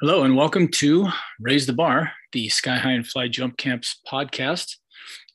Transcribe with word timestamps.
Hello, 0.00 0.24
and 0.24 0.36
welcome 0.36 0.68
to 0.68 1.08
Raise 1.40 1.64
the 1.64 1.72
Bar, 1.72 2.12
the 2.32 2.50
Sky 2.50 2.76
High 2.76 2.92
and 2.92 3.06
Fly 3.06 3.28
Jump 3.28 3.56
Camps 3.56 3.98
podcast. 4.06 4.76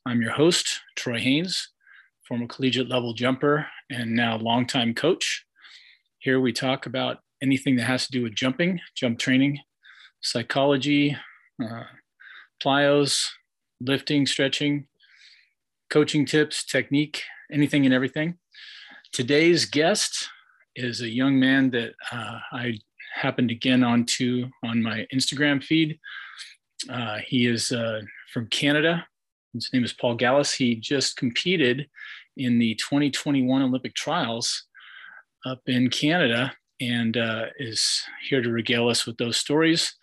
I'm 0.06 0.22
your 0.22 0.30
host, 0.30 0.78
Troy 0.94 1.18
Haynes, 1.18 1.70
former 2.28 2.46
collegiate 2.46 2.88
level 2.88 3.12
jumper 3.12 3.66
and 3.90 4.14
now 4.14 4.36
longtime 4.36 4.94
coach. 4.94 5.44
Here 6.20 6.38
we 6.38 6.52
talk 6.52 6.86
about 6.86 7.18
anything 7.42 7.74
that 7.74 7.86
has 7.86 8.06
to 8.06 8.12
do 8.12 8.22
with 8.22 8.36
jumping, 8.36 8.78
jump 8.94 9.18
training, 9.18 9.58
psychology, 10.20 11.16
uh, 11.60 11.82
plyos, 12.62 13.30
lifting, 13.80 14.26
stretching, 14.26 14.86
coaching 15.90 16.24
tips, 16.24 16.64
technique, 16.64 17.24
anything 17.50 17.84
and 17.84 17.92
everything. 17.92 18.38
Today's 19.12 19.64
guest 19.64 20.28
is 20.76 21.00
a 21.00 21.10
young 21.10 21.40
man 21.40 21.70
that 21.70 21.94
uh, 22.12 22.38
I 22.52 22.78
happened 23.12 23.50
again 23.50 23.84
onto 23.84 24.48
on 24.62 24.82
my 24.82 25.06
Instagram 25.14 25.62
feed. 25.62 25.98
Uh, 26.88 27.18
he 27.26 27.46
is 27.46 27.72
uh, 27.72 28.00
from 28.32 28.46
Canada. 28.48 29.06
His 29.54 29.70
name 29.72 29.84
is 29.84 29.92
Paul 29.92 30.14
Galas. 30.14 30.52
He 30.52 30.74
just 30.74 31.16
competed 31.16 31.88
in 32.36 32.58
the 32.58 32.74
2021 32.76 33.62
Olympic 33.62 33.94
trials 33.94 34.64
up 35.44 35.60
in 35.66 35.90
Canada 35.90 36.52
and 36.80 37.16
uh, 37.16 37.46
is 37.58 38.02
here 38.28 38.42
to 38.42 38.50
regale 38.50 38.88
us 38.88 39.06
with 39.06 39.16
those 39.18 39.36
stories 39.36 39.94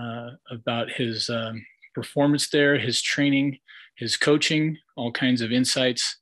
uh, 0.00 0.30
about 0.50 0.90
his 0.90 1.30
um, 1.30 1.64
performance 1.94 2.48
there, 2.50 2.78
his 2.78 3.00
training, 3.00 3.58
his 3.96 4.16
coaching, 4.16 4.76
all 4.96 5.10
kinds 5.10 5.40
of 5.40 5.50
insights. 5.50 6.18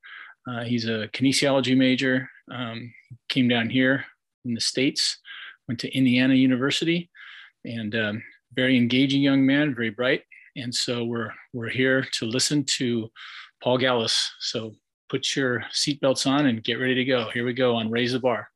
Uh, 0.49 0.63
he's 0.63 0.87
a 0.87 1.09
kinesiology 1.13 1.77
major, 1.77 2.31
um, 2.51 2.93
came 3.29 3.49
down 3.49 3.69
here 3.69 4.05
in 4.45 4.55
the 4.55 4.61
States 4.61 5.19
went 5.69 5.81
to 5.81 5.95
Indiana 5.95 6.35
University, 6.35 7.11
and 7.65 7.95
um, 7.95 8.23
very 8.55 8.77
engaging 8.77 9.23
young 9.23 9.45
man, 9.45 9.75
very 9.75 9.91
bright. 9.91 10.23
And 10.57 10.75
so 10.75 11.05
we're 11.05 11.31
we're 11.53 11.69
here 11.69 12.07
to 12.13 12.27
listen 12.27 12.65
to 12.79 13.11
Paul 13.63 13.79
Galas. 13.79 14.33
So 14.41 14.73
put 15.09 15.37
your 15.37 15.65
seatbelts 15.73 16.27
on 16.27 16.47
and 16.47 16.65
get 16.65 16.75
ready 16.75 16.95
to 16.95 17.05
go. 17.05 17.31
Here 17.33 17.45
we 17.45 17.53
go 17.53 17.77
on 17.77 17.91
Raise 17.91 18.13
the 18.13 18.21
Bar. 18.21 18.49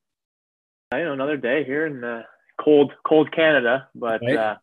I 0.93 1.03
know 1.03 1.13
another 1.13 1.37
day 1.37 1.65
here 1.65 1.87
in 1.87 2.03
uh, 2.03 2.23
cold 2.61 2.93
cold 3.07 3.31
Canada, 3.33 3.89
but 3.95 4.21
right. 4.23 4.37
uh, 4.37 4.57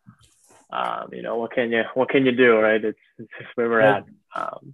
um, 0.72 1.10
you 1.14 1.22
know 1.22 1.38
what 1.38 1.52
can 1.52 1.72
you 1.72 1.84
what 1.94 2.10
can 2.10 2.26
you 2.26 2.32
do, 2.32 2.58
right? 2.58 2.84
It's, 2.84 3.00
it's 3.18 3.32
where 3.56 3.70
we're 3.70 3.82
at. 3.82 4.06
Um, 4.36 4.74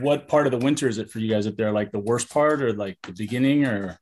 what 0.00 0.28
part 0.28 0.46
of 0.46 0.52
the 0.52 0.58
winter 0.58 0.88
is 0.88 0.98
it 0.98 1.10
for 1.10 1.20
you 1.20 1.30
guys 1.30 1.46
up 1.46 1.56
there? 1.56 1.72
Like 1.72 1.92
the 1.92 1.98
worst 1.98 2.28
part, 2.30 2.60
or 2.60 2.72
like 2.72 2.98
the 3.02 3.12
beginning, 3.12 3.64
or 3.64 3.98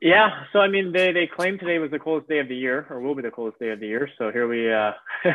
yeah, 0.00 0.44
so 0.52 0.58
I 0.58 0.68
mean, 0.68 0.92
they 0.92 1.12
they 1.12 1.26
claim 1.26 1.58
today 1.58 1.78
was 1.78 1.90
the 1.90 1.98
coldest 1.98 2.28
day 2.28 2.38
of 2.38 2.48
the 2.48 2.56
year, 2.56 2.86
or 2.90 3.00
will 3.00 3.14
be 3.14 3.22
the 3.22 3.30
coldest 3.30 3.58
day 3.58 3.70
of 3.70 3.80
the 3.80 3.86
year. 3.86 4.08
So 4.18 4.30
here 4.30 4.46
we 4.46 4.72
uh, 4.72 4.92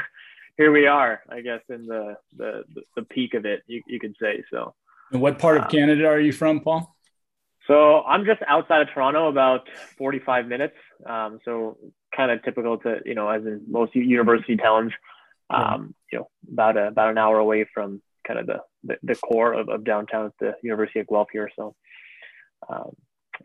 here 0.57 0.71
we 0.71 0.87
are, 0.87 1.21
I 1.29 1.41
guess, 1.41 1.61
in 1.69 1.85
the 1.87 2.17
the 2.37 2.63
the 2.95 3.03
peak 3.03 3.33
of 3.33 3.45
it, 3.45 3.63
you 3.67 3.81
you 3.87 3.99
could 3.99 4.15
say. 4.21 4.43
So. 4.51 4.75
And 5.11 5.21
what 5.21 5.39
part 5.39 5.57
of 5.57 5.63
um, 5.63 5.69
Canada 5.69 6.05
are 6.05 6.19
you 6.19 6.31
from, 6.31 6.59
Paul? 6.59 6.95
So 7.65 8.01
I'm 8.01 8.25
just 8.25 8.41
outside 8.47 8.81
of 8.81 8.89
Toronto, 8.93 9.27
about 9.27 9.67
45 9.97 10.47
minutes. 10.47 10.75
Um, 11.03 11.39
so 11.45 11.77
kind 12.15 12.29
of 12.29 12.43
typical 12.43 12.77
to 12.79 12.97
you 13.05 13.15
know, 13.15 13.27
as 13.29 13.43
in 13.45 13.63
most 13.67 13.95
university 13.95 14.55
towns, 14.55 14.91
um, 15.49 15.95
you 16.11 16.19
know, 16.19 16.29
about 16.51 16.77
a, 16.77 16.87
about 16.87 17.09
an 17.09 17.17
hour 17.17 17.39
away 17.39 17.65
from 17.73 18.01
kind 18.27 18.39
of 18.39 18.45
the 18.45 18.59
the, 18.83 18.97
the 19.01 19.15
core 19.15 19.53
of, 19.53 19.69
of 19.69 19.83
downtown 19.83 20.27
at 20.27 20.33
the 20.39 20.53
University 20.61 20.99
of 20.99 21.07
Guelph 21.07 21.29
here. 21.31 21.49
So. 21.55 21.75
Um, 22.67 22.91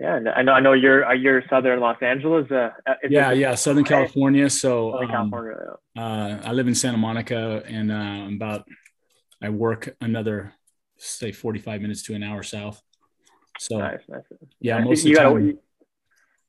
yeah, 0.00 0.14
I 0.36 0.42
know. 0.42 0.52
I 0.52 0.60
know 0.60 0.72
you're 0.72 1.04
uh, 1.04 1.12
you're 1.12 1.42
Southern 1.48 1.80
Los 1.80 1.96
Angeles. 2.02 2.50
Uh, 2.50 2.70
uh 2.86 2.94
yeah, 3.08 3.32
yeah, 3.32 3.54
Southern 3.54 3.84
California. 3.84 4.50
So 4.50 4.92
Southern 4.92 5.10
um, 5.10 5.30
California. 5.30 5.76
Uh, 5.96 6.40
I 6.44 6.52
live 6.52 6.66
in 6.66 6.74
Santa 6.74 6.98
Monica, 6.98 7.62
and 7.66 7.92
uh, 7.92 8.34
about 8.34 8.66
I 9.42 9.50
work 9.50 9.94
another 10.00 10.54
say 10.96 11.32
45 11.32 11.80
minutes 11.80 12.02
to 12.04 12.14
an 12.14 12.22
hour 12.22 12.42
south. 12.42 12.80
So 13.58 13.78
nice, 13.78 14.00
nice. 14.08 14.22
yeah, 14.60 14.80
most 14.80 15.04
you 15.04 15.16
of 15.16 15.16
the 15.16 15.22
time. 15.22 15.46
you 15.46 15.58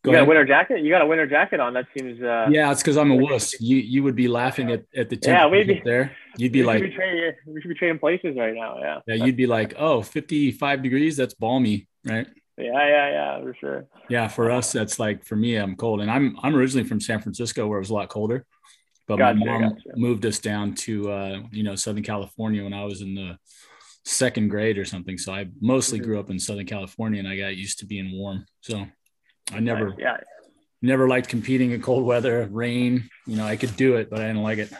Go 0.05 0.11
got 0.11 0.17
ahead. 0.17 0.28
a 0.28 0.29
winter 0.29 0.45
jacket. 0.45 0.84
You 0.84 0.91
got 0.91 1.01
a 1.01 1.05
winter 1.07 1.25
jacket 1.25 1.59
on. 1.59 1.73
That 1.73 1.88
seems. 1.97 2.22
Uh, 2.22 2.47
yeah, 2.51 2.72
it's 2.72 2.81
because 2.81 2.95
I'm 2.95 3.09
a 3.11 3.16
wuss. 3.16 3.59
You 3.59 3.78
you 3.78 4.03
would 4.03 4.16
be 4.16 4.28
laughing 4.28 4.72
at, 4.72 4.84
at 4.95 5.09
the 5.09 5.17
yeah, 5.22 5.47
we'd 5.47 5.67
be, 5.67 5.81
there. 5.84 6.16
You'd 6.38 6.51
be 6.51 6.63
like, 6.63 6.81
be 6.81 6.91
trading, 6.91 7.34
we 7.47 7.59
should 7.59 7.69
be 7.69 7.75
trading 7.75 7.97
places 7.97 8.35
right 8.38 8.53
now. 8.53 8.78
Yeah. 8.79 9.00
Yeah, 9.07 9.25
you'd 9.25 9.35
be 9.35 9.47
like, 9.47 9.73
oh, 9.78 10.03
55 10.03 10.84
degrees. 10.84 11.17
That's 11.17 11.34
balmy, 11.34 11.88
right? 12.03 12.28
Yeah, 12.57 12.88
yeah, 12.88 13.09
yeah, 13.11 13.41
for 13.41 13.55
sure. 13.59 13.88
Yeah, 14.09 14.27
for 14.27 14.49
us, 14.49 14.71
that's 14.71 14.97
like 14.97 15.25
for 15.25 15.35
me, 15.35 15.55
I'm 15.55 15.75
cold, 15.75 16.01
and 16.01 16.09
I'm 16.09 16.38
I'm 16.41 16.55
originally 16.55 16.88
from 16.88 17.01
San 17.01 17.21
Francisco, 17.21 17.67
where 17.67 17.77
it 17.77 17.81
was 17.81 17.89
a 17.89 17.93
lot 17.93 18.09
colder. 18.09 18.45
But 19.07 19.17
gotcha, 19.17 19.39
my 19.39 19.45
mom 19.45 19.61
gotcha. 19.61 19.89
moved 19.95 20.25
us 20.25 20.39
down 20.39 20.73
to 20.75 21.11
uh, 21.11 21.41
you 21.51 21.63
know 21.63 21.75
Southern 21.75 22.03
California 22.03 22.63
when 22.63 22.73
I 22.73 22.85
was 22.85 23.01
in 23.01 23.13
the 23.13 23.38
second 24.05 24.49
grade 24.49 24.77
or 24.77 24.85
something. 24.85 25.17
So 25.17 25.33
I 25.33 25.47
mostly 25.59 25.99
mm-hmm. 25.99 26.07
grew 26.07 26.19
up 26.19 26.29
in 26.29 26.39
Southern 26.39 26.66
California, 26.66 27.19
and 27.19 27.27
I 27.27 27.35
got 27.35 27.57
used 27.57 27.79
to 27.79 27.85
being 27.85 28.17
warm. 28.17 28.45
So 28.61 28.85
I 29.51 29.59
never, 29.59 29.89
nice. 29.89 29.97
yeah, 29.99 30.17
never 30.81 31.09
liked 31.09 31.27
competing 31.27 31.72
in 31.72 31.81
cold 31.81 32.05
weather, 32.05 32.47
rain. 32.49 33.09
You 33.27 33.35
know, 33.35 33.45
I 33.45 33.57
could 33.57 33.75
do 33.75 33.95
it, 33.95 34.09
but 34.09 34.22
I 34.22 34.27
didn't 34.27 34.43
like 34.43 34.59
it. 34.59 34.72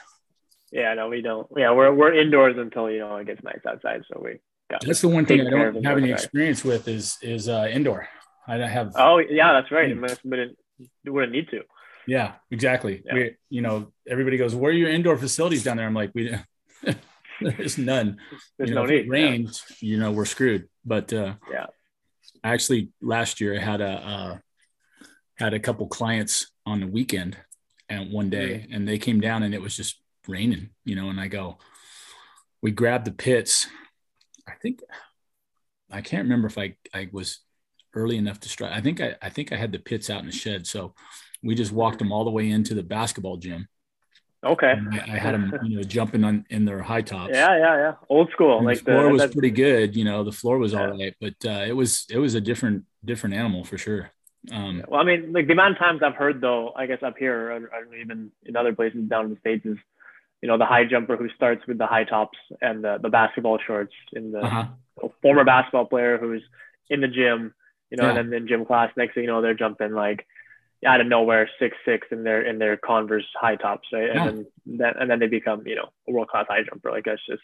Yeah, 0.72 0.94
no, 0.94 1.10
we 1.10 1.22
don't. 1.22 1.48
Yeah, 1.56 1.72
we're 1.72 1.94
we're 1.94 2.14
indoors 2.14 2.56
until 2.58 2.90
you 2.90 3.00
know 3.00 3.18
it 3.18 3.28
gets 3.28 3.44
nice 3.44 3.60
outside. 3.68 4.04
So 4.12 4.22
we 4.24 4.40
that's 4.70 5.02
the 5.02 5.10
one 5.10 5.26
thing 5.26 5.42
I 5.42 5.50
don't 5.50 5.84
have 5.84 5.98
any 5.98 6.12
experience 6.12 6.64
with 6.64 6.88
is 6.88 7.18
is 7.22 7.48
uh, 7.48 7.68
indoor. 7.72 8.08
I 8.48 8.58
don't 8.58 8.70
have. 8.70 8.94
Oh 8.96 9.18
yeah, 9.18 9.54
that's 9.54 9.72
right. 9.72 9.96
But 10.00 10.40
it, 10.40 10.58
it 11.04 11.10
wouldn't 11.10 11.32
need 11.32 11.50
to. 11.50 11.62
Yeah, 12.08 12.34
exactly. 12.52 13.02
Yeah. 13.06 13.14
We, 13.14 13.36
you 13.50 13.62
know, 13.62 13.92
everybody 14.08 14.38
goes, 14.38 14.56
"Where 14.56 14.72
are 14.72 14.76
your 14.76 14.90
indoor 14.90 15.18
facilities 15.18 15.64
down 15.64 15.78
there?" 15.78 15.86
I'm 15.86 15.94
like, 15.94 16.12
"We, 16.14 16.36
there's 17.42 17.78
none. 17.78 18.18
There's 18.58 18.70
you 18.70 18.76
know, 18.76 18.84
no 18.84 18.90
need. 18.90 19.06
It 19.06 19.10
rains, 19.10 19.64
yeah. 19.70 19.76
you 19.90 19.98
know, 20.00 20.12
we're 20.12 20.26
screwed." 20.26 20.68
But 20.84 21.12
uh, 21.14 21.36
yeah, 21.52 21.68
actually, 22.44 22.90
last 23.02 23.42
year 23.42 23.56
I 23.56 23.64
had 23.64 23.82
a 23.82 23.88
uh, 23.90 24.38
had 25.36 25.54
a 25.54 25.60
couple 25.60 25.88
clients 25.88 26.52
on 26.66 26.80
the 26.80 26.88
weekend 26.88 27.38
and 27.90 28.12
one 28.12 28.30
day, 28.30 28.64
mm-hmm. 28.64 28.74
and 28.74 28.88
they 28.88 28.98
came 28.98 29.20
down 29.20 29.44
and 29.44 29.54
it 29.54 29.62
was 29.62 29.76
just 29.76 30.00
raining, 30.28 30.70
you 30.84 30.96
know, 30.96 31.10
and 31.10 31.20
I 31.20 31.28
go, 31.28 31.58
we 32.62 32.72
grabbed 32.72 33.06
the 33.06 33.12
pits 33.12 33.68
I 34.48 34.54
think 34.62 34.82
I 35.92 36.02
can't 36.02 36.24
remember 36.24 36.48
if 36.48 36.58
I 36.58 36.76
I 36.94 37.10
was 37.12 37.40
early 37.94 38.18
enough 38.18 38.40
to 38.42 38.50
strike. 38.50 38.72
I 38.72 38.82
think 38.82 39.02
I 39.02 39.16
I 39.22 39.30
think 39.30 39.52
I 39.52 39.58
had 39.58 39.72
the 39.72 39.80
pits 39.80 40.10
out 40.10 40.22
in 40.22 40.26
the 40.28 40.32
shed, 40.32 40.68
so 40.68 40.94
we 41.44 41.56
just 41.56 41.72
walked 41.72 42.00
them 42.00 42.12
all 42.12 42.24
the 42.24 42.32
way 42.32 42.50
into 42.50 42.74
the 42.74 42.84
basketball 42.84 43.38
gym. 43.38 43.68
Okay. 44.44 44.76
I, 44.92 44.98
I, 44.98 45.18
had 45.18 45.34
them, 45.34 45.52
you 45.64 45.78
know, 45.78 45.84
jumping 45.84 46.24
on 46.24 46.46
in 46.52 46.66
their 46.66 46.84
high 46.84 47.02
tops. 47.02 47.32
Yeah, 47.34 47.58
yeah, 47.58 47.78
yeah. 47.78 47.94
Old 48.10 48.30
school. 48.30 48.58
And 48.58 48.66
like 48.68 48.78
the 48.78 48.92
floor 48.92 49.06
the, 49.06 49.10
was 49.10 49.34
pretty 49.34 49.50
good. 49.50 49.96
You 49.96 50.06
know, 50.06 50.24
the 50.24 50.32
floor 50.32 50.60
was 50.60 50.74
yeah. 50.74 50.82
all 50.82 50.98
right, 50.98 51.16
but 51.20 51.34
uh, 51.44 51.66
it 51.66 51.72
was 51.72 52.06
it 52.12 52.20
was 52.20 52.36
a 52.36 52.42
different 52.42 52.84
different 53.04 53.36
animal 53.36 53.64
for 53.64 53.80
sure. 53.80 54.12
Um, 54.52 54.84
well, 54.88 55.02
I 55.02 55.04
mean, 55.04 55.34
like 55.34 55.48
the 55.48 55.54
amount 55.54 55.74
of 55.74 55.80
times 55.80 56.02
I've 56.04 56.16
heard 56.16 56.42
though, 56.42 56.74
I 56.76 56.86
guess 56.86 57.02
up 57.02 57.18
here 57.18 57.52
or, 57.52 57.56
or 57.56 57.96
even 57.96 58.32
in 58.44 58.56
other 58.56 58.74
places 58.74 59.10
down 59.10 59.26
in 59.26 59.32
the 59.32 59.40
states 59.40 59.66
is 59.66 59.78
you 60.46 60.52
know, 60.52 60.60
the 60.60 60.66
high 60.66 60.86
jumper 60.86 61.18
who 61.18 61.28
starts 61.30 61.66
with 61.66 61.80
the 61.80 61.88
high 61.88 62.04
tops 62.04 62.38
and 62.62 62.84
the, 62.84 63.00
the 63.02 63.10
basketball 63.10 63.58
shorts 63.58 63.96
in 64.14 64.32
the 64.32 64.42
uh-huh. 64.42 64.68
former 65.24 65.44
basketball 65.44 65.86
player 65.86 66.20
who's 66.20 66.44
in 66.88 67.02
the 67.02 67.08
gym, 67.08 67.52
you 67.90 67.98
know, 67.98 68.04
yeah. 68.04 68.20
and 68.20 68.32
then 68.32 68.42
in 68.42 68.48
gym 68.48 68.64
class, 68.64 68.92
next 68.96 69.16
thing 69.16 69.24
you 69.24 69.28
know, 69.28 69.42
they're 69.42 69.56
jumping 69.56 69.94
like 69.94 70.24
out 70.86 71.02
of 71.02 71.08
nowhere, 71.08 71.50
six, 71.58 71.76
six 71.84 72.06
in 72.12 72.24
their, 72.24 72.44
in 72.44 72.60
their 72.60 72.78
Converse 72.78 73.26
high 73.42 73.56
tops. 73.56 73.88
Right. 73.92 74.14
Yeah. 74.14 74.28
And 74.28 74.46
then, 74.68 74.94
and 75.00 75.10
then 75.10 75.18
they 75.18 75.26
become, 75.26 75.66
you 75.66 75.74
know, 75.74 75.90
a 76.08 76.12
world 76.12 76.28
class 76.28 76.46
high 76.48 76.62
jumper. 76.62 76.92
Like 76.92 77.06
that's 77.06 77.26
just, 77.28 77.42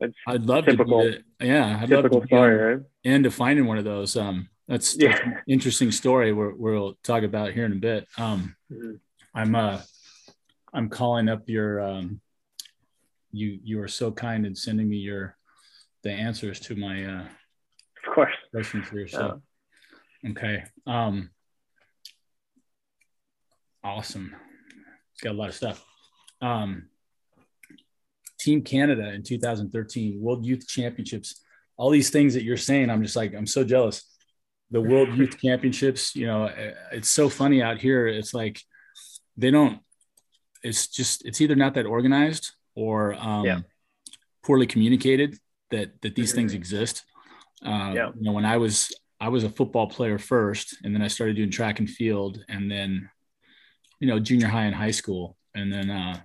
it's 0.00 0.16
I'd 0.26 0.46
love 0.46 0.64
typical, 0.64 1.02
to 1.02 1.22
yeah, 1.40 1.78
I'd 1.80 1.88
typical 1.88 2.18
love 2.18 2.22
to 2.22 2.26
story, 2.26 2.56
right? 2.56 2.82
And 3.04 3.22
to 3.22 3.30
finding 3.30 3.66
one 3.66 3.78
of 3.78 3.84
those. 3.84 4.16
Um, 4.16 4.48
that's, 4.66 4.96
yeah. 4.98 5.12
That's 5.12 5.42
interesting 5.46 5.92
story 5.92 6.32
we 6.32 6.54
we'll 6.54 6.98
talk 7.04 7.22
about 7.22 7.52
here 7.52 7.66
in 7.66 7.72
a 7.72 7.76
bit. 7.76 8.08
Um, 8.18 8.56
mm-hmm. 8.68 8.94
I'm, 9.32 9.54
uh, 9.54 9.78
I'm 10.76 10.90
calling 10.90 11.30
up 11.30 11.48
your 11.48 11.80
um, 11.80 12.20
you 13.32 13.58
you 13.64 13.80
are 13.80 13.88
so 13.88 14.12
kind 14.12 14.44
in 14.44 14.54
sending 14.54 14.88
me 14.88 14.98
your 14.98 15.36
the 16.02 16.12
answers 16.12 16.60
to 16.60 16.76
my 16.76 17.04
uh 17.04 17.22
of 17.22 18.14
course 18.14 18.34
questions 18.52 18.88
here. 18.90 19.08
So 19.08 19.40
yeah. 20.22 20.30
okay. 20.30 20.64
Um 20.86 21.30
awesome. 23.82 24.36
It's 25.14 25.22
got 25.22 25.34
a 25.34 25.38
lot 25.38 25.48
of 25.48 25.54
stuff. 25.54 25.82
Um 26.42 26.90
Team 28.38 28.62
Canada 28.62 29.12
in 29.14 29.22
2013, 29.22 30.20
World 30.20 30.44
Youth 30.44 30.68
Championships, 30.68 31.42
all 31.78 31.88
these 31.88 32.10
things 32.10 32.34
that 32.34 32.44
you're 32.44 32.58
saying, 32.58 32.90
I'm 32.90 33.02
just 33.02 33.16
like, 33.16 33.34
I'm 33.34 33.46
so 33.46 33.64
jealous. 33.64 34.04
The 34.70 34.80
World 34.80 35.16
Youth 35.16 35.38
Championships, 35.42 36.14
you 36.14 36.26
know, 36.26 36.50
it's 36.92 37.10
so 37.10 37.30
funny 37.30 37.62
out 37.62 37.78
here. 37.78 38.06
It's 38.06 38.34
like 38.34 38.60
they 39.38 39.50
don't 39.50 39.80
it's 40.66 40.88
just 40.88 41.24
it's 41.24 41.40
either 41.40 41.54
not 41.54 41.74
that 41.74 41.86
organized 41.86 42.52
or 42.74 43.14
um, 43.14 43.44
yeah. 43.44 43.60
poorly 44.44 44.66
communicated 44.66 45.38
that 45.70 46.00
that 46.02 46.14
these 46.14 46.32
things 46.32 46.54
exist. 46.54 47.04
Uh, 47.64 47.92
yeah. 47.94 48.10
You 48.16 48.22
know, 48.22 48.32
when 48.32 48.44
I 48.44 48.56
was 48.56 48.92
I 49.20 49.28
was 49.28 49.44
a 49.44 49.48
football 49.48 49.88
player 49.88 50.18
first, 50.18 50.76
and 50.82 50.94
then 50.94 51.02
I 51.02 51.08
started 51.08 51.36
doing 51.36 51.50
track 51.50 51.78
and 51.78 51.88
field, 51.88 52.44
and 52.48 52.70
then 52.70 53.08
you 54.00 54.08
know 54.08 54.18
junior 54.18 54.48
high 54.48 54.64
and 54.64 54.74
high 54.74 54.90
school, 54.90 55.36
and 55.54 55.72
then 55.72 55.90
uh, 55.90 56.20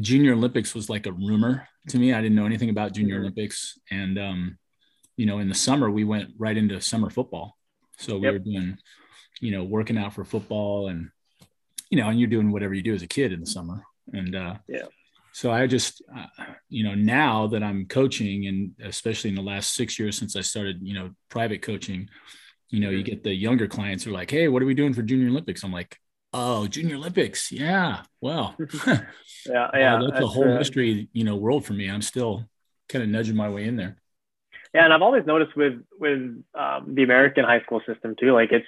Junior 0.00 0.32
Olympics 0.32 0.74
was 0.74 0.88
like 0.88 1.06
a 1.06 1.12
rumor 1.12 1.68
to 1.88 1.98
me. 1.98 2.12
I 2.12 2.20
didn't 2.20 2.36
know 2.36 2.46
anything 2.46 2.70
about 2.70 2.94
Junior 2.94 3.16
mm-hmm. 3.16 3.24
Olympics, 3.24 3.78
and 3.90 4.18
um, 4.18 4.58
you 5.16 5.26
know, 5.26 5.38
in 5.38 5.48
the 5.48 5.54
summer 5.54 5.90
we 5.90 6.04
went 6.04 6.30
right 6.38 6.56
into 6.56 6.80
summer 6.80 7.10
football. 7.10 7.56
So 7.98 8.16
we 8.16 8.26
yep. 8.26 8.32
were 8.34 8.38
doing, 8.38 8.78
you 9.40 9.50
know, 9.50 9.64
working 9.64 9.98
out 9.98 10.14
for 10.14 10.24
football, 10.24 10.88
and 10.88 11.10
you 11.90 11.98
know, 11.98 12.08
and 12.08 12.18
you're 12.18 12.28
doing 12.28 12.52
whatever 12.52 12.74
you 12.74 12.82
do 12.82 12.94
as 12.94 13.02
a 13.02 13.06
kid 13.06 13.32
in 13.32 13.40
the 13.40 13.46
summer, 13.46 13.82
and 14.12 14.34
uh, 14.34 14.54
yeah. 14.68 14.86
So 15.32 15.52
I 15.52 15.66
just, 15.68 16.02
uh, 16.16 16.26
you 16.68 16.82
know, 16.82 16.94
now 16.94 17.46
that 17.48 17.62
I'm 17.62 17.86
coaching, 17.86 18.46
and 18.46 18.72
especially 18.82 19.30
in 19.30 19.36
the 19.36 19.42
last 19.42 19.74
six 19.74 19.96
years 19.96 20.18
since 20.18 20.34
I 20.34 20.40
started, 20.40 20.80
you 20.82 20.94
know, 20.94 21.10
private 21.28 21.62
coaching, 21.62 22.08
you 22.70 22.80
know, 22.80 22.90
you 22.90 22.98
mm-hmm. 22.98 23.04
get 23.04 23.22
the 23.22 23.34
younger 23.34 23.68
clients 23.68 24.02
who 24.02 24.10
are 24.10 24.14
like, 24.14 24.30
"Hey, 24.30 24.48
what 24.48 24.62
are 24.62 24.66
we 24.66 24.74
doing 24.74 24.94
for 24.94 25.02
Junior 25.02 25.28
Olympics?" 25.28 25.62
I'm 25.62 25.72
like, 25.72 25.96
"Oh, 26.32 26.66
Junior 26.66 26.96
Olympics, 26.96 27.52
yeah, 27.52 28.02
well, 28.20 28.56
yeah, 28.86 29.00
yeah, 29.46 29.94
uh, 29.94 30.00
that's, 30.00 30.12
that's, 30.12 30.24
a 30.24 30.26
whole 30.26 30.50
uh, 30.50 30.58
mystery, 30.58 31.08
you 31.12 31.24
know, 31.24 31.36
world 31.36 31.64
for 31.64 31.72
me. 31.72 31.88
I'm 31.88 32.02
still 32.02 32.44
kind 32.88 33.04
of 33.04 33.08
nudging 33.08 33.36
my 33.36 33.48
way 33.48 33.64
in 33.64 33.76
there." 33.76 33.96
Yeah, 34.74 34.84
and 34.84 34.92
I've 34.92 35.02
always 35.02 35.24
noticed 35.24 35.56
with 35.56 35.80
with 35.98 36.42
um, 36.54 36.94
the 36.94 37.02
American 37.02 37.44
high 37.44 37.60
school 37.60 37.80
system 37.86 38.16
too, 38.18 38.32
like 38.32 38.52
it's 38.52 38.66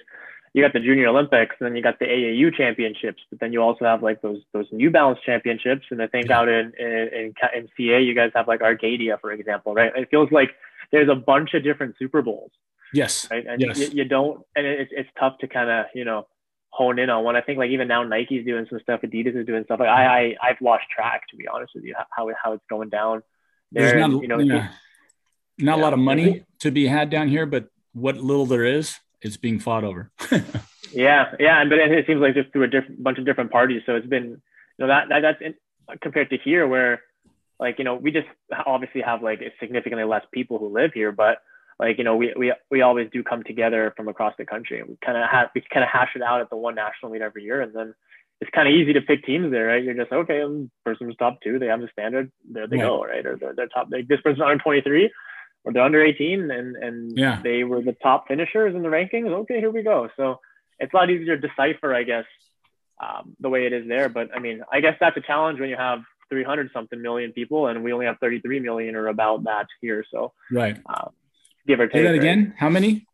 you 0.52 0.62
got 0.62 0.72
the 0.72 0.80
Junior 0.80 1.08
Olympics, 1.08 1.54
and 1.60 1.66
then 1.66 1.76
you 1.76 1.82
got 1.82 1.98
the 1.98 2.06
AAU 2.06 2.54
championships, 2.56 3.22
but 3.30 3.38
then 3.38 3.52
you 3.52 3.62
also 3.62 3.84
have 3.84 4.02
like 4.02 4.20
those 4.20 4.38
those 4.52 4.66
New 4.72 4.90
Balance 4.90 5.20
championships, 5.24 5.86
and 5.90 6.02
I 6.02 6.08
think 6.08 6.28
yeah. 6.28 6.38
out 6.38 6.48
in, 6.48 6.72
in 6.78 7.34
in 7.54 7.68
CA 7.76 8.00
you 8.02 8.14
guys 8.14 8.32
have 8.34 8.48
like 8.48 8.60
Arcadia, 8.60 9.18
for 9.20 9.32
example, 9.32 9.74
right? 9.74 9.92
It 9.94 10.08
feels 10.10 10.30
like 10.32 10.50
there's 10.90 11.08
a 11.08 11.14
bunch 11.14 11.54
of 11.54 11.62
different 11.62 11.96
Super 11.98 12.22
Bowls. 12.22 12.50
Yes. 12.92 13.28
Right. 13.30 13.46
And 13.46 13.60
yes. 13.60 13.78
You, 13.78 13.88
you 13.92 14.04
don't, 14.04 14.44
and 14.56 14.66
it's 14.66 14.90
it's 14.94 15.08
tough 15.18 15.38
to 15.38 15.48
kind 15.48 15.70
of 15.70 15.86
you 15.94 16.04
know 16.04 16.26
hone 16.70 16.98
in 16.98 17.10
on 17.10 17.24
one. 17.24 17.36
I 17.36 17.40
think 17.40 17.58
like 17.58 17.70
even 17.70 17.88
now 17.88 18.02
Nike's 18.02 18.44
doing 18.44 18.66
some 18.68 18.80
stuff, 18.80 19.02
Adidas 19.02 19.36
is 19.36 19.46
doing 19.46 19.64
stuff. 19.64 19.80
Like 19.80 19.88
I, 19.88 20.04
I 20.04 20.36
I've 20.42 20.60
lost 20.60 20.84
track 20.94 21.22
to 21.30 21.36
be 21.36 21.46
honest 21.46 21.72
with 21.74 21.84
you 21.84 21.94
how 22.10 22.28
how 22.42 22.52
it's 22.54 22.64
going 22.68 22.88
down. 22.88 23.22
There, 23.72 23.84
There's 23.84 24.00
not, 24.00 24.22
you 24.22 24.26
know, 24.26 24.38
yeah, 24.40 24.70
not 25.58 25.78
yeah, 25.78 25.80
a 25.80 25.80
lot 25.80 25.92
of 25.92 26.00
money 26.00 26.44
to 26.58 26.72
be 26.72 26.88
had 26.88 27.08
down 27.08 27.28
here, 27.28 27.46
but 27.46 27.68
what 27.92 28.16
little 28.16 28.46
there 28.46 28.64
is, 28.64 28.98
it's 29.22 29.36
being 29.36 29.58
fought 29.58 29.84
over. 29.84 30.10
yeah, 30.92 31.34
yeah, 31.38 31.64
but 31.64 31.78
it 31.78 32.06
seems 32.06 32.20
like 32.20 32.34
just 32.34 32.52
through 32.52 32.64
a 32.64 32.68
different 32.68 33.02
bunch 33.02 33.18
of 33.18 33.26
different 33.26 33.50
parties. 33.50 33.82
So 33.86 33.94
it's 33.94 34.06
been, 34.06 34.24
you 34.24 34.38
know, 34.78 34.88
that, 34.88 35.08
that 35.08 35.20
that's 35.20 35.42
in, 35.42 35.54
compared 36.00 36.30
to 36.30 36.38
here 36.38 36.66
where, 36.66 37.02
like, 37.58 37.78
you 37.78 37.84
know, 37.84 37.94
we 37.94 38.10
just 38.10 38.28
obviously 38.66 39.02
have 39.02 39.22
like 39.22 39.40
significantly 39.60 40.04
less 40.04 40.24
people 40.32 40.58
who 40.58 40.68
live 40.68 40.92
here, 40.94 41.12
but 41.12 41.38
like, 41.78 41.98
you 41.98 42.04
know, 42.04 42.16
we 42.16 42.32
we 42.36 42.52
we 42.70 42.82
always 42.82 43.08
do 43.10 43.22
come 43.22 43.42
together 43.42 43.92
from 43.96 44.08
across 44.08 44.34
the 44.38 44.44
country. 44.44 44.82
We 44.82 44.98
kind 45.04 45.16
of 45.16 45.28
have 45.30 45.48
we 45.54 45.62
kind 45.72 45.82
of 45.82 45.90
hash 45.90 46.10
it 46.14 46.22
out 46.22 46.40
at 46.42 46.50
the 46.50 46.56
one 46.56 46.74
national 46.74 47.10
meet 47.10 47.22
every 47.22 47.42
year, 47.42 47.62
and 47.62 47.74
then 47.74 47.94
it's 48.40 48.50
kind 48.54 48.68
of 48.68 48.74
easy 48.74 48.92
to 48.94 49.00
pick 49.00 49.24
teams 49.24 49.50
there, 49.50 49.66
right? 49.66 49.82
You're 49.82 49.94
just 49.94 50.12
okay. 50.12 50.42
Um 50.42 50.70
person's 50.84 51.16
top 51.16 51.40
two, 51.42 51.58
they 51.58 51.66
have 51.66 51.80
the 51.80 51.88
standard, 51.92 52.30
there 52.50 52.66
they 52.66 52.76
right. 52.76 52.86
go, 52.86 53.04
right? 53.04 53.24
Or 53.24 53.36
they're, 53.36 53.54
they're 53.54 53.68
top. 53.68 53.88
Like 53.90 54.08
this 54.08 54.20
person's 54.20 54.42
under 54.42 54.62
23 54.62 55.10
or 55.64 55.72
they're 55.72 55.82
under 55.82 56.02
18 56.02 56.50
and 56.50 56.76
and 56.76 57.18
yeah. 57.18 57.40
they 57.42 57.64
were 57.64 57.82
the 57.82 57.96
top 58.02 58.28
finishers 58.28 58.74
in 58.74 58.82
the 58.82 58.88
rankings. 58.88 59.30
Okay, 59.30 59.58
here 59.58 59.70
we 59.70 59.82
go. 59.82 60.08
So 60.16 60.40
it's 60.78 60.92
a 60.92 60.96
lot 60.96 61.10
easier 61.10 61.38
to 61.38 61.48
decipher, 61.48 61.94
I 61.94 62.02
guess, 62.02 62.24
um, 63.00 63.36
the 63.40 63.48
way 63.48 63.66
it 63.66 63.72
is 63.72 63.86
there. 63.86 64.08
But 64.08 64.30
I 64.34 64.38
mean, 64.38 64.62
I 64.72 64.80
guess 64.80 64.96
that's 65.00 65.16
a 65.16 65.20
challenge 65.20 65.60
when 65.60 65.68
you 65.68 65.76
have 65.76 66.00
300 66.30 66.70
something 66.72 67.00
million 67.00 67.32
people 67.32 67.66
and 67.66 67.84
we 67.84 67.92
only 67.92 68.06
have 68.06 68.18
33 68.20 68.60
million 68.60 68.94
or 68.94 69.08
about 69.08 69.44
that 69.44 69.66
here. 69.80 70.04
So 70.10 70.32
right, 70.50 70.78
um, 70.86 71.10
give 71.66 71.80
or 71.80 71.86
take. 71.86 71.96
Say 71.96 72.02
that 72.02 72.14
again. 72.14 72.54
How 72.56 72.68
many? 72.68 73.06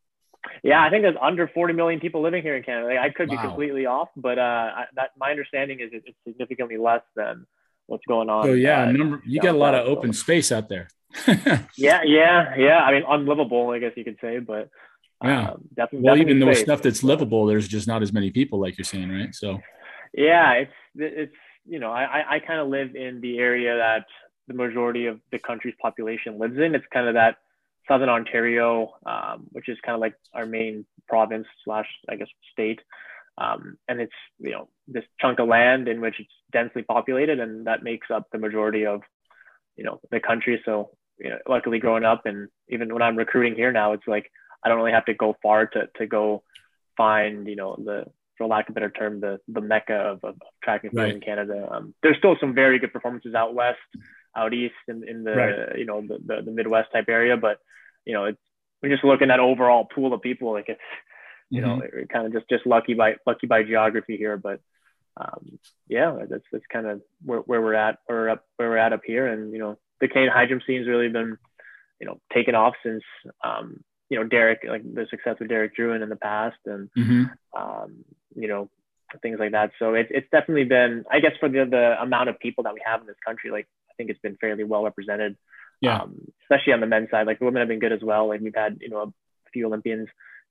Yeah, 0.62 0.82
I 0.82 0.90
think 0.90 1.02
there's 1.02 1.16
under 1.20 1.48
40 1.48 1.74
million 1.74 1.98
people 1.98 2.22
living 2.22 2.42
here 2.42 2.56
in 2.56 2.62
Canada. 2.62 2.86
Like, 2.86 2.98
I 2.98 3.10
could 3.10 3.28
wow. 3.28 3.36
be 3.36 3.48
completely 3.48 3.86
off, 3.86 4.08
but 4.16 4.38
uh, 4.38 4.42
I, 4.42 4.84
that 4.94 5.10
my 5.18 5.30
understanding 5.30 5.80
is 5.80 5.90
it's 5.92 6.16
significantly 6.26 6.76
less 6.76 7.02
than 7.16 7.46
what's 7.86 8.04
going 8.06 8.28
on. 8.28 8.44
So 8.44 8.52
yeah, 8.52 8.84
uh, 8.84 8.92
number 8.92 9.22
you 9.26 9.40
got 9.40 9.54
a 9.54 9.58
lot 9.58 9.74
of 9.74 9.86
open 9.86 10.12
so. 10.12 10.20
space 10.20 10.52
out 10.52 10.68
there. 10.68 10.88
yeah, 11.76 12.02
yeah, 12.04 12.54
yeah. 12.56 12.78
I 12.78 12.92
mean, 12.92 13.04
unlivable, 13.08 13.70
I 13.70 13.78
guess 13.78 13.92
you 13.96 14.04
could 14.04 14.18
say, 14.20 14.38
but 14.38 14.68
yeah, 15.22 15.50
um, 15.50 15.68
definitely. 15.74 16.06
Well, 16.06 16.14
definitely 16.14 16.34
even 16.34 16.48
though 16.48 16.54
stuff 16.54 16.82
that's 16.82 17.02
livable, 17.02 17.46
there's 17.46 17.68
just 17.68 17.88
not 17.88 18.02
as 18.02 18.12
many 18.12 18.30
people, 18.30 18.60
like 18.60 18.76
you're 18.76 18.84
saying, 18.84 19.10
right? 19.10 19.34
So, 19.34 19.60
yeah, 20.12 20.52
it's 20.52 20.72
it's 20.96 21.34
you 21.66 21.78
know, 21.78 21.90
I 21.90 22.36
I 22.36 22.38
kind 22.40 22.60
of 22.60 22.68
live 22.68 22.94
in 22.94 23.20
the 23.20 23.38
area 23.38 23.76
that 23.76 24.06
the 24.48 24.54
majority 24.54 25.06
of 25.06 25.20
the 25.32 25.38
country's 25.38 25.74
population 25.80 26.38
lives 26.38 26.58
in. 26.58 26.74
It's 26.74 26.84
kind 26.92 27.08
of 27.08 27.14
that 27.14 27.36
southern 27.88 28.08
Ontario, 28.08 28.94
um, 29.04 29.46
which 29.52 29.68
is 29.68 29.78
kind 29.84 29.94
of 29.94 30.00
like 30.00 30.14
our 30.34 30.46
main 30.46 30.84
province 31.08 31.46
slash 31.64 31.88
I 32.08 32.16
guess 32.16 32.28
state. 32.52 32.80
Um, 33.38 33.76
and 33.88 34.00
it's 34.00 34.12
you 34.38 34.50
know 34.50 34.68
this 34.88 35.04
chunk 35.20 35.38
of 35.38 35.48
land 35.48 35.88
in 35.88 36.00
which 36.00 36.16
it's 36.18 36.32
densely 36.52 36.82
populated, 36.82 37.40
and 37.40 37.66
that 37.66 37.82
makes 37.82 38.08
up 38.10 38.26
the 38.32 38.38
majority 38.38 38.86
of 38.86 39.00
you 39.76 39.84
know 39.84 40.00
the 40.10 40.20
country. 40.20 40.60
So 40.64 40.90
you 41.18 41.30
know, 41.30 41.38
luckily 41.48 41.78
growing 41.78 42.04
up, 42.04 42.26
and 42.26 42.48
even 42.68 42.92
when 42.92 43.02
I'm 43.02 43.16
recruiting 43.16 43.54
here 43.54 43.72
now, 43.72 43.92
it's 43.92 44.06
like 44.06 44.30
I 44.64 44.68
don't 44.68 44.78
really 44.78 44.92
have 44.92 45.06
to 45.06 45.14
go 45.14 45.36
far 45.42 45.66
to 45.66 45.88
to 45.96 46.06
go 46.06 46.42
find 46.96 47.46
you 47.46 47.56
know 47.56 47.76
the 47.76 48.04
for 48.36 48.46
lack 48.46 48.68
of 48.68 48.72
a 48.72 48.74
better 48.74 48.90
term 48.90 49.20
the 49.20 49.40
the 49.48 49.60
mecca 49.60 49.94
of, 49.94 50.24
of 50.24 50.36
track 50.62 50.84
and 50.84 50.92
field 50.92 51.04
right. 51.04 51.14
in 51.14 51.20
Canada. 51.20 51.68
Um, 51.70 51.94
there's 52.02 52.18
still 52.18 52.36
some 52.40 52.54
very 52.54 52.78
good 52.78 52.92
performances 52.92 53.34
out 53.34 53.54
west, 53.54 53.78
out 54.36 54.52
east, 54.52 54.74
in, 54.88 55.08
in 55.08 55.24
the 55.24 55.34
right. 55.34 55.78
you 55.78 55.86
know 55.86 56.00
the, 56.00 56.18
the, 56.24 56.42
the 56.42 56.50
Midwest 56.50 56.92
type 56.92 57.06
area, 57.08 57.36
but 57.36 57.58
you 58.04 58.12
know 58.12 58.24
it's 58.24 58.40
we're 58.82 58.90
just 58.90 59.04
looking 59.04 59.30
at 59.30 59.40
overall 59.40 59.84
pool 59.84 60.12
of 60.12 60.22
people 60.22 60.52
like 60.52 60.68
it's 60.68 60.80
you 61.50 61.62
mm-hmm. 61.62 61.80
know 61.80 62.04
kind 62.12 62.26
of 62.26 62.32
just 62.32 62.48
just 62.48 62.66
lucky 62.66 62.94
by 62.94 63.16
lucky 63.26 63.46
by 63.46 63.62
geography 63.62 64.16
here, 64.16 64.36
but 64.36 64.60
um, 65.16 65.58
yeah, 65.88 66.18
that's 66.28 66.44
that's 66.52 66.66
kind 66.70 66.86
of 66.86 67.02
where, 67.24 67.40
where 67.40 67.62
we're 67.62 67.74
at 67.74 67.98
or 68.08 68.28
up 68.28 68.44
where 68.56 68.68
we're 68.68 68.76
at 68.76 68.92
up 68.92 69.00
here. 69.04 69.26
And 69.26 69.52
you 69.52 69.58
know, 69.58 69.78
the 70.00 70.08
Canadian 70.08 70.32
high 70.32 70.46
jump 70.46 70.62
scene's 70.66 70.88
really 70.88 71.08
been, 71.08 71.38
you 72.00 72.06
know, 72.06 72.20
taken 72.32 72.54
off 72.54 72.74
since 72.82 73.02
um, 73.44 73.82
you 74.08 74.18
know 74.18 74.24
Derek, 74.24 74.60
like 74.68 74.82
the 74.82 75.06
success 75.10 75.36
of 75.40 75.48
Derek 75.48 75.76
Drouin 75.76 76.02
in 76.02 76.08
the 76.08 76.16
past, 76.16 76.58
and 76.66 76.88
mm-hmm. 76.96 77.24
um, 77.58 78.04
you 78.34 78.48
know 78.48 78.68
things 79.22 79.38
like 79.38 79.52
that. 79.52 79.72
So 79.78 79.94
it's 79.94 80.10
it's 80.12 80.28
definitely 80.30 80.64
been, 80.64 81.04
I 81.10 81.20
guess, 81.20 81.32
for 81.40 81.48
the 81.48 81.64
the 81.64 82.00
amount 82.00 82.28
of 82.28 82.38
people 82.38 82.64
that 82.64 82.74
we 82.74 82.82
have 82.84 83.00
in 83.00 83.06
this 83.06 83.16
country, 83.24 83.50
like 83.50 83.66
I 83.90 83.94
think 83.96 84.10
it's 84.10 84.20
been 84.20 84.36
fairly 84.36 84.64
well 84.64 84.84
represented. 84.84 85.36
Yeah. 85.80 85.98
Um, 85.98 86.32
especially 86.44 86.72
on 86.72 86.80
the 86.80 86.86
men's 86.86 87.10
side, 87.10 87.26
like 87.26 87.38
the 87.38 87.44
women 87.44 87.60
have 87.60 87.68
been 87.68 87.80
good 87.80 87.92
as 87.92 88.02
well. 88.02 88.28
Like 88.28 88.40
we've 88.40 88.54
had 88.54 88.78
you 88.80 88.88
know 88.88 89.02
a 89.02 89.12
few 89.52 89.66
Olympians 89.66 90.08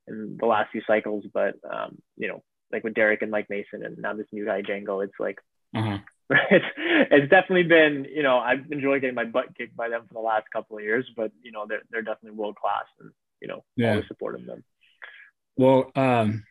in 0.08 0.38
the 0.40 0.46
last 0.46 0.72
few 0.72 0.82
cycles, 0.86 1.26
but 1.34 1.56
um, 1.70 1.98
you 2.18 2.28
know 2.28 2.44
like 2.72 2.84
with 2.84 2.94
Derek 2.94 3.22
and 3.22 3.32
Mike 3.32 3.50
Mason 3.50 3.86
and 3.86 3.98
now 3.98 4.14
this 4.14 4.28
new 4.32 4.46
guy 4.46 4.62
Django, 4.62 5.04
it's 5.04 5.20
like 5.20 5.40
uh-huh. 5.76 6.00
it's 6.51 6.66
it's 6.77 7.30
definitely 7.30 7.63
been 7.63 8.05
you 8.05 8.24
know 8.24 8.39
I've 8.39 8.72
enjoyed 8.72 9.01
getting 9.01 9.15
my 9.15 9.25
butt 9.25 9.55
kicked 9.55 9.75
by 9.75 9.89
them 9.89 10.03
for 10.08 10.13
the 10.15 10.20
last 10.20 10.46
couple 10.51 10.77
of 10.77 10.84
years, 10.84 11.05
but 11.15 11.32
you 11.41 11.51
know 11.51 11.65
they're 11.67 11.84
they're 11.91 12.01
definitely 12.01 12.38
world 12.38 12.55
class 12.55 12.86
and 13.00 13.12
you 13.41 13.48
know 13.48 13.63
yeah. 13.75 13.91
always 13.91 14.08
supporting 14.08 14.46
them. 14.46 14.63
Well, 15.55 15.91
um, 15.96 16.44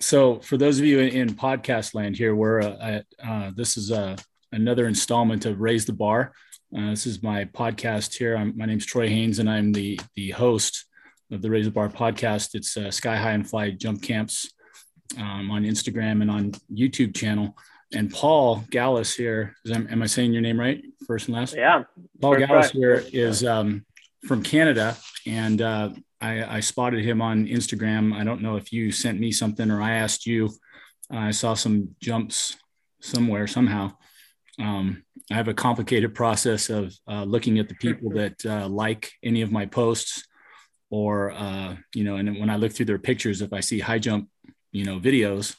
so 0.00 0.40
for 0.40 0.56
those 0.56 0.78
of 0.78 0.84
you 0.84 0.98
in, 0.98 1.08
in 1.10 1.34
podcast 1.34 1.94
land 1.94 2.16
here, 2.16 2.34
we're 2.34 2.60
uh, 2.60 2.76
at 2.80 3.06
uh, 3.24 3.50
this 3.54 3.76
is 3.76 3.92
uh, 3.92 4.16
another 4.52 4.88
installment 4.88 5.46
of 5.46 5.60
Raise 5.60 5.86
the 5.86 5.92
Bar. 5.92 6.32
Uh, 6.76 6.90
this 6.90 7.06
is 7.06 7.22
my 7.22 7.44
podcast 7.44 8.14
here. 8.14 8.36
I'm, 8.36 8.56
my 8.56 8.66
name's 8.66 8.86
Troy 8.86 9.08
Haynes, 9.08 9.38
and 9.38 9.48
I'm 9.48 9.72
the 9.72 10.00
the 10.16 10.32
host 10.32 10.86
of 11.30 11.40
the 11.40 11.50
Raise 11.50 11.66
the 11.66 11.70
Bar 11.70 11.88
podcast. 11.88 12.54
It's 12.54 12.76
uh, 12.76 12.90
Sky 12.90 13.16
High 13.16 13.32
and 13.32 13.48
Fly 13.48 13.70
Jump 13.70 14.02
Camps 14.02 14.52
um, 15.18 15.52
on 15.52 15.62
Instagram 15.62 16.20
and 16.22 16.30
on 16.30 16.52
YouTube 16.72 17.14
channel. 17.14 17.56
And 17.94 18.12
Paul 18.12 18.64
Galas 18.70 19.14
here, 19.14 19.54
is, 19.64 19.72
am 19.72 20.02
I 20.02 20.06
saying 20.06 20.32
your 20.32 20.42
name 20.42 20.58
right, 20.58 20.84
first 21.06 21.28
and 21.28 21.36
last? 21.36 21.54
Yeah. 21.54 21.84
Paul 22.20 22.36
Galas 22.36 22.70
here 22.70 23.04
is 23.12 23.44
um, 23.44 23.84
from 24.26 24.42
Canada, 24.42 24.96
and 25.26 25.62
uh, 25.62 25.90
I, 26.20 26.56
I, 26.56 26.60
spotted 26.60 27.04
him 27.04 27.22
on 27.22 27.46
Instagram. 27.46 28.14
I 28.14 28.24
don't 28.24 28.42
know 28.42 28.56
if 28.56 28.72
you 28.72 28.90
sent 28.90 29.20
me 29.20 29.30
something 29.30 29.70
or 29.70 29.80
I 29.80 29.92
asked 29.92 30.26
you. 30.26 30.50
I 31.10 31.30
saw 31.30 31.54
some 31.54 31.94
jumps 32.00 32.56
somewhere 33.00 33.46
somehow. 33.46 33.92
Um, 34.58 35.04
I 35.30 35.34
have 35.34 35.48
a 35.48 35.54
complicated 35.54 36.14
process 36.14 36.70
of 36.70 36.94
uh, 37.08 37.24
looking 37.24 37.58
at 37.58 37.68
the 37.68 37.74
people 37.74 38.10
that 38.14 38.44
uh, 38.44 38.68
like 38.68 39.12
any 39.22 39.42
of 39.42 39.52
my 39.52 39.66
posts, 39.66 40.26
or 40.90 41.32
uh, 41.32 41.76
you 41.94 42.04
know, 42.04 42.16
and 42.16 42.38
when 42.38 42.50
I 42.50 42.56
look 42.56 42.72
through 42.72 42.86
their 42.86 42.98
pictures, 42.98 43.40
if 43.40 43.52
I 43.52 43.60
see 43.60 43.80
high 43.80 43.98
jump 43.98 44.28
you 44.74 44.84
know, 44.84 44.98
videos, 44.98 45.56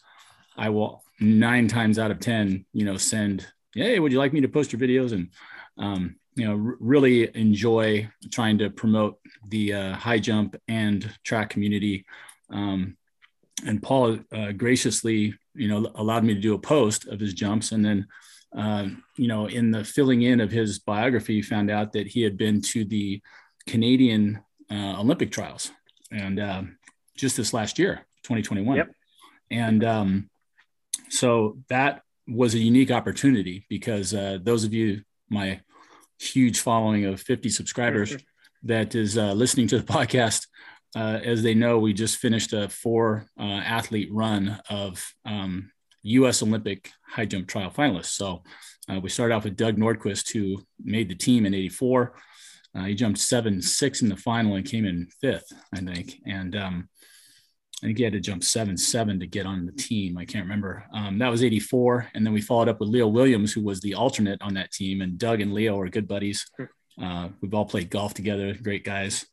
I 0.56 0.70
will 0.70 1.01
nine 1.19 1.67
times 1.67 2.00
out 2.00 2.12
of 2.12 2.19
10, 2.19 2.65
you 2.74 2.86
know, 2.86 2.98
send, 2.98 3.45
Hey, 3.74 4.00
would 4.00 4.12
you 4.12 4.19
like 4.19 4.34
me 4.34 4.41
to 4.41 4.48
post 4.48 4.72
your 4.72 4.79
videos? 4.79 5.12
And, 5.12 5.29
um, 5.77 6.15
you 6.36 6.45
know, 6.45 6.53
r- 6.53 6.77
really 6.79 7.36
enjoy 7.36 8.10
trying 8.31 8.57
to 8.60 8.69
promote 8.69 9.19
the 9.48 9.74
uh, 9.74 9.93
high 9.95 10.19
jump 10.19 10.55
and 10.67 11.10
track 11.24 11.50
community. 11.50 12.05
Um, 12.50 12.98
and 13.65 13.81
Paul 13.81 14.19
uh, 14.34 14.51
graciously, 14.51 15.34
you 15.53 15.67
know, 15.67 15.91
allowed 15.95 16.24
me 16.24 16.34
to 16.34 16.39
do 16.39 16.53
a 16.53 16.60
post 16.60 17.07
of 17.07 17.19
his 17.19 17.34
jumps. 17.34 17.72
And 17.72 17.84
then, 17.84 18.07
uh, 18.57 18.88
you 19.17 19.27
know, 19.27 19.48
in 19.48 19.72
the 19.72 19.84
filling 19.84 20.22
in 20.22 20.39
of 20.39 20.51
his 20.51 20.79
biography, 20.79 21.41
found 21.41 21.69
out 21.69 21.93
that 21.93 22.07
he 22.07 22.22
had 22.22 22.38
been 22.38 22.62
to 22.62 22.86
the 22.86 23.22
Canadian 23.67 24.41
uh, 24.72 25.00
Olympic 25.00 25.31
trials 25.31 25.72
and 26.12 26.39
uh, 26.39 26.63
just 27.15 27.38
this 27.38 27.53
last 27.53 27.79
year, 27.79 28.05
2021. 28.24 28.77
Yep. 28.77 28.91
And 29.51 29.84
um, 29.84 30.29
so 31.09 31.59
that 31.69 32.01
was 32.27 32.53
a 32.53 32.59
unique 32.59 32.91
opportunity 32.91 33.65
because 33.69 34.13
uh, 34.13 34.39
those 34.41 34.63
of 34.63 34.73
you, 34.73 35.01
my 35.29 35.61
huge 36.19 36.59
following 36.59 37.05
of 37.05 37.21
50 37.21 37.49
subscribers, 37.49 38.15
that 38.63 38.95
is 38.95 39.17
uh, 39.17 39.33
listening 39.33 39.67
to 39.67 39.79
the 39.79 39.83
podcast, 39.93 40.47
uh, 40.95 41.19
as 41.23 41.43
they 41.43 41.53
know, 41.53 41.77
we 41.77 41.93
just 41.93 42.17
finished 42.17 42.53
a 42.53 42.69
four 42.69 43.25
uh, 43.39 43.43
athlete 43.43 44.09
run 44.11 44.59
of 44.69 45.05
um, 45.25 45.71
U.S. 46.03 46.41
Olympic 46.41 46.89
high 47.07 47.25
jump 47.25 47.47
trial 47.47 47.69
finalists. 47.69 48.15
So 48.15 48.43
uh, 48.89 48.99
we 48.99 49.09
started 49.09 49.35
off 49.35 49.43
with 49.43 49.57
Doug 49.57 49.77
Nordquist, 49.77 50.31
who 50.31 50.63
made 50.81 51.09
the 51.09 51.15
team 51.15 51.45
in 51.45 51.53
'84. 51.53 52.15
Uh, 52.75 52.83
he 52.83 52.95
jumped 52.95 53.19
seven 53.19 53.61
six 53.61 54.01
in 54.01 54.09
the 54.09 54.15
final 54.15 54.55
and 54.55 54.65
came 54.65 54.85
in 54.85 55.07
fifth, 55.21 55.51
I 55.73 55.79
think. 55.79 56.15
And 56.25 56.55
um, 56.55 56.89
I 57.84 57.88
think 57.88 57.98
he 57.98 58.03
had 58.03 58.13
to 58.13 58.20
jump 58.20 58.44
seven 58.44 58.77
seven 58.77 59.20
to 59.20 59.27
get 59.27 59.46
on 59.46 59.65
the 59.65 59.72
team. 59.72 60.17
I 60.17 60.25
can't 60.25 60.46
remember. 60.46 60.86
Um, 60.94 61.20
that 61.20 61.29
was 61.29 61.44
'84, 61.44 62.10
and 62.13 62.25
then 62.25 62.34
we 62.34 62.41
followed 62.41 62.70
up 62.70 62.79
with 62.79 62.89
Leo 62.89 63.08
Williams, 63.08 63.51
who 63.51 63.62
was 63.62 63.82
the 63.82 63.96
alternate 63.96 64.41
on 64.41 64.53
that 64.53 64.72
team. 64.72 65.01
And 65.01 65.17
Doug 65.17 65.41
and 65.41 65.53
Leo 65.53 65.79
are 65.79 65.89
good 65.89 66.08
buddies. 66.08 66.50
Uh, 67.01 67.29
we've 67.41 67.53
all 67.53 67.65
played 67.65 67.89
golf 67.89 68.13
together. 68.13 68.53
Great 68.53 68.86
guys. 68.86 69.25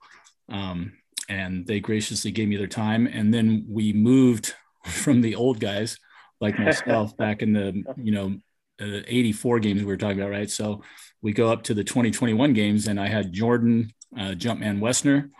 Um, 0.50 0.92
and 1.28 1.66
they 1.66 1.80
graciously 1.80 2.30
gave 2.32 2.48
me 2.48 2.56
their 2.56 2.66
time. 2.66 3.06
And 3.06 3.32
then 3.32 3.64
we 3.68 3.92
moved 3.92 4.54
from 4.86 5.20
the 5.20 5.36
old 5.36 5.60
guys 5.60 5.98
like 6.40 6.58
myself 6.58 7.16
back 7.18 7.42
in 7.42 7.52
the 7.52 7.84
you 7.96 8.12
know 8.12 8.36
uh, 8.80 9.02
84 9.06 9.60
games 9.60 9.80
we 9.80 9.86
were 9.86 9.96
talking 9.96 10.20
about, 10.20 10.30
right? 10.30 10.50
So 10.50 10.82
we 11.20 11.32
go 11.32 11.50
up 11.50 11.62
to 11.64 11.74
the 11.74 11.84
2021 11.84 12.52
games, 12.52 12.88
and 12.88 12.98
I 12.98 13.06
had 13.06 13.32
Jordan 13.32 13.92
uh, 14.18 14.32
Jumpman 14.32 14.80
Wessner 14.80 15.30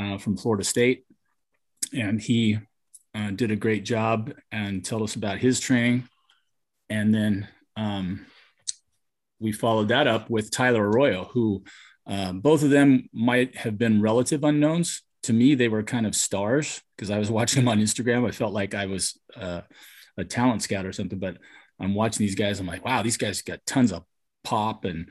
uh, 0.00 0.18
from 0.18 0.36
Florida 0.36 0.64
State, 0.64 1.04
and 1.92 2.20
he 2.20 2.58
uh, 3.14 3.30
did 3.30 3.50
a 3.50 3.56
great 3.56 3.84
job 3.84 4.32
and 4.50 4.84
told 4.84 5.02
us 5.02 5.16
about 5.16 5.38
his 5.38 5.60
training. 5.60 6.08
And 6.88 7.14
then 7.14 7.48
um, 7.76 8.26
we 9.38 9.52
followed 9.52 9.88
that 9.88 10.06
up 10.06 10.30
with 10.30 10.50
Tyler 10.50 10.88
Arroyo, 10.88 11.24
who 11.24 11.64
um, 12.06 12.40
both 12.40 12.62
of 12.62 12.70
them 12.70 13.08
might 13.12 13.56
have 13.56 13.78
been 13.78 14.02
relative 14.02 14.44
unknowns. 14.44 15.02
To 15.24 15.32
me, 15.32 15.54
they 15.54 15.68
were 15.68 15.82
kind 15.82 16.06
of 16.06 16.16
stars 16.16 16.82
because 16.96 17.10
I 17.10 17.18
was 17.18 17.30
watching 17.30 17.62
them 17.64 17.68
on 17.68 17.80
Instagram. 17.80 18.26
I 18.26 18.32
felt 18.32 18.52
like 18.52 18.74
I 18.74 18.86
was 18.86 19.18
uh, 19.36 19.62
a 20.16 20.24
talent 20.24 20.62
scout 20.62 20.84
or 20.84 20.92
something, 20.92 21.18
but 21.18 21.38
I'm 21.78 21.94
watching 21.94 22.24
these 22.26 22.34
guys. 22.34 22.60
I'm 22.60 22.66
like, 22.66 22.84
wow, 22.84 23.02
these 23.02 23.16
guys 23.16 23.42
got 23.42 23.64
tons 23.66 23.92
of 23.92 24.04
pop. 24.44 24.84
And, 24.84 25.08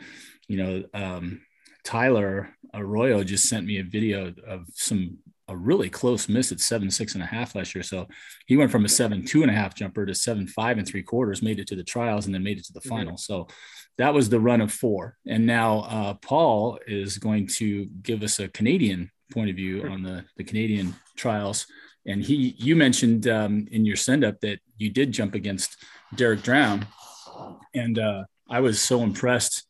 you 0.47 0.57
know, 0.57 0.83
um, 0.93 1.41
Tyler 1.83 2.49
Arroyo 2.73 3.23
just 3.23 3.47
sent 3.47 3.65
me 3.65 3.79
a 3.79 3.83
video 3.83 4.33
of 4.47 4.67
some, 4.73 5.17
a 5.51 5.55
really 5.55 5.89
close 5.89 6.29
miss 6.29 6.51
at 6.51 6.59
seven, 6.59 6.89
six 6.89 7.13
and 7.13 7.23
a 7.23 7.27
half 7.27 7.55
last 7.55 7.75
year. 7.75 7.83
So 7.83 8.07
he 8.45 8.57
went 8.57 8.71
from 8.71 8.85
a 8.85 8.89
seven, 8.89 9.25
two 9.25 9.41
and 9.41 9.51
a 9.51 9.53
half 9.53 9.75
jumper 9.75 10.05
to 10.05 10.15
seven, 10.15 10.47
five 10.47 10.77
and 10.77 10.87
three 10.87 11.03
quarters, 11.03 11.41
made 11.41 11.59
it 11.59 11.67
to 11.67 11.75
the 11.75 11.83
trials 11.83 12.25
and 12.25 12.33
then 12.33 12.43
made 12.43 12.57
it 12.57 12.65
to 12.65 12.73
the 12.73 12.79
mm-hmm. 12.79 12.89
final. 12.89 13.17
So 13.17 13.47
that 13.97 14.13
was 14.13 14.29
the 14.29 14.39
run 14.39 14.61
of 14.61 14.71
four. 14.71 15.17
And 15.27 15.45
now 15.45 15.79
uh, 15.81 16.13
Paul 16.15 16.79
is 16.87 17.17
going 17.17 17.47
to 17.59 17.85
give 18.01 18.23
us 18.23 18.39
a 18.39 18.47
Canadian 18.47 19.11
point 19.31 19.49
of 19.49 19.55
view 19.55 19.87
on 19.87 20.03
the, 20.03 20.25
the 20.37 20.43
Canadian 20.43 20.95
trials. 21.15 21.67
And 22.05 22.23
he, 22.23 22.55
you 22.57 22.75
mentioned 22.75 23.27
um, 23.27 23.67
in 23.71 23.85
your 23.85 23.95
send 23.95 24.23
up 24.23 24.39
that 24.41 24.59
you 24.77 24.89
did 24.89 25.11
jump 25.11 25.35
against 25.35 25.77
Derek 26.15 26.41
Drouin, 26.41 26.87
and 27.73 27.99
uh, 27.99 28.23
I 28.49 28.59
was 28.59 28.81
so 28.81 29.03
impressed. 29.03 29.63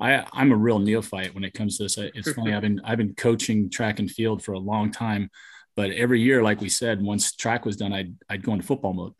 I 0.00 0.24
I'm 0.32 0.52
a 0.52 0.56
real 0.56 0.78
neophyte 0.78 1.34
when 1.34 1.44
it 1.44 1.54
comes 1.54 1.76
to 1.76 1.84
this. 1.84 1.98
It's 1.98 2.32
funny. 2.32 2.54
I've 2.54 2.62
been 2.68 2.80
I've 2.84 2.98
been 2.98 3.14
coaching 3.14 3.70
track 3.70 3.98
and 3.98 4.10
field 4.10 4.42
for 4.42 4.52
a 4.52 4.58
long 4.58 4.90
time, 4.90 5.30
but 5.76 5.90
every 5.90 6.20
year, 6.20 6.42
like 6.42 6.60
we 6.60 6.68
said, 6.68 7.02
once 7.02 7.34
track 7.34 7.64
was 7.64 7.76
done, 7.76 7.92
I'd 7.92 8.14
I'd 8.28 8.42
go 8.42 8.52
into 8.52 8.66
football 8.66 8.92
mode. 8.92 9.14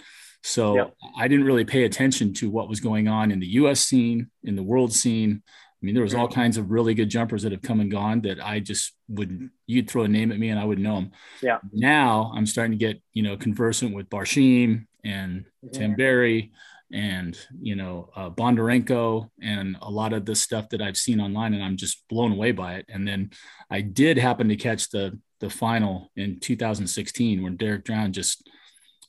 So 0.44 0.76
yep. 0.76 0.94
I 1.16 1.26
didn't 1.28 1.47
really 1.47 1.64
pay 1.64 1.85
attention 1.85 2.32
to 2.35 2.49
what 2.49 2.68
was 2.68 2.80
going 2.80 3.08
on 3.08 3.32
in 3.32 3.40
the 3.40 3.47
U.S. 3.47 3.80
scene, 3.80 4.30
in 4.44 4.54
the 4.54 4.62
world 4.62 4.92
scene. 4.92 5.42
I 5.47 5.87
mean, 5.87 5.94
there 5.94 6.02
was 6.02 6.14
all 6.14 6.28
kinds 6.28 6.56
of 6.56 6.70
really 6.70 6.94
good 6.94 7.08
jumpers 7.08 7.42
that 7.42 7.52
have 7.52 7.62
come 7.62 7.78
and 7.80 7.90
gone 7.90 8.23
that 8.23 8.44
I 8.44 8.58
just 8.58 8.92
would 9.08 9.50
you'd 9.66 9.88
throw 9.88 10.02
a 10.02 10.08
name 10.08 10.32
at 10.32 10.38
me 10.38 10.49
and 10.49 10.58
I 10.58 10.64
would 10.64 10.78
know 10.78 10.97
them. 10.97 11.12
Yeah. 11.40 11.58
Now 11.73 12.32
I'm 12.35 12.47
starting 12.47 12.78
to 12.78 12.85
get 12.85 13.00
you 13.12 13.23
know 13.23 13.37
conversant 13.37 13.94
with 13.94 14.08
Barshim 14.08 14.87
and 15.04 15.44
mm-hmm. 15.64 15.80
Tamberi 15.80 16.50
and 16.92 17.38
you 17.61 17.76
know 17.76 18.11
uh, 18.16 18.30
Bondarenko 18.30 19.28
and 19.42 19.76
a 19.83 19.90
lot 19.90 20.12
of 20.12 20.25
the 20.25 20.35
stuff 20.35 20.68
that 20.71 20.83
I've 20.83 20.97
seen 20.97 21.21
online, 21.21 21.54
and 21.54 21.62
I'm 21.62 21.76
just 21.76 22.07
blown 22.09 22.33
away 22.33 22.52
by 22.52 22.75
it. 22.75 22.87
And 22.88 23.07
then 23.07 23.30
I 23.71 23.80
did 23.80 24.18
happen 24.18 24.49
to 24.49 24.57
catch 24.57 24.90
the 24.90 25.18
the 25.40 25.50
final 25.50 26.11
in 26.16 26.40
2016 26.40 27.42
when 27.42 27.57
Derek 27.57 27.85
Drouin 27.85 28.11
just 28.11 28.49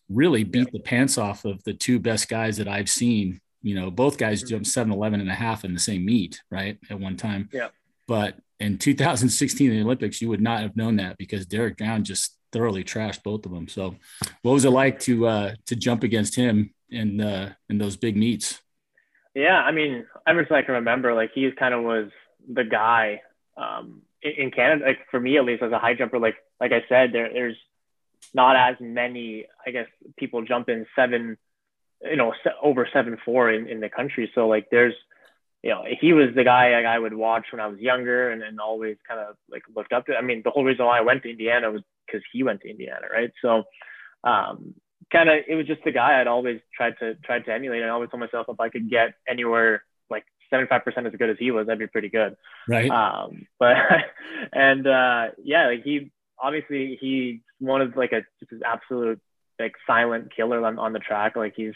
really 0.09 0.43
beat 0.43 0.71
the 0.71 0.79
pants 0.79 1.17
off 1.17 1.45
of 1.45 1.63
the 1.63 1.73
two 1.73 1.99
best 1.99 2.29
guys 2.29 2.57
that 2.57 2.67
I've 2.67 2.89
seen. 2.89 3.39
You 3.61 3.75
know, 3.75 3.91
both 3.91 4.17
guys 4.17 4.41
mm-hmm. 4.41 4.49
jumped 4.49 4.67
7 4.67 4.91
11 4.91 5.21
and 5.21 5.29
a 5.29 5.35
half 5.35 5.65
in 5.65 5.73
the 5.73 5.79
same 5.79 6.05
meet, 6.05 6.41
right? 6.51 6.77
At 6.89 6.99
one 6.99 7.17
time. 7.17 7.49
Yeah. 7.51 7.69
But 8.07 8.35
in 8.59 8.77
2016 8.77 9.69
in 9.69 9.77
the 9.77 9.83
Olympics, 9.83 10.21
you 10.21 10.29
would 10.29 10.41
not 10.41 10.61
have 10.61 10.75
known 10.75 10.97
that 10.97 11.17
because 11.17 11.45
Derek 11.45 11.77
Drouin 11.77 12.03
just 12.03 12.35
thoroughly 12.51 12.83
trashed 12.83 13.23
both 13.23 13.45
of 13.45 13.51
them. 13.51 13.67
So, 13.67 13.95
what 14.41 14.53
was 14.53 14.65
it 14.65 14.71
like 14.71 14.99
to 15.01 15.27
uh, 15.27 15.53
to 15.67 15.75
jump 15.75 16.03
against 16.03 16.35
him 16.35 16.73
in 16.91 17.21
uh, 17.21 17.53
in 17.69 17.77
those 17.77 17.95
big 17.95 18.15
meets? 18.15 18.61
Yeah, 19.35 19.57
I 19.57 19.71
mean, 19.71 20.05
ever 20.27 20.41
since 20.41 20.51
I 20.51 20.61
can 20.63 20.75
remember, 20.75 21.13
like 21.13 21.31
he 21.33 21.49
kind 21.51 21.73
of 21.73 21.83
was 21.83 22.09
the 22.51 22.63
guy 22.63 23.21
um, 23.57 24.01
in, 24.21 24.31
in, 24.31 24.51
Canada. 24.51 24.85
Like 24.85 24.99
for 25.11 25.19
me, 25.19 25.37
at 25.37 25.45
least, 25.45 25.63
as 25.63 25.71
a 25.71 25.79
high 25.79 25.93
jumper, 25.93 26.19
like 26.19 26.35
like 26.59 26.71
I 26.71 26.83
said, 26.89 27.13
there, 27.13 27.29
there's 27.31 27.57
not 28.33 28.55
as 28.55 28.75
many, 28.79 29.45
I 29.65 29.71
guess, 29.71 29.87
people 30.17 30.43
jumping 30.43 30.85
seven, 30.95 31.37
you 32.03 32.15
know, 32.15 32.33
over 32.61 32.87
seven 32.91 33.17
four 33.23 33.51
in, 33.51 33.67
in 33.67 33.79
the 33.79 33.89
country. 33.89 34.31
So 34.35 34.47
like, 34.47 34.67
there's 34.71 34.95
you 35.61 35.71
know, 35.71 35.83
he 35.99 36.13
was 36.13 36.29
the 36.35 36.43
guy 36.43 36.71
like, 36.71 36.85
I 36.85 36.97
would 36.97 37.13
watch 37.13 37.47
when 37.51 37.59
I 37.59 37.67
was 37.67 37.79
younger 37.79 38.31
and, 38.31 38.41
and 38.41 38.59
always 38.59 38.95
kind 39.07 39.19
of 39.19 39.35
like 39.51 39.63
looked 39.75 39.91
up 39.91 40.05
to. 40.05 40.15
I 40.15 40.21
mean, 40.21 40.41
the 40.43 40.51
whole 40.51 40.63
reason 40.63 40.85
why 40.85 40.97
I 40.97 41.01
went 41.01 41.23
to 41.23 41.29
Indiana 41.29 41.69
was 41.69 41.81
because 42.05 42.21
he 42.31 42.43
went 42.43 42.61
to 42.61 42.69
Indiana, 42.69 43.07
right? 43.11 43.31
So, 43.41 43.63
um, 44.23 44.75
kind 45.11 45.29
of, 45.29 45.43
it 45.47 45.55
was 45.55 45.67
just 45.67 45.83
the 45.83 45.91
guy 45.91 46.19
I'd 46.19 46.27
always 46.27 46.61
tried 46.75 46.95
to 46.99 47.15
tried 47.15 47.45
to 47.45 47.53
emulate. 47.53 47.83
I 47.83 47.89
always 47.89 48.09
told 48.09 48.21
myself 48.21 48.47
if 48.49 48.59
I 48.59 48.69
could 48.69 48.89
get 48.89 49.15
anywhere 49.27 49.83
like 50.09 50.25
75% 50.51 50.81
as 51.05 51.13
good 51.17 51.29
as 51.29 51.37
he 51.39 51.51
was, 51.51 51.67
that'd 51.67 51.79
be 51.79 51.87
pretty 51.87 52.09
good. 52.09 52.35
Right. 52.67 52.89
Um, 52.89 53.47
but, 53.59 53.77
and, 54.53 54.87
uh, 54.87 55.27
yeah, 55.43 55.67
like 55.67 55.83
he, 55.83 56.11
obviously 56.37 56.97
he's 56.99 57.39
one 57.59 57.81
of 57.81 57.95
like 57.95 58.11
a, 58.11 58.21
just 58.39 58.51
an 58.51 58.61
absolute 58.65 59.19
like 59.59 59.73
silent 59.85 60.33
killer 60.35 60.65
on, 60.65 60.79
on 60.79 60.93
the 60.93 60.99
track. 60.99 61.35
Like 61.35 61.53
he's 61.55 61.73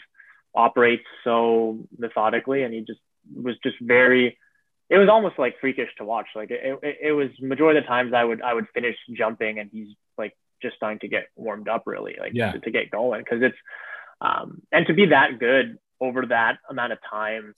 operates 0.54 1.04
so 1.24 1.78
methodically 1.98 2.62
and 2.62 2.72
he 2.72 2.80
just 2.80 3.00
was 3.34 3.56
just 3.62 3.76
very 3.80 4.38
it 4.88 4.98
was 4.98 5.08
almost 5.08 5.38
like 5.38 5.58
freakish 5.60 5.88
to 5.98 6.04
watch 6.04 6.26
like 6.36 6.50
it, 6.50 6.78
it, 6.82 6.98
it 7.02 7.12
was 7.12 7.28
majority 7.40 7.78
of 7.78 7.84
the 7.84 7.88
times 7.88 8.12
i 8.14 8.22
would 8.22 8.40
i 8.42 8.54
would 8.54 8.66
finish 8.72 8.96
jumping 9.16 9.58
and 9.58 9.70
he's 9.72 9.88
just 10.62 10.76
starting 10.76 10.98
to 11.00 11.08
get 11.08 11.28
warmed 11.36 11.68
up 11.68 11.82
really 11.86 12.16
like 12.18 12.32
yeah. 12.34 12.52
to, 12.52 12.60
to 12.60 12.70
get 12.70 12.90
going 12.90 13.22
because 13.22 13.42
it's 13.42 13.56
um 14.20 14.62
and 14.72 14.86
to 14.86 14.94
be 14.94 15.06
that 15.06 15.38
good 15.38 15.78
over 16.00 16.26
that 16.26 16.58
amount 16.68 16.92
of 16.92 16.98
time 17.08 17.54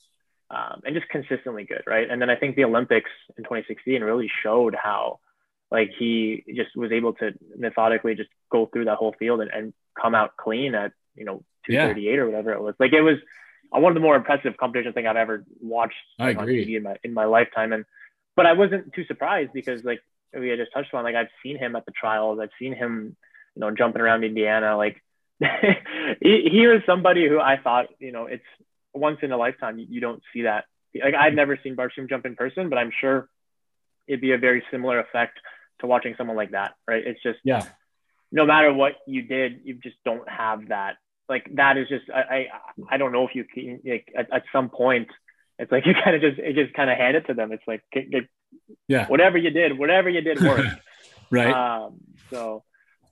um, 0.48 0.80
and 0.84 0.94
just 0.94 1.08
consistently 1.08 1.64
good 1.64 1.82
right 1.86 2.08
and 2.10 2.20
then 2.20 2.30
i 2.30 2.36
think 2.36 2.56
the 2.56 2.64
olympics 2.64 3.10
in 3.36 3.44
2016 3.44 4.02
really 4.02 4.30
showed 4.42 4.74
how 4.74 5.18
like 5.70 5.90
he 5.98 6.44
just 6.54 6.76
was 6.76 6.92
able 6.92 7.12
to 7.14 7.32
methodically 7.56 8.14
just 8.14 8.30
go 8.50 8.66
through 8.66 8.84
that 8.84 8.96
whole 8.96 9.14
field 9.18 9.40
and, 9.40 9.50
and 9.50 9.74
come 10.00 10.14
out 10.14 10.36
clean 10.36 10.74
at 10.74 10.92
you 11.14 11.24
know 11.24 11.42
238 11.66 12.04
yeah. 12.04 12.20
or 12.20 12.26
whatever 12.26 12.52
it 12.52 12.60
was 12.60 12.74
like 12.78 12.92
it 12.92 13.00
was 13.00 13.18
one 13.70 13.92
of 13.92 13.94
the 13.94 14.00
more 14.00 14.16
impressive 14.16 14.56
competition 14.56 14.92
thing 14.92 15.06
I've 15.06 15.16
ever 15.16 15.44
watched 15.60 15.94
I 16.18 16.30
agree. 16.30 16.62
on 16.62 16.68
TV 16.68 16.76
in 16.76 16.82
my 16.82 16.96
in 17.02 17.14
my 17.14 17.24
lifetime. 17.24 17.72
And 17.72 17.84
but 18.34 18.46
I 18.46 18.52
wasn't 18.52 18.92
too 18.92 19.04
surprised 19.06 19.52
because 19.52 19.84
like 19.84 20.00
we 20.32 20.48
had 20.48 20.58
just 20.58 20.72
touched 20.72 20.92
on, 20.94 21.04
like 21.04 21.14
I've 21.14 21.28
seen 21.42 21.58
him 21.58 21.76
at 21.76 21.84
the 21.86 21.92
trials, 21.92 22.38
I've 22.40 22.50
seen 22.58 22.74
him, 22.74 23.16
you 23.54 23.60
know, 23.60 23.70
jumping 23.70 24.02
around 24.02 24.24
Indiana. 24.24 24.76
Like 24.76 25.02
he, 25.40 26.48
he 26.50 26.66
was 26.66 26.82
somebody 26.86 27.28
who 27.28 27.40
I 27.40 27.58
thought, 27.62 27.86
you 27.98 28.12
know, 28.12 28.26
it's 28.26 28.44
once 28.94 29.18
in 29.22 29.32
a 29.32 29.36
lifetime. 29.36 29.78
You, 29.78 29.86
you 29.88 30.00
don't 30.00 30.22
see 30.32 30.42
that. 30.42 30.64
Like 30.94 31.14
I've 31.14 31.34
never 31.34 31.58
seen 31.62 31.76
Barshim 31.76 32.08
jump 32.08 32.26
in 32.26 32.36
person, 32.36 32.68
but 32.68 32.78
I'm 32.78 32.92
sure 33.00 33.28
it'd 34.06 34.20
be 34.20 34.32
a 34.32 34.38
very 34.38 34.62
similar 34.70 35.00
effect 35.00 35.38
to 35.80 35.86
watching 35.86 36.14
someone 36.16 36.36
like 36.36 36.52
that, 36.52 36.74
right? 36.86 37.06
It's 37.06 37.22
just 37.22 37.38
yeah. 37.44 37.64
No 38.32 38.44
matter 38.44 38.72
what 38.72 38.94
you 39.06 39.22
did, 39.22 39.60
you 39.64 39.74
just 39.74 39.96
don't 40.04 40.28
have 40.28 40.68
that 40.68 40.96
like 41.28 41.48
that 41.54 41.76
is 41.76 41.88
just 41.88 42.04
I 42.10 42.20
I, 42.20 42.46
I 42.90 42.96
don't 42.96 43.12
know 43.12 43.26
if 43.26 43.34
you 43.34 43.44
can 43.44 43.80
like 43.84 44.12
at, 44.16 44.32
at 44.32 44.42
some 44.52 44.68
point 44.68 45.08
it's 45.58 45.72
like 45.72 45.86
you 45.86 45.94
kind 45.94 46.16
of 46.16 46.22
just 46.22 46.38
it 46.38 46.54
just 46.54 46.74
kind 46.74 46.90
of 46.90 46.98
hand 46.98 47.16
it 47.16 47.26
to 47.26 47.34
them. 47.34 47.52
It's 47.52 47.66
like 47.66 47.82
yeah, 48.88 49.06
whatever 49.06 49.38
you 49.38 49.50
did, 49.50 49.78
whatever 49.78 50.08
you 50.08 50.20
did 50.20 50.40
worked. 50.40 50.80
right. 51.30 51.52
Um, 51.52 51.98
so 52.30 52.64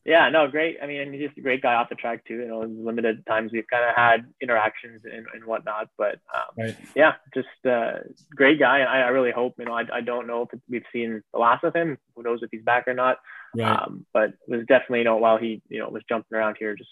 yeah, 0.04 0.28
no, 0.28 0.48
great. 0.48 0.76
I 0.82 0.86
mean, 0.86 1.12
he's 1.12 1.22
just 1.22 1.38
a 1.38 1.40
great 1.40 1.62
guy 1.62 1.74
off 1.74 1.88
the 1.88 1.94
track 1.94 2.24
too. 2.26 2.34
You 2.34 2.48
know, 2.48 2.60
limited 2.60 3.24
times 3.26 3.52
we've 3.52 3.66
kind 3.66 3.88
of 3.88 3.96
had 3.96 4.26
interactions 4.40 5.02
and, 5.04 5.26
and 5.32 5.44
whatnot, 5.46 5.88
but 5.96 6.18
um, 6.34 6.54
right. 6.58 6.76
yeah, 6.94 7.14
just 7.32 7.48
uh, 7.66 8.00
great 8.34 8.58
guy. 8.58 8.80
I, 8.80 9.00
I 9.00 9.08
really 9.08 9.30
hope. 9.30 9.54
You 9.58 9.64
know, 9.64 9.72
I, 9.72 9.84
I 9.92 10.00
don't 10.02 10.26
know 10.26 10.42
if 10.42 10.60
we've 10.68 10.84
seen 10.92 11.22
the 11.32 11.38
last 11.38 11.64
of 11.64 11.74
him. 11.74 11.96
Who 12.14 12.22
knows 12.22 12.40
if 12.42 12.50
he's 12.50 12.62
back 12.62 12.86
or 12.86 12.94
not? 12.94 13.16
Right. 13.56 13.66
Um, 13.66 14.04
but 14.12 14.30
it 14.30 14.36
was 14.48 14.66
definitely 14.66 14.98
you 14.98 15.04
know 15.04 15.16
while 15.16 15.38
he 15.38 15.62
you 15.70 15.78
know 15.78 15.88
was 15.88 16.02
jumping 16.06 16.36
around 16.36 16.56
here, 16.58 16.76
just 16.76 16.90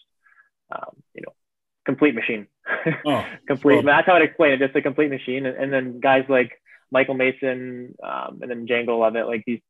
um, 0.71 0.97
you 1.15 1.23
know, 1.23 1.33
complete 1.85 2.15
machine. 2.15 2.47
Oh, 3.05 3.25
complete. 3.47 3.75
Well, 3.77 3.85
that's 3.85 4.07
how 4.07 4.15
I'd 4.15 4.23
explain 4.23 4.53
it. 4.53 4.59
Just 4.59 4.77
a 4.77 4.83
complete 4.83 5.11
machine. 5.11 5.47
And, 5.47 5.57
and 5.57 5.73
then 5.73 6.01
guys 6.01 6.25
like 6.29 6.53
Michael 6.93 7.15
Mason 7.15 7.95
um, 8.03 8.39
and 8.43 8.51
then 8.51 8.67
Django 8.67 9.01
Lovett, 9.01 9.27
like 9.27 9.43
these 9.47 9.61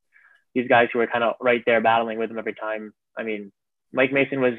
these 0.55 0.69
guys 0.69 0.89
who 0.93 1.01
are 1.01 1.07
kind 1.07 1.25
of 1.25 1.37
right 1.41 1.63
there 1.65 1.81
battling 1.81 2.19
with 2.19 2.31
him 2.31 2.39
every 2.39 2.55
time. 2.55 2.93
I 3.17 3.23
mean, 3.23 3.53
Mike 3.93 4.13
Mason 4.13 4.41
was 4.41 4.55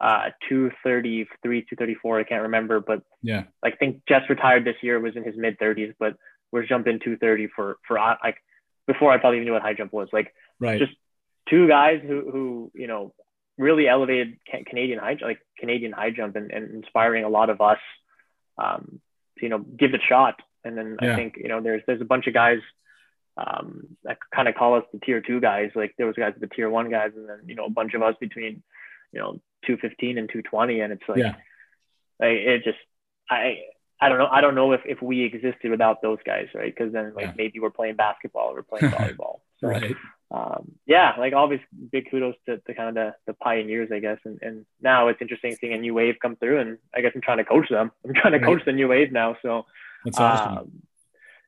uh, 0.00 0.30
233, 0.48 1.62
234. 1.62 2.20
I 2.20 2.24
can't 2.24 2.42
remember, 2.42 2.80
but 2.80 3.02
yeah, 3.22 3.44
I 3.64 3.70
think 3.70 4.02
just 4.08 4.28
retired 4.28 4.64
this 4.64 4.76
year 4.82 5.00
was 5.00 5.16
in 5.16 5.24
his 5.24 5.36
mid 5.36 5.58
30s, 5.58 5.94
but 5.98 6.14
was 6.52 6.68
jumping 6.68 7.00
230 7.00 7.48
for 7.54 7.78
for 7.86 7.98
uh, 7.98 8.16
like 8.22 8.36
before 8.86 9.10
I 9.10 9.18
probably 9.18 9.38
even 9.38 9.46
knew 9.46 9.52
what 9.54 9.62
high 9.62 9.74
jump 9.74 9.92
was. 9.92 10.08
Like, 10.12 10.32
right. 10.60 10.78
just 10.78 10.92
two 11.48 11.66
guys 11.68 12.00
who 12.06 12.30
who 12.30 12.72
you 12.74 12.86
know 12.86 13.14
really 13.56 13.88
elevated 13.88 14.38
Canadian 14.66 14.98
high 14.98 15.16
like 15.20 15.40
Canadian 15.58 15.92
high 15.92 16.10
jump 16.10 16.36
and, 16.36 16.50
and 16.50 16.74
inspiring 16.74 17.24
a 17.24 17.28
lot 17.28 17.50
of 17.50 17.60
us 17.60 17.78
um, 18.58 19.00
to, 19.38 19.44
you 19.44 19.48
know 19.48 19.58
give 19.58 19.94
it 19.94 20.00
a 20.00 20.06
shot. 20.08 20.40
And 20.64 20.76
then 20.76 20.96
yeah. 21.00 21.12
I 21.12 21.16
think 21.16 21.36
you 21.36 21.48
know 21.48 21.60
there's 21.60 21.82
there's 21.86 22.00
a 22.00 22.06
bunch 22.06 22.26
of 22.26 22.34
guys 22.34 22.58
um, 23.36 23.96
that 24.04 24.18
kind 24.34 24.48
of 24.48 24.54
call 24.54 24.76
us 24.76 24.84
the 24.92 25.00
tier 25.00 25.20
two 25.20 25.40
guys. 25.40 25.70
Like 25.74 25.94
there 25.98 26.06
was 26.06 26.16
guys 26.16 26.34
with 26.38 26.48
the 26.48 26.54
tier 26.54 26.70
one 26.70 26.90
guys, 26.90 27.12
and 27.16 27.28
then 27.28 27.40
you 27.46 27.54
know 27.54 27.66
a 27.66 27.70
bunch 27.70 27.94
of 27.94 28.02
us 28.02 28.14
between 28.20 28.62
you 29.12 29.20
know 29.20 29.40
215 29.66 30.18
and 30.18 30.28
220, 30.28 30.80
and 30.80 30.92
it's 30.92 31.02
like, 31.08 31.18
yeah. 31.18 31.34
like 32.20 32.38
it 32.38 32.64
just 32.64 32.78
I 33.30 33.58
I 34.00 34.08
don't 34.08 34.18
know 34.18 34.28
I 34.30 34.40
don't 34.40 34.54
know 34.54 34.72
if 34.72 34.80
if 34.84 35.02
we 35.02 35.22
existed 35.22 35.70
without 35.70 36.02
those 36.02 36.18
guys, 36.24 36.48
right? 36.54 36.74
Because 36.74 36.92
then 36.92 37.14
like 37.14 37.26
yeah. 37.26 37.32
maybe 37.36 37.60
we're 37.60 37.70
playing 37.70 37.96
basketball 37.96 38.50
or 38.50 38.54
we're 38.54 38.62
playing 38.62 38.92
volleyball. 38.94 39.40
So, 39.60 39.68
right 39.68 39.94
um, 40.34 40.72
yeah, 40.86 41.12
like 41.18 41.32
always 41.32 41.60
big 41.92 42.10
kudos 42.10 42.34
to, 42.46 42.58
to 42.58 42.74
kind 42.74 42.88
of 42.88 42.94
the, 42.94 43.14
the 43.26 43.34
pioneers, 43.34 43.90
I 43.92 44.00
guess. 44.00 44.18
And, 44.24 44.38
and 44.42 44.66
now 44.80 45.08
it's 45.08 45.22
interesting 45.22 45.56
seeing 45.60 45.74
a 45.74 45.78
new 45.78 45.94
wave 45.94 46.16
come 46.20 46.34
through 46.36 46.58
and 46.60 46.78
I 46.94 47.02
guess 47.02 47.12
I'm 47.14 47.20
trying 47.20 47.38
to 47.38 47.44
coach 47.44 47.68
them. 47.68 47.92
I'm 48.04 48.14
trying 48.14 48.32
to 48.32 48.38
right. 48.38 48.46
coach 48.46 48.64
the 48.64 48.72
new 48.72 48.88
wave 48.88 49.12
now. 49.12 49.36
So 49.42 49.66
that's 50.04 50.18
awesome. 50.18 50.58
Um, 50.58 50.72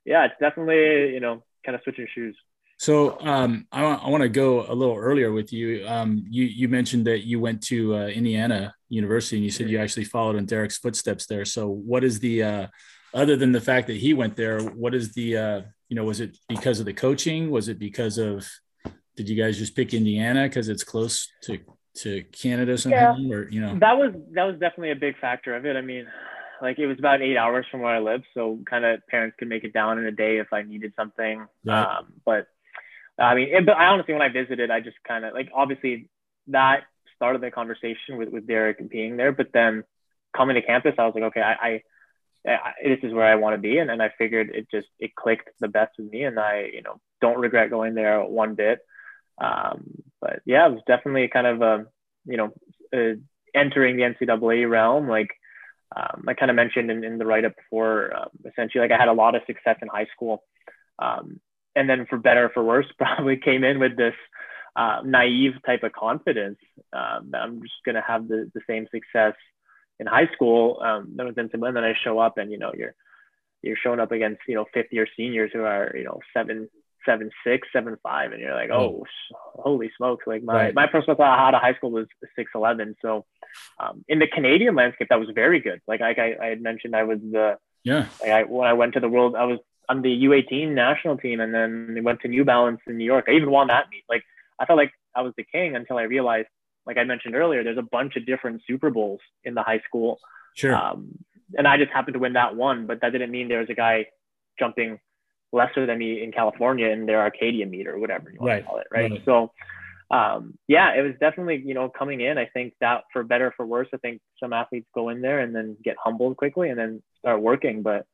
yeah, 0.05 0.25
it's 0.25 0.35
definitely, 0.39 1.13
you 1.13 1.19
know, 1.19 1.43
kind 1.65 1.75
of 1.75 1.81
switching 1.83 2.07
shoes. 2.13 2.37
So 2.79 3.19
um, 3.21 3.67
I, 3.71 3.83
I 3.83 4.09
want 4.09 4.21
to 4.21 4.29
go 4.29 4.65
a 4.67 4.73
little 4.73 4.95
earlier 4.95 5.31
with 5.31 5.51
you. 5.51 5.85
Um, 5.87 6.23
you 6.29 6.43
you 6.43 6.67
mentioned 6.67 7.07
that 7.07 7.25
you 7.25 7.39
went 7.39 7.63
to 7.63 7.95
uh, 7.95 8.07
Indiana 8.07 8.73
University, 8.89 9.37
and 9.37 9.43
you 9.43 9.51
said 9.51 9.69
you 9.69 9.79
actually 9.79 10.05
followed 10.05 10.35
in 10.35 10.45
Derek's 10.45 10.77
footsteps 10.77 11.25
there. 11.25 11.43
So 11.43 11.67
what 11.67 12.03
is 12.03 12.19
the 12.19 12.43
uh, 12.43 12.67
other 13.13 13.35
than 13.35 13.51
the 13.51 13.61
fact 13.61 13.87
that 13.87 13.97
he 13.97 14.13
went 14.13 14.35
there? 14.35 14.61
What 14.61 14.93
is 14.93 15.13
the 15.13 15.37
uh, 15.37 15.61
you 15.89 15.95
know 15.95 16.03
was 16.03 16.19
it 16.19 16.37
because 16.47 16.79
of 16.79 16.85
the 16.85 16.93
coaching? 16.93 17.49
Was 17.49 17.67
it 17.67 17.79
because 17.79 18.19
of 18.19 18.47
did 19.15 19.27
you 19.27 19.35
guys 19.35 19.57
just 19.57 19.75
pick 19.75 19.95
Indiana 19.95 20.43
because 20.43 20.69
it's 20.69 20.83
close 20.83 21.27
to 21.43 21.59
to 21.95 22.23
Canada 22.31 22.77
somehow, 22.77 23.15
yeah, 23.17 23.35
or 23.35 23.49
you 23.49 23.59
know? 23.59 23.77
That 23.79 23.97
was 23.97 24.13
that 24.33 24.43
was 24.43 24.53
definitely 24.59 24.91
a 24.91 24.95
big 24.95 25.17
factor 25.17 25.55
of 25.55 25.65
it. 25.65 25.75
I 25.75 25.81
mean, 25.81 26.07
like 26.61 26.79
it 26.79 26.87
was 26.87 26.99
about 26.99 27.21
eight 27.21 27.37
hours 27.37 27.65
from 27.69 27.81
where 27.81 27.95
I 27.95 27.99
live, 27.99 28.23
so 28.33 28.59
kind 28.69 28.85
of 28.85 29.05
parents 29.07 29.35
could 29.37 29.47
make 29.47 29.63
it 29.63 29.73
down 29.73 29.99
in 29.99 30.05
a 30.05 30.11
day 30.11 30.37
if 30.37 30.51
I 30.53 30.61
needed 30.63 30.93
something. 30.95 31.45
Right. 31.65 31.83
Um, 31.83 32.13
but 32.25 32.47
I 33.19 33.35
mean, 33.35 33.49
it, 33.49 33.65
but 33.65 33.77
I 33.77 33.87
honestly, 33.87 34.13
when 34.13 34.23
I 34.23 34.29
visited, 34.29 34.71
I 34.71 34.79
just 34.79 34.97
kind 35.07 35.25
of 35.25 35.33
like 35.33 35.49
obviously 35.53 36.09
that 36.47 36.83
started 37.15 37.41
the 37.41 37.51
conversation 37.51 38.17
with 38.17 38.29
with 38.29 38.47
Derek 38.47 38.89
being 38.89 39.17
there, 39.17 39.31
but 39.31 39.51
then 39.53 39.83
coming 40.35 40.55
to 40.55 40.61
campus, 40.61 40.95
I 40.97 41.05
was 41.05 41.15
like, 41.15 41.23
okay, 41.25 41.41
I, 41.41 41.53
I, 41.53 42.51
I 42.51 42.73
this 42.83 42.99
is 43.03 43.13
where 43.13 43.25
I 43.25 43.35
want 43.35 43.55
to 43.55 43.61
be, 43.61 43.77
and 43.79 43.89
then 43.89 44.01
I 44.01 44.09
figured 44.17 44.51
it 44.53 44.67
just 44.69 44.87
it 44.99 45.15
clicked 45.15 45.49
the 45.59 45.67
best 45.67 45.93
with 45.97 46.11
me, 46.11 46.23
and 46.23 46.39
I 46.39 46.69
you 46.73 46.81
know 46.81 46.99
don't 47.21 47.39
regret 47.39 47.69
going 47.69 47.95
there 47.95 48.23
one 48.23 48.55
bit. 48.55 48.79
Um, 49.39 50.03
but 50.19 50.41
yeah, 50.45 50.67
it 50.67 50.73
was 50.73 50.81
definitely 50.87 51.27
kind 51.27 51.47
of 51.47 51.61
a, 51.61 51.85
you 52.25 52.37
know, 52.37 52.53
uh, 52.93 53.15
entering 53.53 53.97
the 53.97 54.03
NCAA 54.03 54.69
realm. 54.69 55.07
Like 55.07 55.29
um, 55.95 56.25
I 56.27 56.33
kind 56.33 56.51
of 56.51 56.55
mentioned 56.55 56.91
in, 56.91 57.03
in 57.03 57.17
the 57.17 57.25
write 57.25 57.45
up 57.45 57.55
before, 57.55 58.15
um, 58.15 58.29
essentially, 58.45 58.81
like 58.81 58.91
I 58.91 58.97
had 58.97 59.07
a 59.07 59.13
lot 59.13 59.35
of 59.35 59.41
success 59.47 59.77
in 59.81 59.87
high 59.87 60.07
school. 60.13 60.43
Um, 60.99 61.39
and 61.75 61.89
then 61.89 62.05
for 62.09 62.17
better 62.17 62.45
or 62.45 62.49
for 62.49 62.63
worse, 62.63 62.87
probably 62.97 63.37
came 63.37 63.63
in 63.63 63.79
with 63.79 63.95
this 63.95 64.15
uh, 64.75 65.01
naive 65.03 65.53
type 65.65 65.83
of 65.83 65.93
confidence 65.93 66.59
um, 66.93 67.29
that 67.31 67.41
I'm 67.41 67.61
just 67.61 67.75
going 67.85 67.95
to 67.95 68.03
have 68.05 68.27
the, 68.27 68.51
the 68.53 68.61
same 68.67 68.87
success 68.91 69.33
in 69.99 70.07
high 70.07 70.29
school. 70.33 70.79
Um, 70.83 71.13
then 71.15 71.27
with 71.27 71.35
NCAA, 71.35 71.73
then 71.73 71.83
I 71.83 71.93
show 72.03 72.19
up 72.19 72.37
and, 72.37 72.51
you 72.51 72.59
know, 72.59 72.71
you're, 72.77 72.93
you're 73.61 73.77
showing 73.81 73.99
up 73.99 74.11
against, 74.11 74.41
you 74.47 74.55
know, 74.55 74.65
fifth 74.73 74.91
year 74.91 75.07
seniors 75.17 75.51
who 75.53 75.61
are, 75.61 75.91
you 75.95 76.03
know, 76.03 76.19
seven, 76.35 76.69
seven 77.07 77.31
six, 77.43 77.67
seven 77.73 77.97
five, 78.03 78.31
and 78.31 78.41
you're 78.41 78.53
like, 78.53 78.69
oh, 78.69 79.03
oh 79.33 79.61
holy 79.61 79.89
smokes! 79.97 80.27
Like 80.27 80.43
my 80.43 80.53
right. 80.53 80.75
my 80.75 80.87
first 80.91 81.07
thought 81.07 81.19
out 81.19 81.55
of 81.55 81.61
high 81.61 81.73
school 81.73 81.89
was 81.91 82.05
six 82.35 82.51
eleven. 82.53 82.95
So 83.01 83.25
um, 83.79 84.03
in 84.07 84.19
the 84.19 84.27
Canadian 84.27 84.75
landscape, 84.75 85.07
that 85.09 85.19
was 85.19 85.29
very 85.33 85.59
good. 85.59 85.81
Like 85.87 86.01
I, 86.01 86.11
I, 86.11 86.45
I 86.45 86.47
had 86.47 86.61
mentioned, 86.61 86.95
I 86.95 87.03
was 87.03 87.19
the 87.19 87.57
yeah. 87.83 88.05
Like 88.21 88.31
I, 88.31 88.43
when 88.43 88.67
I 88.67 88.73
went 88.73 88.93
to 88.93 88.99
the 88.99 89.09
world, 89.09 89.35
I 89.35 89.45
was 89.45 89.59
on 89.89 90.01
the 90.01 90.09
U18 90.25 90.73
national 90.73 91.17
team, 91.17 91.39
and 91.39 91.53
then 91.53 92.03
went 92.03 92.21
to 92.21 92.27
New 92.27 92.45
Balance 92.45 92.81
in 92.85 92.97
New 92.97 93.05
York. 93.05 93.25
I 93.27 93.31
even 93.31 93.49
won 93.49 93.67
that 93.67 93.85
meet. 93.89 94.03
Like 94.09 94.23
I 94.59 94.65
felt 94.65 94.77
like 94.77 94.91
I 95.15 95.21
was 95.21 95.33
the 95.37 95.43
king 95.43 95.75
until 95.75 95.97
I 95.97 96.03
realized, 96.03 96.49
like 96.85 96.97
I 96.97 97.03
mentioned 97.03 97.35
earlier, 97.35 97.63
there's 97.63 97.77
a 97.77 97.81
bunch 97.81 98.15
of 98.17 98.25
different 98.25 98.61
Super 98.67 98.89
Bowls 98.89 99.21
in 99.43 99.53
the 99.55 99.63
high 99.63 99.81
school. 99.87 100.19
Sure. 100.55 100.75
Um, 100.75 101.17
and 101.57 101.67
I 101.67 101.77
just 101.77 101.91
happened 101.91 102.15
to 102.15 102.19
win 102.19 102.33
that 102.33 102.55
one, 102.55 102.87
but 102.87 103.01
that 103.01 103.11
didn't 103.11 103.31
mean 103.31 103.47
there 103.47 103.59
was 103.59 103.69
a 103.69 103.75
guy 103.75 104.07
jumping 104.59 104.99
lesser 105.51 105.85
than 105.85 105.97
me 105.97 106.23
in 106.23 106.31
California 106.31 106.87
in 106.87 107.05
their 107.05 107.21
Arcadia 107.21 107.65
meet 107.65 107.87
or 107.87 107.97
whatever 107.97 108.29
you 108.29 108.39
want 108.39 108.49
right. 108.49 108.59
to 108.59 108.65
call 108.65 108.79
it, 108.79 108.87
right? 108.91 109.11
right. 109.11 109.21
So, 109.25 109.51
um, 110.09 110.57
yeah, 110.67 110.93
it 110.93 111.01
was 111.01 111.13
definitely 111.19 111.61
you 111.65 111.73
know 111.73 111.89
coming 111.89 112.21
in. 112.21 112.37
I 112.37 112.45
think 112.45 112.73
that 112.79 113.03
for 113.11 113.23
better 113.23 113.53
for 113.55 113.65
worse, 113.65 113.87
I 113.93 113.97
think 113.97 114.21
some 114.39 114.53
athletes 114.53 114.87
go 114.93 115.09
in 115.09 115.21
there 115.21 115.39
and 115.39 115.55
then 115.55 115.77
get 115.83 115.97
humbled 116.01 116.37
quickly 116.37 116.69
and 116.69 116.79
then 116.79 117.03
start 117.19 117.41
working. 117.41 117.81
But 117.81 118.05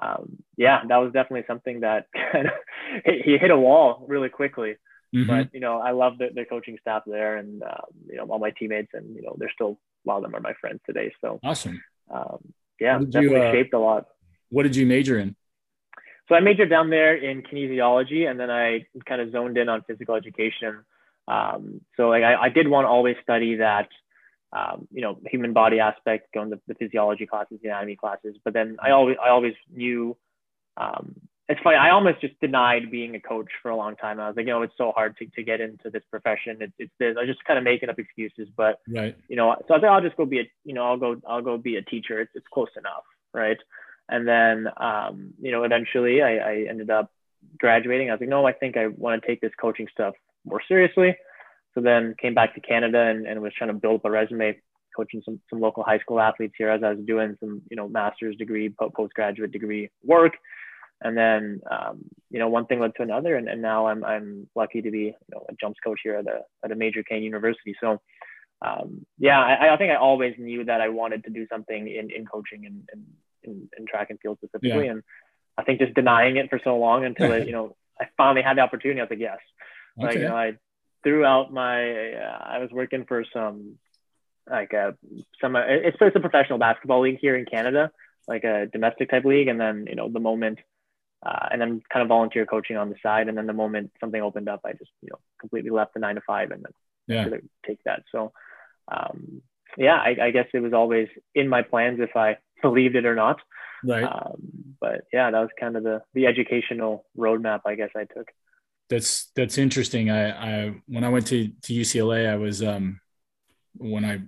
um, 0.00 0.38
yeah, 0.56 0.80
that 0.88 0.96
was 0.96 1.12
definitely 1.12 1.44
something 1.46 1.80
that 1.80 2.06
kind 2.32 2.46
of 2.46 2.52
he 3.04 3.38
hit 3.38 3.50
a 3.50 3.58
wall 3.58 4.04
really 4.08 4.28
quickly. 4.28 4.76
Mm-hmm. 5.14 5.26
But 5.26 5.54
you 5.54 5.60
know, 5.60 5.78
I 5.78 5.92
love 5.92 6.18
the, 6.18 6.28
the 6.34 6.44
coaching 6.44 6.76
staff 6.80 7.02
there, 7.06 7.36
and 7.36 7.62
um, 7.62 7.86
you 8.08 8.16
know 8.16 8.24
all 8.24 8.38
my 8.38 8.50
teammates, 8.50 8.90
and 8.92 9.14
you 9.14 9.22
know 9.22 9.36
they're 9.38 9.52
still 9.54 9.78
a 10.06 10.08
lot 10.08 10.18
of 10.18 10.22
them 10.24 10.34
are 10.34 10.40
my 10.40 10.54
friends 10.60 10.80
today. 10.86 11.12
So 11.20 11.40
awesome. 11.42 11.82
Um, 12.10 12.38
yeah, 12.80 12.98
definitely 12.98 13.38
you, 13.38 13.42
uh, 13.42 13.52
shaped 13.52 13.74
a 13.74 13.78
lot. 13.78 14.06
What 14.50 14.64
did 14.64 14.76
you 14.76 14.86
major 14.86 15.18
in? 15.18 15.34
So 16.28 16.34
I 16.34 16.40
majored 16.40 16.70
down 16.70 16.90
there 16.90 17.16
in 17.16 17.42
kinesiology, 17.42 18.30
and 18.30 18.38
then 18.38 18.50
I 18.50 18.86
kind 19.06 19.20
of 19.20 19.32
zoned 19.32 19.56
in 19.56 19.68
on 19.68 19.82
physical 19.82 20.14
education. 20.14 20.84
Um, 21.26 21.80
so 21.96 22.08
like 22.08 22.22
I, 22.22 22.34
I, 22.34 22.48
did 22.48 22.68
want 22.68 22.84
to 22.86 22.88
always 22.88 23.16
study 23.22 23.56
that, 23.56 23.88
um, 24.52 24.88
you 24.90 25.02
know, 25.02 25.18
human 25.26 25.52
body 25.52 25.78
aspect, 25.78 26.32
going 26.32 26.50
to 26.50 26.60
the 26.66 26.74
physiology 26.74 27.26
classes, 27.26 27.58
the 27.62 27.68
anatomy 27.68 27.96
classes. 27.96 28.36
But 28.42 28.54
then 28.54 28.78
I 28.82 28.90
always 28.90 29.16
I 29.22 29.30
always 29.30 29.54
knew. 29.74 30.16
Um, 30.76 31.16
it's 31.48 31.60
funny. 31.62 31.76
I 31.76 31.90
almost 31.90 32.20
just 32.20 32.38
denied 32.40 32.90
being 32.90 33.14
a 33.14 33.20
coach 33.20 33.48
for 33.62 33.70
a 33.70 33.76
long 33.76 33.96
time. 33.96 34.20
I 34.20 34.28
was 34.28 34.36
like, 34.36 34.46
you 34.46 34.52
know, 34.52 34.60
it's 34.60 34.76
so 34.76 34.92
hard 34.92 35.16
to, 35.16 35.26
to 35.26 35.42
get 35.42 35.62
into 35.62 35.88
this 35.88 36.02
profession. 36.10 36.58
It's, 36.60 36.74
it's 36.78 36.92
this. 36.98 37.16
I 37.16 37.20
was 37.20 37.28
just 37.28 37.42
kind 37.46 37.58
of 37.58 37.64
making 37.64 37.88
up 37.88 37.98
excuses. 37.98 38.48
But 38.54 38.80
right. 38.86 39.16
you 39.28 39.36
know, 39.36 39.56
so 39.66 39.74
I 39.74 39.78
think 39.78 39.90
I'll 39.90 40.02
just 40.02 40.16
go 40.16 40.26
be 40.26 40.40
a, 40.40 40.50
you 40.64 40.74
know, 40.74 40.84
I'll 40.84 40.98
go 40.98 41.16
I'll 41.26 41.42
go 41.42 41.56
be 41.56 41.76
a 41.76 41.82
teacher. 41.82 42.20
It's 42.20 42.32
it's 42.34 42.46
close 42.52 42.68
enough, 42.76 43.04
right? 43.32 43.58
And 44.08 44.26
then, 44.26 44.68
um, 44.76 45.34
you 45.40 45.52
know, 45.52 45.64
eventually 45.64 46.22
I, 46.22 46.36
I 46.36 46.66
ended 46.68 46.90
up 46.90 47.10
graduating. 47.58 48.08
I 48.08 48.14
was 48.14 48.20
like, 48.20 48.30
no, 48.30 48.46
I 48.46 48.52
think 48.52 48.76
I 48.76 48.86
want 48.88 49.20
to 49.20 49.26
take 49.28 49.40
this 49.40 49.52
coaching 49.60 49.86
stuff 49.92 50.14
more 50.44 50.62
seriously. 50.66 51.16
So 51.74 51.80
then 51.80 52.14
came 52.20 52.34
back 52.34 52.54
to 52.54 52.60
Canada 52.60 53.00
and, 53.00 53.26
and 53.26 53.40
was 53.42 53.52
trying 53.56 53.68
to 53.68 53.74
build 53.74 54.00
up 54.00 54.04
a 54.06 54.10
resume, 54.10 54.58
coaching 54.96 55.22
some, 55.24 55.40
some 55.50 55.60
local 55.60 55.84
high 55.84 55.98
school 55.98 56.20
athletes 56.20 56.54
here 56.56 56.70
as 56.70 56.82
I 56.82 56.90
was 56.90 57.04
doing 57.06 57.36
some, 57.38 57.62
you 57.70 57.76
know, 57.76 57.88
master's 57.88 58.36
degree, 58.36 58.74
postgraduate 58.96 59.52
degree 59.52 59.90
work. 60.02 60.32
And 61.00 61.16
then, 61.16 61.60
um, 61.70 62.00
you 62.30 62.40
know, 62.40 62.48
one 62.48 62.66
thing 62.66 62.80
led 62.80 62.92
to 62.96 63.02
another. 63.02 63.36
And, 63.36 63.48
and 63.48 63.62
now 63.62 63.86
I'm, 63.86 64.02
I'm 64.02 64.48
lucky 64.56 64.82
to 64.82 64.90
be, 64.90 64.98
you 64.98 65.14
know, 65.30 65.44
a 65.48 65.52
jumps 65.60 65.78
coach 65.84 66.00
here 66.02 66.16
at 66.16 66.26
a, 66.26 66.40
at 66.64 66.72
a 66.72 66.74
major 66.74 67.04
Canadian 67.04 67.30
university. 67.30 67.76
So, 67.80 68.00
um, 68.62 69.06
yeah, 69.18 69.38
I, 69.38 69.74
I 69.74 69.76
think 69.76 69.92
I 69.92 69.96
always 69.96 70.34
knew 70.38 70.64
that 70.64 70.80
I 70.80 70.88
wanted 70.88 71.22
to 71.24 71.30
do 71.30 71.46
something 71.48 71.86
in, 71.86 72.10
in 72.10 72.26
coaching 72.26 72.66
and, 72.66 72.88
and 72.92 73.04
in, 73.42 73.68
in 73.78 73.86
track 73.86 74.10
and 74.10 74.18
field 74.20 74.38
specifically. 74.38 74.86
Yeah. 74.86 74.92
And 74.92 75.02
I 75.56 75.64
think 75.64 75.80
just 75.80 75.94
denying 75.94 76.36
it 76.36 76.50
for 76.50 76.60
so 76.62 76.76
long 76.78 77.04
until 77.04 77.32
it, 77.32 77.46
you 77.46 77.52
know, 77.52 77.76
I 78.00 78.06
finally 78.16 78.42
had 78.42 78.56
the 78.56 78.62
opportunity. 78.62 79.00
I 79.00 79.04
was 79.04 79.10
like, 79.10 79.20
yes. 79.20 79.38
Okay. 79.98 80.06
Like, 80.06 80.16
you 80.16 80.22
know, 80.22 80.36
I 80.36 80.52
threw 81.02 81.24
out 81.24 81.52
my, 81.52 82.12
uh, 82.14 82.38
I 82.44 82.58
was 82.58 82.70
working 82.70 83.04
for 83.06 83.24
some, 83.32 83.78
like 84.50 84.72
a, 84.72 84.96
some, 85.40 85.56
it's, 85.56 85.96
it's 86.00 86.16
a 86.16 86.20
professional 86.20 86.58
basketball 86.58 87.02
league 87.02 87.18
here 87.20 87.36
in 87.36 87.44
Canada, 87.44 87.90
like 88.26 88.44
a 88.44 88.66
domestic 88.66 89.10
type 89.10 89.24
league. 89.24 89.48
And 89.48 89.60
then, 89.60 89.86
you 89.88 89.96
know, 89.96 90.08
the 90.08 90.20
moment, 90.20 90.58
uh, 91.26 91.48
and 91.50 91.60
then 91.60 91.82
kind 91.92 92.02
of 92.02 92.08
volunteer 92.08 92.46
coaching 92.46 92.76
on 92.76 92.90
the 92.90 92.96
side. 93.02 93.28
And 93.28 93.36
then 93.36 93.46
the 93.46 93.52
moment 93.52 93.90
something 94.00 94.22
opened 94.22 94.48
up, 94.48 94.60
I 94.64 94.72
just, 94.72 94.90
you 95.02 95.08
know, 95.10 95.18
completely 95.40 95.70
left 95.70 95.94
the 95.94 96.00
nine 96.00 96.14
to 96.14 96.20
five 96.26 96.50
and 96.52 96.64
then 96.64 96.72
yeah. 97.30 97.38
take 97.66 97.82
that. 97.84 98.04
So, 98.12 98.32
um, 98.86 99.42
yeah, 99.76 99.96
I, 99.96 100.16
I, 100.22 100.30
guess 100.30 100.46
it 100.54 100.60
was 100.60 100.72
always 100.72 101.08
in 101.34 101.48
my 101.48 101.62
plans 101.62 102.00
if 102.00 102.16
I 102.16 102.38
believed 102.62 102.96
it 102.96 103.06
or 103.06 103.14
not. 103.14 103.40
Right. 103.84 104.04
Um, 104.04 104.76
but 104.80 105.02
yeah, 105.12 105.30
that 105.30 105.40
was 105.40 105.50
kind 105.58 105.76
of 105.76 105.82
the 105.82 106.02
the 106.14 106.26
educational 106.26 107.04
roadmap 107.16 107.60
I 107.66 107.74
guess 107.74 107.90
I 107.96 108.04
took. 108.04 108.28
That's 108.90 109.30
that's 109.36 109.58
interesting. 109.58 110.10
I, 110.10 110.30
I 110.30 110.74
when 110.86 111.04
I 111.04 111.08
went 111.10 111.26
to, 111.28 111.48
to 111.48 111.72
UCLA, 111.72 112.28
I 112.28 112.36
was 112.36 112.62
um 112.62 113.00
when 113.76 114.04
I 114.04 114.22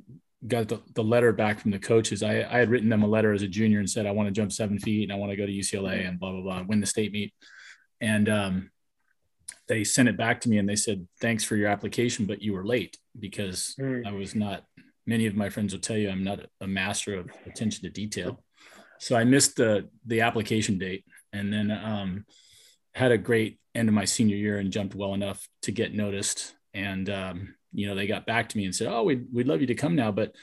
got 0.47 0.69
the, 0.69 0.81
the 0.95 1.05
letter 1.05 1.33
back 1.33 1.61
from 1.61 1.71
the 1.71 1.79
coaches. 1.79 2.23
I, 2.23 2.43
I 2.43 2.59
had 2.59 2.71
written 2.71 2.89
them 2.89 3.03
a 3.03 3.09
letter 3.09 3.33
as 3.33 3.43
a 3.43 3.49
junior 3.49 3.79
and 3.79 3.91
said, 3.91 4.07
I 4.07 4.13
want 4.13 4.29
to 4.29 4.33
jump 4.33 4.53
seven 4.53 4.79
feet 4.79 5.03
and 5.03 5.13
I 5.13 5.17
want 5.17 5.31
to 5.31 5.37
go 5.37 5.47
to 5.47 5.53
UCLA 5.53 6.07
and 6.09 6.19
blah, 6.19 6.33
blah, 6.33 6.41
blah, 6.41 6.63
win 6.63 6.81
the 6.81 6.87
state 6.87 7.13
meet. 7.13 7.35
And 8.01 8.29
um, 8.29 8.71
they 9.69 9.85
sent 9.85 10.09
it 10.09 10.17
back 10.17 10.41
to 10.43 10.49
me 10.49 10.57
and 10.57 10.69
they 10.69 10.77
said, 10.77 11.07
thanks 11.21 11.45
for 11.45 11.57
your 11.57 11.69
application, 11.69 12.25
but 12.25 12.41
you 12.41 12.55
were 12.55 12.65
late 12.65 12.97
because 13.19 13.75
mm. 13.79 14.07
I 14.07 14.13
was 14.13 14.35
not, 14.35 14.65
many 15.07 15.27
of 15.27 15.35
my 15.35 15.49
friends 15.49 15.73
will 15.73 15.81
tell 15.81 15.97
you 15.97 16.11
I'm 16.11 16.25
not 16.25 16.41
a 16.61 16.67
master 16.67 17.15
of 17.15 17.31
attention 17.47 17.83
to 17.83 17.91
detail. 17.91 18.43
So 18.99 19.17
I 19.17 19.25
missed 19.25 19.57
the, 19.57 19.89
the 20.07 20.21
application 20.21 20.79
date 20.79 21.05
and 21.33 21.53
then 21.53 21.71
um, 21.71 22.27
had 22.95 23.13
a 23.13 23.19
great 23.19 23.59
end 23.75 23.89
of 23.89 23.95
my 23.95 24.05
senior 24.05 24.37
year 24.37 24.59
and 24.59 24.71
jumped 24.71 24.95
well 24.95 25.15
enough 25.15 25.47
to 25.63 25.73
get 25.73 25.95
noticed. 25.95 26.55
And, 26.75 27.09
um, 27.09 27.55
you 27.73 27.87
know, 27.87 27.95
they 27.95 28.07
got 28.07 28.27
back 28.27 28.49
to 28.51 28.59
me 28.59 28.65
and 28.65 28.75
said, 28.75 28.89
"Oh, 28.89 29.05
we'd 29.05 29.27
we'd 29.33 29.47
love 29.47 29.61
you 29.61 29.67
to 29.69 29.75
come 29.75 29.95
now," 29.95 30.11
but 30.11 30.35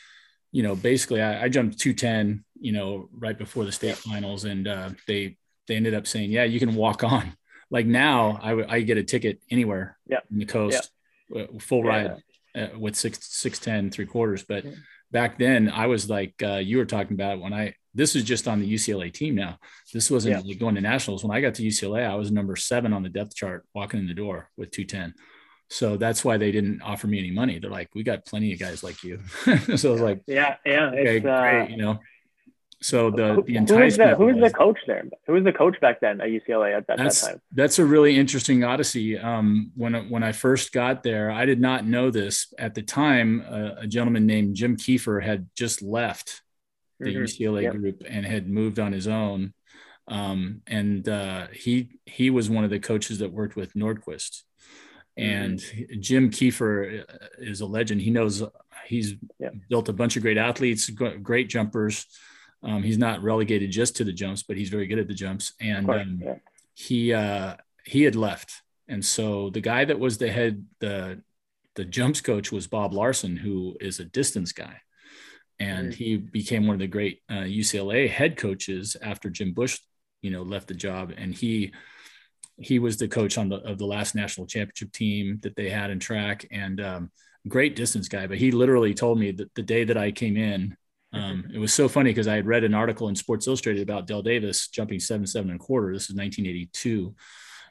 you 0.51 0.63
know, 0.63 0.75
basically, 0.75 1.21
I, 1.21 1.43
I 1.43 1.49
jumped 1.49 1.79
210, 1.79 2.43
you 2.59 2.71
know, 2.71 3.09
right 3.11 3.37
before 3.37 3.65
the 3.65 3.71
state 3.71 3.97
finals, 3.97 4.45
and 4.45 4.67
uh, 4.67 4.89
they 5.07 5.37
they 5.67 5.75
ended 5.75 5.93
up 5.93 6.07
saying, 6.07 6.31
"Yeah, 6.31 6.43
you 6.43 6.59
can 6.59 6.75
walk 6.75 7.03
on." 7.03 7.35
Like 7.69 7.85
now, 7.85 8.39
I, 8.41 8.75
I 8.75 8.81
get 8.81 8.97
a 8.97 9.03
ticket 9.03 9.41
anywhere 9.51 9.97
yeah. 10.07 10.19
in 10.31 10.39
the 10.39 10.45
coast, 10.45 10.89
yeah. 11.29 11.45
full 11.59 11.83
ride 11.83 12.05
yeah. 12.05 12.17
Uh, 12.57 12.79
with 12.79 12.95
six 12.95 13.19
six 13.21 13.59
ten 13.59 13.91
three 13.91 14.05
quarters. 14.05 14.43
But 14.43 14.65
yeah. 14.65 14.71
back 15.11 15.37
then, 15.37 15.69
I 15.69 15.87
was 15.87 16.09
like 16.09 16.33
uh, 16.43 16.57
you 16.57 16.77
were 16.77 16.85
talking 16.85 17.13
about 17.13 17.39
when 17.39 17.53
I 17.53 17.75
this 17.97 18.15
is 18.15 18.23
just 18.23 18.47
on 18.47 18.59
the 18.59 18.71
UCLA 18.71 19.11
team 19.11 19.35
now. 19.35 19.57
This 19.93 20.11
wasn't 20.11 20.45
like 20.45 20.59
going 20.59 20.75
to 20.75 20.81
nationals. 20.81 21.23
When 21.23 21.35
I 21.35 21.41
got 21.41 21.55
to 21.55 21.63
UCLA, 21.63 22.07
I 22.07 22.13
was 22.13 22.31
number 22.31 22.55
seven 22.55 22.93
on 22.93 23.01
the 23.01 23.09
depth 23.09 23.35
chart, 23.35 23.65
walking 23.73 23.99
in 23.99 24.07
the 24.07 24.13
door 24.13 24.51
with 24.55 24.69
210. 24.69 25.15
So 25.69 25.97
that's 25.97 26.23
why 26.23 26.37
they 26.37 26.51
didn't 26.51 26.81
offer 26.81 27.07
me 27.07 27.17
any 27.17 27.31
money. 27.31 27.57
They're 27.57 27.71
like, 27.71 27.89
we 27.95 28.03
got 28.03 28.25
plenty 28.25 28.53
of 28.53 28.59
guys 28.59 28.83
like 28.83 29.03
you. 29.03 29.19
so 29.75 29.89
I 29.89 29.91
was 29.91 30.01
like, 30.01 30.21
yeah, 30.27 30.57
yeah, 30.63 30.89
okay, 30.89 31.19
great, 31.19 31.63
uh, 31.63 31.67
you 31.69 31.77
know. 31.77 31.99
So 32.79 33.09
the 33.09 33.43
the 33.45 33.57
who 33.57 33.81
is 33.81 33.97
the, 33.97 34.15
who 34.15 34.29
is 34.29 34.39
the 34.39 34.51
coach 34.51 34.77
there? 34.85 35.03
Who 35.25 35.33
was 35.33 35.43
the 35.43 35.51
coach 35.51 35.79
back 35.81 35.99
then 35.99 36.21
at 36.21 36.27
UCLA 36.27 36.77
at 36.77 36.85
that, 36.87 36.97
that's, 36.97 37.21
that 37.21 37.27
time? 37.27 37.41
That's 37.51 37.79
a 37.79 37.85
really 37.85 38.15
interesting 38.15 38.63
odyssey. 38.63 39.17
Um, 39.17 39.71
when 39.75 40.09
when 40.09 40.21
I 40.21 40.31
first 40.31 40.71
got 40.71 41.01
there, 41.01 41.31
I 41.31 41.45
did 41.45 41.59
not 41.59 41.85
know 41.85 42.11
this 42.11 42.53
at 42.59 42.75
the 42.75 42.83
time. 42.83 43.43
Uh, 43.49 43.71
a 43.79 43.87
gentleman 43.87 44.27
named 44.27 44.55
Jim 44.55 44.77
Kiefer 44.77 45.23
had 45.23 45.47
just 45.55 45.81
left 45.81 46.43
the 46.99 47.15
mm-hmm. 47.15 47.23
UCLA 47.23 47.63
yep. 47.63 47.73
group 47.73 48.03
and 48.07 48.25
had 48.25 48.47
moved 48.47 48.77
on 48.79 48.91
his 48.91 49.07
own. 49.07 49.53
Um, 50.07 50.61
and 50.67 51.07
uh, 51.09 51.47
he 51.51 51.99
he 52.05 52.29
was 52.29 52.47
one 52.47 52.63
of 52.63 52.69
the 52.69 52.79
coaches 52.79 53.19
that 53.19 53.31
worked 53.31 53.55
with 53.55 53.73
Nordquist. 53.73 54.43
And 55.17 55.57
mm-hmm. 55.57 55.99
Jim 55.99 56.29
Kiefer 56.29 57.01
uh, 57.01 57.27
is 57.39 57.61
a 57.61 57.65
legend. 57.65 58.01
He 58.01 58.11
knows 58.11 58.43
he's 58.85 59.15
yeah. 59.39 59.49
built 59.67 59.89
a 59.89 59.93
bunch 59.93 60.15
of 60.15 60.21
great 60.21 60.37
athletes, 60.37 60.91
great 60.91 61.49
jumpers. 61.49 62.05
Um, 62.67 62.83
he's 62.83 62.97
not 62.97 63.23
relegated 63.23 63.71
just 63.71 63.95
to 63.95 64.03
the 64.03 64.11
jumps, 64.11 64.43
but 64.43 64.57
he's 64.57 64.69
very 64.69 64.87
good 64.87 64.99
at 64.99 65.07
the 65.07 65.13
jumps. 65.13 65.53
And 65.61 65.89
um, 65.89 66.19
yeah. 66.21 66.35
he 66.73 67.13
uh, 67.13 67.55
he 67.85 68.03
had 68.03 68.15
left, 68.15 68.61
and 68.89 69.03
so 69.03 69.49
the 69.49 69.61
guy 69.61 69.85
that 69.85 69.99
was 69.99 70.17
the 70.17 70.29
head 70.29 70.65
the 70.79 71.21
the 71.75 71.85
jumps 71.85 72.19
coach 72.19 72.51
was 72.51 72.67
Bob 72.67 72.93
Larson, 72.93 73.37
who 73.37 73.77
is 73.79 73.99
a 73.99 74.05
distance 74.05 74.51
guy, 74.51 74.81
and 75.59 75.93
mm-hmm. 75.93 76.03
he 76.03 76.17
became 76.17 76.67
one 76.67 76.73
of 76.73 76.79
the 76.79 76.87
great 76.87 77.21
uh, 77.29 77.45
UCLA 77.45 78.09
head 78.09 78.35
coaches 78.35 78.97
after 79.01 79.29
Jim 79.29 79.53
Bush, 79.53 79.79
you 80.21 80.29
know, 80.29 80.41
left 80.41 80.67
the 80.67 80.73
job, 80.73 81.13
and 81.15 81.33
he 81.33 81.73
he 82.59 82.79
was 82.79 82.97
the 82.97 83.07
coach 83.07 83.37
on 83.37 83.47
the 83.47 83.57
of 83.57 83.77
the 83.77 83.85
last 83.85 84.13
national 84.13 84.45
championship 84.45 84.91
team 84.91 85.39
that 85.43 85.55
they 85.55 85.69
had 85.69 85.89
in 85.89 85.99
track 85.99 86.45
and 86.51 86.81
um, 86.81 87.11
great 87.47 87.77
distance 87.77 88.09
guy. 88.09 88.27
But 88.27 88.39
he 88.39 88.51
literally 88.51 88.93
told 88.93 89.19
me 89.19 89.31
that 89.31 89.55
the 89.55 89.63
day 89.63 89.85
that 89.85 89.97
I 89.97 90.11
came 90.11 90.35
in, 90.35 90.75
um, 91.13 91.45
it 91.53 91.57
was 91.57 91.73
so 91.73 91.87
funny 91.87 92.09
because 92.09 92.27
I 92.27 92.35
had 92.35 92.45
read 92.45 92.63
an 92.63 92.73
article 92.73 93.07
in 93.07 93.15
Sports 93.15 93.47
Illustrated 93.47 93.81
about 93.81 94.07
Del 94.07 94.21
Davis 94.21 94.67
jumping 94.67 94.99
seven 94.99 95.25
seven 95.25 95.51
and 95.51 95.59
a 95.59 95.63
quarter. 95.63 95.93
This 95.93 96.09
is 96.09 96.15
1982, 96.15 97.15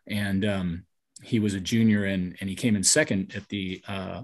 and 0.06 0.44
um, 0.44 0.84
he 1.22 1.38
was 1.38 1.54
a 1.54 1.60
junior 1.60 2.04
and 2.04 2.36
and 2.40 2.48
he 2.48 2.56
came 2.56 2.76
in 2.76 2.82
second 2.82 3.34
at 3.36 3.46
the 3.48 3.82
uh, 3.86 4.22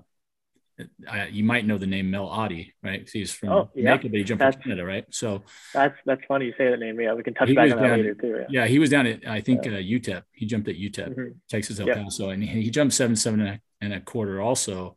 I, 1.09 1.27
you 1.27 1.45
might 1.45 1.67
know 1.67 1.79
the 1.79 1.87
name 1.87 2.11
Milt 2.11 2.31
Ottey, 2.31 2.73
right? 2.83 3.09
He's 3.11 3.33
from 3.33 3.51
oh, 3.51 3.71
yeah. 3.75 3.91
Jamaica, 3.91 4.09
but 4.09 4.19
he 4.19 4.25
jumped 4.25 4.43
from 4.43 4.63
Canada, 4.63 4.85
right? 4.85 5.05
So 5.11 5.43
that's 5.75 5.95
that's 6.07 6.23
funny 6.27 6.47
you 6.47 6.55
say 6.57 6.71
that 6.71 6.79
name. 6.79 6.99
Yeah, 7.01 7.15
we 7.15 7.23
can 7.23 7.35
touch 7.35 7.55
back 7.55 7.71
on 7.71 7.77
that 7.77 7.89
down, 7.89 7.99
later 7.99 8.15
too. 8.15 8.37
Yeah. 8.39 8.63
yeah. 8.63 8.67
he 8.67 8.79
was 8.79 8.91
down 8.91 9.07
at 9.07 9.27
I 9.27 9.41
think 9.41 9.65
yeah. 9.65 9.73
uh, 9.73 9.77
UTEP. 9.77 10.23
He 10.33 10.47
jumped 10.47 10.69
at 10.69 10.77
UTEP, 10.77 11.09
mm-hmm. 11.09 11.29
Texas 11.49 11.79
El 11.81 11.89
Paso, 11.89 12.31
and 12.31 12.43
he, 12.43 12.63
he, 12.63 12.71
jumped 12.71 12.95
seven 12.95 13.17
seven 13.17 13.41
and 13.41 13.49
a, 13.51 13.61
and 13.81 13.93
a 13.95 14.01
quarter 14.01 14.41
also. 14.41 14.97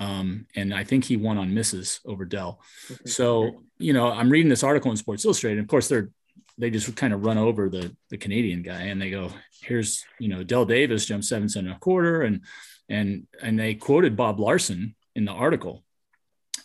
Um, 0.00 0.46
and 0.56 0.74
I 0.74 0.82
think 0.82 1.04
he 1.04 1.16
won 1.16 1.38
on 1.38 1.54
misses 1.54 2.00
over 2.04 2.24
Dell. 2.24 2.60
Mm-hmm. 2.88 3.08
So 3.08 3.62
you 3.78 3.92
know, 3.92 4.10
I'm 4.10 4.30
reading 4.30 4.48
this 4.48 4.64
article 4.64 4.90
in 4.90 4.96
Sports 4.96 5.24
Illustrated. 5.24 5.58
And 5.58 5.64
of 5.64 5.70
course, 5.70 5.88
they're 5.88 6.10
they 6.58 6.70
just 6.70 6.94
kind 6.96 7.14
of 7.14 7.24
run 7.24 7.38
over 7.38 7.68
the 7.68 7.94
the 8.08 8.18
Canadian 8.18 8.62
guy, 8.62 8.82
and 8.82 9.00
they 9.00 9.10
go, 9.10 9.30
"Here's 9.62 10.04
you 10.18 10.28
know, 10.28 10.42
Del 10.42 10.64
Davis 10.64 11.06
jumped 11.06 11.26
seven 11.26 11.48
seven 11.48 11.68
and 11.68 11.76
a 11.76 11.78
quarter," 11.78 12.22
and 12.22 12.42
and 12.88 13.26
and 13.40 13.58
they 13.58 13.74
quoted 13.74 14.16
Bob 14.16 14.40
Larson 14.40 14.94
in 15.14 15.24
the 15.24 15.32
article. 15.32 15.84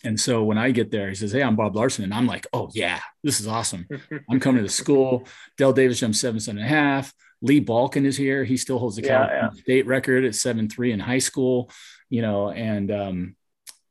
And 0.04 0.20
so 0.20 0.44
when 0.44 0.56
I 0.58 0.70
get 0.70 0.90
there, 0.90 1.08
he 1.08 1.14
says, 1.16 1.32
Hey, 1.32 1.42
I'm 1.42 1.56
Bob 1.56 1.74
Larson. 1.74 2.04
And 2.04 2.14
I'm 2.14 2.26
like, 2.26 2.46
Oh, 2.52 2.70
yeah, 2.74 3.00
this 3.24 3.40
is 3.40 3.48
awesome. 3.48 3.88
I'm 4.30 4.38
coming 4.38 4.58
to 4.58 4.62
the 4.62 4.72
school. 4.72 5.26
Del 5.56 5.72
Davis 5.72 5.98
jumped 5.98 6.16
seven, 6.16 6.38
seven 6.38 6.58
and 6.60 6.66
a 6.66 6.68
half. 6.68 7.12
Lee 7.42 7.60
Balkin 7.60 8.04
is 8.04 8.16
here. 8.16 8.44
He 8.44 8.56
still 8.56 8.78
holds 8.78 8.96
the 8.96 9.02
yeah, 9.02 9.08
California 9.08 9.50
yeah. 9.54 9.62
state 9.62 9.86
record 9.86 10.24
at 10.24 10.34
seven, 10.34 10.68
three 10.68 10.92
in 10.92 11.00
high 11.00 11.18
school, 11.18 11.70
you 12.08 12.22
know, 12.22 12.50
and 12.50 12.90
um, 12.90 13.36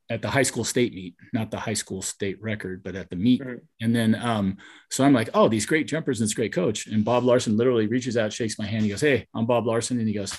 at 0.10 0.22
the 0.22 0.30
high 0.30 0.44
school 0.44 0.64
state 0.64 0.94
meet, 0.94 1.16
not 1.34 1.52
the 1.52 1.60
high 1.60 1.74
school 1.74 2.02
state 2.02 2.42
record, 2.42 2.84
but 2.84 2.96
at 2.96 3.10
the 3.10 3.16
meet. 3.16 3.42
And 3.82 3.96
then, 3.96 4.16
um, 4.16 4.58
so 4.92 5.04
I'm 5.04 5.14
like, 5.14 5.30
Oh, 5.34 5.48
these 5.48 5.66
great 5.66 5.88
jumpers 5.88 6.20
and 6.20 6.28
this 6.28 6.36
great 6.36 6.54
coach. 6.54 6.88
And 6.88 7.04
Bob 7.04 7.24
Larson 7.24 7.58
literally 7.58 7.88
reaches 7.88 8.18
out, 8.18 8.32
shakes 8.32 8.60
my 8.60 8.66
hand. 8.66 8.84
He 8.84 8.90
goes, 8.90 9.02
Hey, 9.02 9.28
I'm 9.34 9.46
Bob 9.46 9.66
Larson. 9.66 10.00
And 10.00 10.08
he 10.08 10.14
goes, 10.14 10.38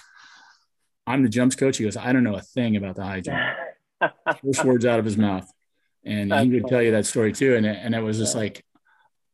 I'm 1.07 1.23
the 1.23 1.29
jumps 1.29 1.57
coach. 1.57 1.79
He 1.79 1.85
goes, 1.85 1.97
I 1.97 2.13
don't 2.13 2.25
know 2.25 2.37
a 2.37 2.43
thing 2.43 2.77
about 2.77 2.97
the 2.97 3.05
high 3.05 3.21
jump. 3.21 3.41
first 4.43 4.65
words 4.65 4.87
out 4.87 4.99
of 4.99 5.05
his 5.05 5.17
mouth. 5.17 5.51
And 6.05 6.31
that's 6.31 6.45
he 6.45 6.51
would 6.51 6.63
funny. 6.63 6.71
tell 6.71 6.83
you 6.83 6.91
that 6.93 7.07
story 7.07 7.33
too. 7.33 7.57
And 7.57 7.67
it, 7.67 7.79
and 7.81 7.95
it 7.95 8.03
was 8.03 8.19
just 8.19 8.35
yeah. 8.35 8.43
like, 8.43 8.65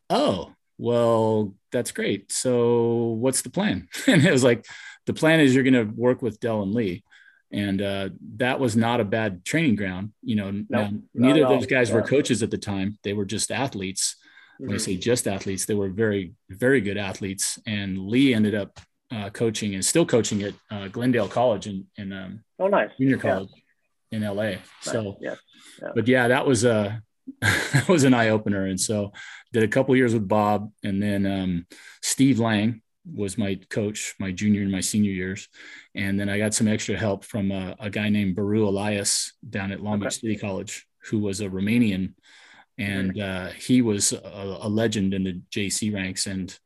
oh, 0.08 0.52
well, 0.78 1.54
that's 1.70 1.92
great. 1.92 2.32
So 2.32 3.16
what's 3.20 3.42
the 3.42 3.50
plan? 3.50 3.88
and 4.06 4.24
it 4.24 4.32
was 4.32 4.44
like, 4.44 4.66
the 5.06 5.14
plan 5.14 5.40
is 5.40 5.54
you're 5.54 5.64
going 5.64 5.74
to 5.74 5.92
work 5.94 6.22
with 6.22 6.40
Dell 6.40 6.62
and 6.62 6.72
Lee. 6.72 7.04
And 7.52 7.82
uh, 7.82 8.08
that 8.36 8.60
was 8.60 8.76
not 8.76 9.00
a 9.00 9.04
bad 9.04 9.44
training 9.44 9.76
ground. 9.76 10.12
You 10.22 10.36
know, 10.36 10.50
no, 10.50 10.64
now, 10.68 10.90
neither 11.14 11.42
of 11.44 11.50
those 11.50 11.66
guys 11.66 11.90
yeah. 11.90 11.96
were 11.96 12.02
coaches 12.02 12.42
at 12.42 12.50
the 12.50 12.58
time. 12.58 12.98
They 13.02 13.12
were 13.12 13.26
just 13.26 13.50
athletes. 13.50 14.16
When 14.58 14.70
mm-hmm. 14.70 14.74
I 14.74 14.78
say 14.78 14.96
just 14.96 15.28
athletes, 15.28 15.66
they 15.66 15.74
were 15.74 15.90
very, 15.90 16.32
very 16.48 16.80
good 16.80 16.96
athletes. 16.96 17.58
And 17.66 17.98
Lee 17.98 18.32
ended 18.32 18.54
up 18.54 18.80
uh, 19.10 19.28
coaching 19.30 19.74
and 19.74 19.84
still 19.84 20.06
coaching 20.06 20.42
at 20.42 20.54
uh, 20.70 20.88
Glendale 20.88 21.28
College 21.28 21.66
in, 21.66 21.86
in 21.96 22.12
um, 22.12 22.44
oh, 22.58 22.68
nice. 22.68 22.90
junior 22.98 23.18
college. 23.18 23.50
Yeah 23.52 23.58
in 24.12 24.22
LA. 24.22 24.52
So, 24.82 25.16
yeah. 25.20 25.34
yeah. 25.82 25.88
but 25.94 26.06
yeah, 26.06 26.28
that 26.28 26.46
was 26.46 26.64
a 26.64 27.02
that 27.40 27.88
was 27.88 28.04
an 28.04 28.14
eye 28.14 28.28
opener. 28.28 28.66
And 28.66 28.80
so, 28.80 29.12
did 29.52 29.62
a 29.62 29.68
couple 29.68 29.96
years 29.96 30.14
with 30.14 30.28
Bob, 30.28 30.70
and 30.84 31.02
then 31.02 31.26
um, 31.26 31.66
Steve 32.02 32.38
Lang 32.38 32.82
was 33.04 33.36
my 33.36 33.58
coach 33.68 34.14
my 34.20 34.30
junior 34.30 34.62
and 34.62 34.70
my 34.70 34.80
senior 34.80 35.12
years, 35.12 35.48
and 35.94 36.18
then 36.18 36.28
I 36.28 36.38
got 36.38 36.54
some 36.54 36.68
extra 36.68 36.96
help 36.96 37.24
from 37.24 37.50
a, 37.50 37.74
a 37.80 37.90
guy 37.90 38.08
named 38.08 38.36
Baru 38.36 38.68
Elias 38.68 39.32
down 39.48 39.72
at 39.72 39.82
Long 39.82 40.00
Beach 40.00 40.20
City 40.20 40.36
College, 40.36 40.86
who 41.04 41.18
was 41.18 41.40
a 41.40 41.48
Romanian, 41.48 42.14
and 42.78 43.20
uh, 43.20 43.48
he 43.50 43.82
was 43.82 44.12
a, 44.12 44.58
a 44.62 44.68
legend 44.68 45.14
in 45.14 45.24
the 45.24 45.40
JC 45.50 45.92
ranks 45.92 46.26
and 46.26 46.56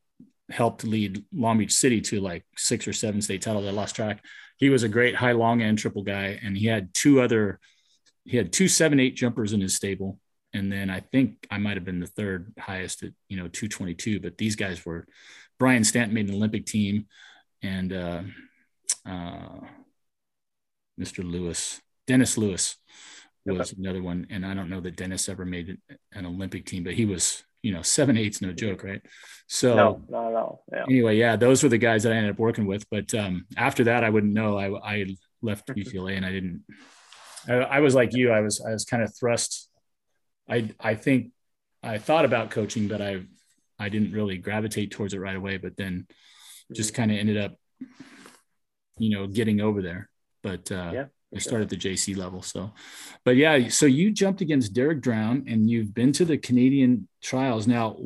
helped 0.51 0.85
lead 0.85 1.25
Long 1.33 1.59
Beach 1.59 1.73
City 1.73 2.01
to 2.03 2.21
like 2.21 2.45
six 2.57 2.87
or 2.87 2.93
seven 2.93 3.21
state 3.21 3.43
titles. 3.43 3.67
I 3.67 3.71
lost 3.71 3.97
track. 3.97 4.25
He 4.57 4.71
was 4.71 4.83
a 4.83 4.89
great 4.89 5.15
high 5.15 5.33
long 5.33 5.63
end 5.63 5.79
triple 5.79 6.03
guy, 6.03 6.39
and 6.43 6.57
he 6.57 6.67
had 6.67 6.95
two 6.95 7.21
other, 7.21 7.61
he 8.25 8.37
had 8.37 8.53
two 8.53 8.69
seven 8.69 9.01
eight 9.01 9.17
jumpers 9.17 9.53
in 9.53 9.61
his 9.61 9.75
stable, 9.75 10.19
and 10.53 10.73
then 10.73 10.89
I 10.89 11.01
think 11.01 11.47
I 11.51 11.59
might 11.59 11.77
have 11.77 11.85
been 11.85 12.01
the 12.01 12.07
third 12.07 12.53
highest 12.59 13.03
at 13.03 13.13
you 13.29 13.37
know 13.37 13.49
222. 13.49 14.21
But 14.21 14.39
these 14.39 14.57
guys 14.57 14.85
were, 14.87 15.07
Brian 15.59 15.85
Stanton 15.85 16.15
made 16.15 16.29
an 16.29 16.35
Olympic 16.35 16.67
team, 16.67 17.07
and 17.63 17.93
uh, 17.93 18.23
uh, 19.09 19.61
Mr. 21.01 21.25
Lewis, 21.25 21.81
Dennis 22.07 22.37
Lewis 22.37 22.77
was 23.45 23.73
another 23.73 24.03
one, 24.03 24.27
and 24.31 24.45
I 24.45 24.55
don't 24.55 24.69
know 24.69 24.81
that 24.81 24.97
Dennis 24.97 25.29
ever 25.29 25.45
made 25.45 25.79
an 26.13 26.27
Olympic 26.27 26.67
team, 26.67 26.85
but 26.85 26.95
he 26.95 27.05
was 27.05 27.45
you 27.67 27.73
know, 27.73 27.83
seven 27.83 28.17
eights 28.17 28.41
no 28.41 28.53
joke, 28.53 28.85
right? 28.85 29.03
So 29.49 29.75
no, 29.75 30.03
not 30.09 30.29
at 30.29 30.35
all. 30.37 30.65
Yeah. 30.73 30.85
Anyway, 30.89 31.17
yeah, 31.17 31.35
those 31.35 31.65
were 31.65 31.69
the 31.69 31.79
guys 31.79 32.05
that 32.05 32.13
I 32.13 32.15
ended 32.15 32.31
up 32.31 32.39
working 32.39 32.65
with. 32.65 32.89
But 32.91 33.13
um, 33.13 33.45
after 33.57 33.83
that, 33.85 34.05
I 34.05 34.11
wouldn't 34.11 34.33
know. 34.33 34.57
I, 34.57 34.95
I 34.95 35.07
left 35.43 35.67
UCLA 35.71 36.17
and 36.17 36.25
I 36.25 36.31
didn't. 36.31 36.63
I, 37.49 37.55
I 37.55 37.81
was 37.81 37.93
like 37.93 38.15
you. 38.15 38.31
I 38.31 38.41
was 38.41 38.65
I 38.65 38.71
was 38.71 38.85
kind 38.85 39.03
of 39.03 39.13
thrust. 39.19 39.69
I 40.49 40.71
I 40.79 40.95
think 40.95 41.33
I 41.83 41.99
thought 41.99 42.25
about 42.25 42.53
coaching, 42.53 42.87
but 42.87 43.03
I 43.03 43.23
I 43.79 43.89
didn't 43.89 44.13
really 44.13 44.39
gravitate 44.39 44.91
towards 44.91 45.15
it 45.15 45.21
right 45.21 45.37
away. 45.37 45.57
But 45.57 45.77
then 45.77 46.07
just 46.73 46.93
mm-hmm. 46.93 47.03
kind 47.03 47.11
of 47.13 47.19
ended 47.19 47.37
up, 47.37 47.55
you 48.99 49.11
know, 49.11 49.27
getting 49.27 49.61
over 49.61 49.83
there. 49.83 50.09
But 50.43 50.71
uh, 50.71 50.91
yeah, 50.95 51.05
I 51.35 51.39
started 51.39 51.65
at 51.65 51.81
the 51.81 51.89
JC 51.89 52.17
level. 52.17 52.43
So, 52.43 52.73
but 53.25 53.37
yeah, 53.37 53.69
so 53.69 53.87
you 53.87 54.13
jumped 54.13 54.41
against 54.41 54.73
Derek 54.73 55.01
Drouin 55.01 55.53
and 55.53 55.69
you've 55.69 55.93
been 55.93 56.13
to 56.13 56.25
the 56.25 56.39
Canadian 56.39 57.09
trials. 57.23 57.67
Now, 57.67 57.97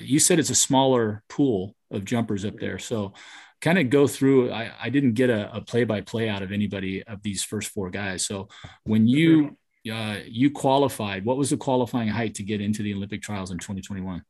you 0.00 0.18
said 0.18 0.38
it's 0.38 0.50
a 0.50 0.54
smaller 0.54 1.22
pool 1.28 1.74
of 1.90 2.04
jumpers 2.04 2.44
up 2.44 2.58
there. 2.58 2.78
So, 2.78 3.14
kind 3.62 3.78
of 3.78 3.88
go 3.88 4.06
through. 4.06 4.52
I, 4.52 4.70
I 4.80 4.90
didn't 4.90 5.14
get 5.14 5.30
a 5.30 5.62
play 5.66 5.84
by 5.84 6.02
play 6.02 6.28
out 6.28 6.42
of 6.42 6.52
anybody 6.52 7.02
of 7.02 7.22
these 7.22 7.42
first 7.42 7.70
four 7.70 7.90
guys. 7.90 8.26
So, 8.26 8.48
when 8.84 9.08
you 9.08 9.56
uh, 9.90 10.18
you 10.26 10.50
qualified, 10.50 11.24
what 11.24 11.36
was 11.36 11.50
the 11.50 11.56
qualifying 11.56 12.08
height 12.08 12.34
to 12.34 12.42
get 12.42 12.60
into 12.60 12.82
the 12.82 12.94
Olympic 12.94 13.22
trials 13.22 13.50
in 13.50 13.58
2021? 13.58 14.22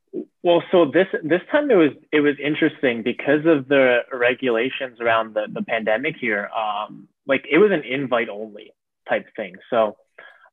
Well, 0.47 0.63
so 0.71 0.85
this 0.85 1.09
this 1.25 1.41
time 1.51 1.73
it 1.73 1.75
was 1.75 1.91
it 2.13 2.21
was 2.21 2.37
interesting 2.41 3.03
because 3.03 3.45
of 3.47 3.67
the 3.67 4.03
regulations 4.13 5.01
around 5.01 5.35
the 5.35 5.49
the 5.53 5.63
pandemic 5.63 6.15
here. 6.21 6.49
Um, 6.57 7.09
like 7.27 7.45
it 7.51 7.59
was 7.59 7.73
an 7.73 7.83
invite 7.83 8.29
only 8.29 8.71
type 9.09 9.27
thing. 9.35 9.57
So, 9.71 9.97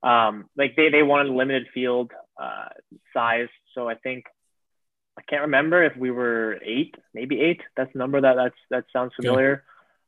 um, 0.01 0.49
like 0.57 0.75
they 0.75 0.89
they 0.89 1.03
wanted 1.03 1.29
a 1.29 1.35
limited 1.35 1.67
field 1.75 2.11
uh, 2.41 2.69
size. 3.13 3.49
So 3.75 3.87
I 3.87 3.93
think 3.93 4.25
I 5.15 5.21
can't 5.29 5.43
remember 5.43 5.83
if 5.83 5.95
we 5.95 6.09
were 6.09 6.57
eight, 6.65 6.95
maybe 7.13 7.39
eight. 7.39 7.61
That's 7.77 7.93
a 7.93 7.97
number 7.99 8.19
that 8.19 8.35
that's 8.35 8.61
that 8.71 8.85
sounds 8.91 9.11
familiar. 9.15 9.63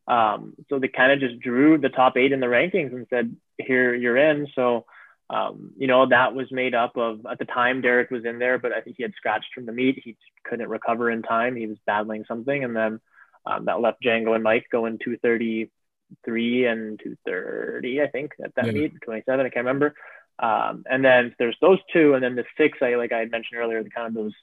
Yeah. 0.09 0.33
Um, 0.33 0.55
so 0.67 0.79
they 0.79 0.87
kind 0.87 1.11
of 1.11 1.19
just 1.19 1.39
drew 1.39 1.77
the 1.77 1.89
top 1.89 2.17
eight 2.17 2.31
in 2.31 2.39
the 2.39 2.47
rankings 2.47 2.91
and 2.91 3.05
said, 3.11 3.35
"Here 3.59 3.93
you're 3.93 4.17
in." 4.17 4.47
So 4.55 4.87
um, 5.29 5.71
you 5.77 5.87
know, 5.87 6.07
that 6.07 6.35
was 6.35 6.51
made 6.51 6.75
up 6.75 6.97
of 6.97 7.25
at 7.29 7.39
the 7.39 7.45
time 7.45 7.81
Derek 7.81 8.11
was 8.11 8.25
in 8.25 8.39
there, 8.39 8.59
but 8.59 8.71
I 8.71 8.81
think 8.81 8.97
he 8.97 9.03
had 9.03 9.13
scratched 9.17 9.53
from 9.53 9.65
the 9.65 9.71
meet. 9.71 10.01
He 10.03 10.17
couldn't 10.43 10.69
recover 10.69 11.09
in 11.09 11.23
time. 11.23 11.55
He 11.55 11.67
was 11.67 11.77
battling 11.85 12.25
something, 12.27 12.63
and 12.63 12.75
then 12.75 12.99
um, 13.45 13.65
that 13.65 13.81
left 13.81 14.03
Django 14.03 14.35
and 14.35 14.43
Mike 14.43 14.67
going 14.71 14.99
233 15.03 16.65
and 16.65 16.99
230, 16.99 18.01
I 18.01 18.07
think, 18.07 18.33
at 18.43 18.53
that 18.55 18.67
yeah. 18.67 18.71
meet, 18.71 19.01
27. 19.03 19.45
I 19.45 19.49
can't 19.49 19.65
remember. 19.65 19.95
Um, 20.37 20.83
and 20.89 21.03
then 21.03 21.33
there's 21.39 21.57
those 21.61 21.79
two, 21.91 22.13
and 22.13 22.23
then 22.23 22.35
the 22.35 22.45
six, 22.57 22.79
I 22.81 22.95
like 22.95 23.11
I 23.11 23.19
had 23.19 23.31
mentioned 23.31 23.59
earlier, 23.59 23.81
the 23.83 23.89
kind 23.89 24.07
of 24.07 24.13
those 24.13 24.33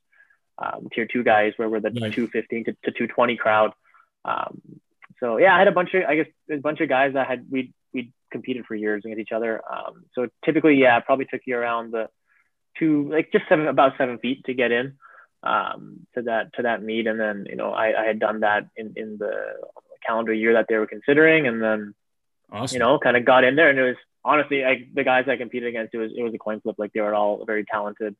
um, 0.58 0.88
tier 0.92 1.06
two 1.06 1.22
guys 1.22 1.52
where 1.56 1.68
we're 1.68 1.80
the 1.80 1.90
nice. 1.90 2.14
215 2.14 2.64
to, 2.64 2.72
to 2.72 2.90
220 2.90 3.36
crowd. 3.36 3.72
Um, 4.24 4.60
so 5.20 5.36
yeah, 5.36 5.54
I 5.54 5.58
had 5.58 5.68
a 5.68 5.72
bunch 5.72 5.94
of 5.94 6.02
I 6.04 6.16
guess 6.16 6.26
a 6.50 6.56
bunch 6.56 6.80
of 6.80 6.88
guys 6.88 7.14
that 7.14 7.26
had 7.26 7.46
we 7.50 7.72
we 7.72 7.72
competed 8.32 8.64
for 8.66 8.74
years 8.74 9.02
against 9.04 9.20
each 9.20 9.32
other. 9.32 9.60
Um, 9.70 10.04
so 10.14 10.28
typically, 10.44 10.74
yeah, 10.74 10.98
probably 11.00 11.26
took 11.26 11.42
you 11.46 11.56
around 11.56 11.92
the 11.92 12.08
two, 12.78 13.08
like 13.10 13.30
just 13.32 13.44
seven, 13.48 13.68
about 13.68 13.92
seven 13.98 14.18
feet 14.18 14.44
to 14.46 14.54
get 14.54 14.72
in 14.72 14.94
um, 15.42 16.06
to 16.14 16.22
that 16.22 16.54
to 16.54 16.62
that 16.62 16.82
meet, 16.82 17.06
and 17.06 17.20
then 17.20 17.46
you 17.48 17.56
know 17.56 17.72
I, 17.72 18.02
I 18.02 18.06
had 18.06 18.18
done 18.18 18.40
that 18.40 18.68
in 18.76 18.94
in 18.96 19.18
the 19.18 19.54
calendar 20.06 20.32
year 20.32 20.54
that 20.54 20.66
they 20.68 20.76
were 20.76 20.86
considering, 20.86 21.46
and 21.46 21.62
then 21.62 21.94
awesome. 22.50 22.74
you 22.74 22.78
know 22.80 22.98
kind 22.98 23.16
of 23.16 23.24
got 23.24 23.44
in 23.44 23.56
there, 23.56 23.70
and 23.70 23.78
it 23.78 23.82
was 23.82 23.96
honestly 24.24 24.64
I, 24.64 24.86
the 24.92 25.04
guys 25.04 25.24
I 25.28 25.36
competed 25.36 25.68
against. 25.68 25.94
It 25.94 25.98
was 25.98 26.12
it 26.16 26.22
was 26.22 26.34
a 26.34 26.38
coin 26.38 26.60
flip. 26.60 26.76
Like 26.78 26.92
they 26.92 27.00
were 27.00 27.14
all 27.14 27.44
very 27.44 27.64
talented, 27.64 28.16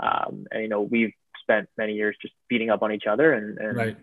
um, 0.00 0.46
and 0.50 0.62
you 0.62 0.68
know 0.68 0.80
we've 0.82 1.12
spent 1.42 1.68
many 1.76 1.94
years 1.94 2.16
just 2.20 2.34
beating 2.48 2.70
up 2.70 2.82
on 2.82 2.92
each 2.92 3.06
other, 3.06 3.32
and, 3.32 3.58
and 3.58 3.76
right 3.76 3.96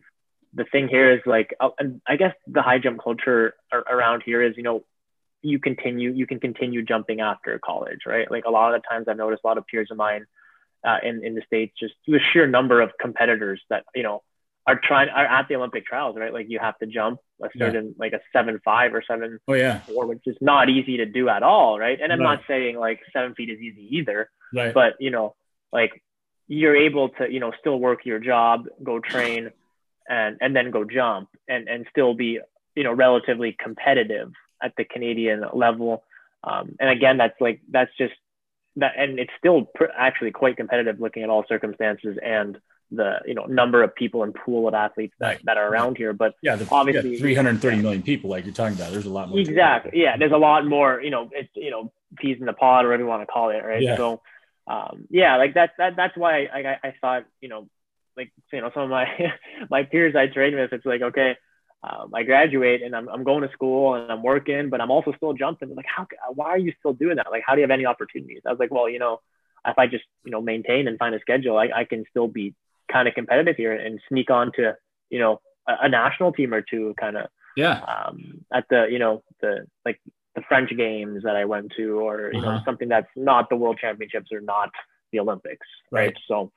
the 0.54 0.66
thing 0.66 0.88
here 0.88 1.14
is 1.14 1.22
like, 1.26 1.54
uh, 1.60 1.70
and 1.80 2.02
I 2.08 2.16
guess 2.16 2.34
the 2.48 2.62
high 2.62 2.80
jump 2.80 3.02
culture 3.04 3.54
around 3.72 4.24
here 4.26 4.42
is, 4.42 4.56
you 4.58 4.64
know, 4.64 4.84
you 5.42 5.60
continue, 5.60 6.12
you 6.12 6.26
can 6.28 6.40
continue 6.40 6.84
jumping 6.84 7.22
after 7.22 7.60
college, 7.64 8.00
right? 8.06 8.30
Like 8.30 8.46
a 8.46 8.50
lot 8.50 8.74
of 8.74 8.82
the 8.82 8.88
times 8.88 9.08
I've 9.08 9.18
noticed 9.18 9.44
a 9.44 9.48
lot 9.48 9.58
of 9.58 9.66
peers 9.68 9.90
of 9.92 9.98
mine 9.98 10.26
uh, 10.86 10.98
in, 11.04 11.24
in 11.24 11.36
the 11.36 11.42
States, 11.46 11.74
just 11.80 11.94
the 12.06 12.20
sheer 12.32 12.48
number 12.48 12.82
of 12.82 12.92
competitors 13.00 13.62
that, 13.70 13.84
you 13.96 14.04
know, 14.04 14.24
are 14.66 14.80
trying, 14.84 15.10
are 15.10 15.26
at 15.26 15.48
the 15.48 15.56
Olympic 15.56 15.86
trials, 15.86 16.18
right? 16.18 16.34
Like 16.34 16.48
you 16.50 16.60
have 16.60 16.78
to 16.80 16.88
jump 16.88 17.20
a 17.42 17.48
certain, 17.58 17.86
yeah. 17.86 17.92
like 17.98 18.14
a 18.14 18.20
seven, 18.34 18.60
five 18.66 18.94
or 18.94 19.02
seven, 19.08 19.40
oh, 19.48 19.54
yeah. 19.54 19.80
four, 19.82 20.08
which 20.08 20.24
is 20.26 20.36
not 20.42 20.70
easy 20.70 20.98
to 20.98 21.06
do 21.06 21.30
at 21.30 21.44
all. 21.44 21.80
Right. 21.80 22.00
And 22.02 22.12
I'm 22.12 22.20
right. 22.20 22.36
not 22.36 22.44
saying 22.48 22.78
like 22.78 23.00
seven 23.14 23.34
feet 23.34 23.50
is 23.50 23.60
easy 23.60 23.88
either, 23.98 24.30
right. 24.54 24.74
but 24.74 24.96
you 25.00 25.12
know, 25.12 25.36
like 25.72 26.04
you're 26.48 26.76
able 26.76 27.10
to, 27.10 27.32
you 27.32 27.40
know, 27.40 27.54
still 27.60 27.80
work 27.80 28.06
your 28.06 28.20
job, 28.20 28.66
go 28.84 29.00
train, 29.00 29.52
and 30.08 30.38
and 30.42 30.56
then 30.56 30.72
go 30.72 30.84
jump 30.84 31.30
and 31.48 31.68
and 31.68 31.86
still 31.90 32.14
be 32.14 32.40
you 32.76 32.84
know 32.84 32.94
relatively 32.94 33.56
competitive 33.60 34.32
at 34.62 34.74
the 34.78 34.86
Canadian 34.86 35.44
level. 35.54 36.04
Um, 36.44 36.76
and 36.80 36.90
again, 36.90 37.18
that's 37.18 37.40
like 37.40 37.62
that's 37.70 37.92
just 37.98 38.14
that, 38.78 38.94
and 38.98 39.20
it's 39.20 39.32
still 39.38 39.66
pr- 39.66 39.86
actually 39.98 40.32
quite 40.32 40.58
competitive 40.58 41.00
looking 41.00 41.24
at 41.24 41.30
all 41.30 41.46
circumstances 41.48 42.18
and 42.24 42.58
the 42.92 43.20
you 43.26 43.34
know 43.34 43.46
number 43.46 43.84
of 43.84 43.94
people 43.96 44.24
and 44.24 44.34
pool 44.34 44.68
of 44.68 44.74
athletes 44.74 45.14
that, 45.20 45.28
right. 45.28 45.46
that 45.46 45.58
are 45.58 45.68
around 45.68 45.98
here. 45.98 46.14
But 46.14 46.36
yeah, 46.42 46.56
the, 46.56 46.68
obviously 46.72 47.14
yeah, 47.14 47.20
330 47.20 47.78
million 47.82 48.02
people, 48.02 48.30
like 48.30 48.46
you're 48.46 48.54
talking 48.54 48.76
about, 48.76 48.92
there's 48.92 49.06
a 49.06 49.10
lot 49.10 49.30
more. 49.30 49.40
Exactly. 49.40 50.02
Yeah, 50.02 50.18
there's 50.18 50.32
a 50.32 50.38
lot 50.38 50.66
more. 50.66 51.02
You 51.02 51.10
know, 51.10 51.30
it's 51.34 51.50
you 51.56 51.72
know 51.72 51.92
peas 52.18 52.38
in 52.40 52.46
the 52.46 52.54
pod 52.54 52.86
or 52.86 52.90
whatever 52.90 53.04
you 53.04 53.10
want 53.10 53.24
to 53.24 53.28
call 53.28 53.50
it, 53.50 53.64
right? 53.64 53.82
Yeah. 53.82 53.98
So 53.98 54.22
um, 54.68 55.08
yeah, 55.10 55.38
like 55.38 55.54
that's 55.54 55.74
that 55.78 55.96
that's 55.96 56.16
why 56.16 56.46
I, 56.46 56.60
I, 56.60 56.80
I 56.84 56.94
thought 57.02 57.26
you 57.42 57.50
know 57.50 57.68
like 58.16 58.32
you 58.52 58.62
know 58.62 58.72
some 58.74 58.84
of 58.84 58.90
my 58.90 59.08
my 59.70 59.84
peers 59.84 60.16
I 60.16 60.28
train 60.28 60.56
with, 60.56 60.74
it's 60.74 60.86
like 60.86 61.02
okay, 61.02 61.38
um, 61.84 62.12
I 62.14 62.24
graduate 62.24 62.82
and 62.82 62.96
I'm 62.96 63.08
I'm 63.08 63.24
going 63.24 63.44
to 63.44 63.52
school 63.54 63.96
and 63.96 64.12
I'm 64.12 64.24
working, 64.24 64.70
but 64.70 64.82
I'm 64.82 64.92
also 64.92 65.14
still 65.16 65.34
jumping. 65.34 65.74
Like 65.76 65.86
how 65.88 66.08
why 66.34 66.48
are 66.48 66.58
you 66.58 66.74
still 66.80 66.94
doing 66.94 67.18
that? 67.18 67.28
Like 67.30 67.44
how 67.46 67.54
do 67.54 67.62
you 67.62 67.64
have 67.64 67.72
any 67.72 67.86
opportunities? 67.86 68.42
I 68.46 68.50
was 68.50 68.60
like, 68.60 68.72
well, 68.72 68.90
you 68.90 69.00
know, 69.00 69.22
if 69.66 69.78
I 69.78 69.88
just 69.88 70.04
you 70.24 70.32
know 70.32 70.42
maintain 70.42 70.88
and 70.88 70.98
find 70.98 71.14
a 71.14 71.20
schedule, 71.20 71.58
I, 71.58 71.70
I 71.76 71.84
can 71.86 72.06
still 72.10 72.28
be 72.28 72.56
kind 72.92 73.08
of 73.08 73.14
competitive 73.14 73.56
here 73.58 73.74
and 73.74 74.00
sneak 74.10 74.32
on 74.32 74.52
to 74.54 74.76
you 75.10 75.20
know 75.20 75.40
a, 75.68 75.74
a 75.84 75.90
national 75.90 76.32
team 76.32 76.54
or 76.54 76.62
two, 76.62 76.96
kind 77.00 77.16
of 77.18 77.28
yeah 77.56 77.80
um, 77.82 78.46
at 78.52 78.66
the 78.70 78.88
you 78.90 79.00
know 79.00 79.24
the 79.42 79.68
like 79.86 80.00
the 80.36 80.42
French 80.48 80.72
games 80.76 81.24
that 81.24 81.36
I 81.36 81.46
went 81.46 81.74
to, 81.78 82.00
or 82.00 82.32
you 82.34 82.40
uh-huh. 82.40 82.56
know 82.56 82.62
something 82.66 82.90
that's 82.90 83.10
not 83.16 83.50
the 83.50 83.56
World 83.56 83.78
Championships 83.80 84.32
or 84.32 84.42
not 84.42 84.72
the 85.12 85.20
Olympics, 85.20 85.68
right? 85.92 86.08
right? 86.08 86.18
So 86.28 86.52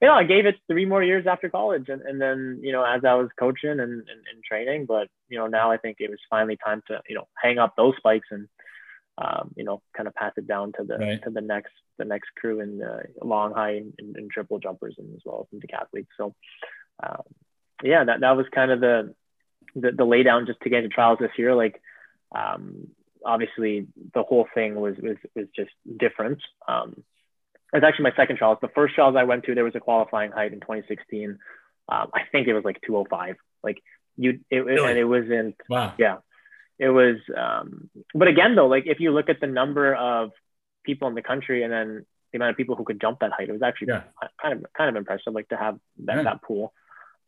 you 0.00 0.08
know, 0.08 0.14
I 0.14 0.24
gave 0.24 0.46
it 0.46 0.56
three 0.66 0.86
more 0.86 1.02
years 1.02 1.26
after 1.26 1.50
college, 1.50 1.88
and, 1.88 2.02
and 2.02 2.20
then 2.20 2.60
you 2.62 2.72
know, 2.72 2.84
as 2.84 3.04
I 3.04 3.14
was 3.14 3.28
coaching 3.38 3.70
and, 3.70 3.80
and, 3.80 4.08
and 4.08 4.44
training, 4.48 4.86
but 4.86 5.08
you 5.28 5.38
know, 5.38 5.46
now 5.46 5.70
I 5.70 5.76
think 5.76 5.98
it 6.00 6.10
was 6.10 6.18
finally 6.28 6.56
time 6.64 6.82
to 6.88 7.00
you 7.08 7.14
know 7.14 7.28
hang 7.40 7.58
up 7.58 7.74
those 7.76 7.94
spikes 7.98 8.28
and 8.30 8.48
um, 9.20 9.52
you 9.56 9.64
know, 9.64 9.82
kind 9.96 10.06
of 10.06 10.14
pass 10.14 10.32
it 10.36 10.46
down 10.46 10.72
to 10.78 10.84
the 10.84 10.96
right. 10.96 11.22
to 11.22 11.30
the 11.30 11.40
next 11.40 11.72
the 11.98 12.04
next 12.04 12.30
crew 12.36 12.60
in 12.60 12.78
the 12.78 13.02
long, 13.22 13.52
high, 13.52 13.76
and, 13.76 13.92
and, 13.98 14.30
triple 14.30 14.58
jumpers, 14.58 14.94
and 14.98 15.14
as 15.14 15.20
well 15.24 15.46
as 15.52 15.60
the 15.60 15.66
decathletes. 15.66 16.06
So, 16.16 16.34
um, 17.02 17.22
yeah, 17.82 18.04
that 18.04 18.20
that 18.20 18.36
was 18.36 18.46
kind 18.54 18.70
of 18.70 18.80
the 18.80 19.14
the, 19.74 19.92
the 19.92 20.04
lay 20.04 20.22
down 20.22 20.46
just 20.46 20.60
to 20.62 20.70
get 20.70 20.84
into 20.84 20.94
trials 20.94 21.18
this 21.20 21.32
year. 21.36 21.54
Like, 21.54 21.80
um, 22.34 22.88
obviously, 23.24 23.88
the 24.14 24.22
whole 24.22 24.48
thing 24.54 24.76
was 24.76 24.96
was 24.96 25.16
was 25.34 25.46
just 25.54 25.72
different. 25.98 26.40
Um, 26.66 27.04
it 27.72 27.76
was 27.76 27.84
actually 27.84 28.04
my 28.04 28.16
second 28.16 28.36
trials. 28.36 28.58
The 28.60 28.68
first 28.68 28.94
trials 28.94 29.14
I 29.16 29.24
went 29.24 29.44
to, 29.44 29.54
there 29.54 29.64
was 29.64 29.76
a 29.76 29.80
qualifying 29.80 30.32
height 30.32 30.52
in 30.52 30.60
2016. 30.60 31.38
Um, 31.88 32.10
I 32.14 32.22
think 32.30 32.48
it 32.48 32.54
was 32.54 32.64
like 32.64 32.80
205. 32.86 33.36
Like 33.62 33.78
you, 34.16 34.40
it, 34.50 34.64
really? 34.64 34.88
and 34.88 34.98
it 34.98 35.04
wasn't. 35.04 35.56
Wow. 35.68 35.94
Yeah, 35.98 36.18
it 36.78 36.88
was. 36.88 37.16
Um, 37.36 37.90
but 38.14 38.28
again, 38.28 38.56
though, 38.56 38.66
like 38.66 38.84
if 38.86 39.00
you 39.00 39.12
look 39.12 39.28
at 39.28 39.40
the 39.40 39.46
number 39.46 39.94
of 39.94 40.30
people 40.84 41.08
in 41.08 41.14
the 41.14 41.22
country 41.22 41.62
and 41.62 41.72
then 41.72 42.06
the 42.32 42.38
amount 42.38 42.50
of 42.50 42.56
people 42.56 42.76
who 42.76 42.84
could 42.84 43.00
jump 43.00 43.20
that 43.20 43.32
height, 43.32 43.48
it 43.48 43.52
was 43.52 43.62
actually 43.62 43.88
yeah. 43.88 44.02
kind 44.40 44.54
of 44.54 44.66
kind 44.76 44.90
of 44.90 44.96
impressive. 44.96 45.32
Like 45.32 45.48
to 45.48 45.56
have 45.56 45.78
that 46.04 46.16
yeah. 46.16 46.22
that 46.24 46.42
pool. 46.42 46.72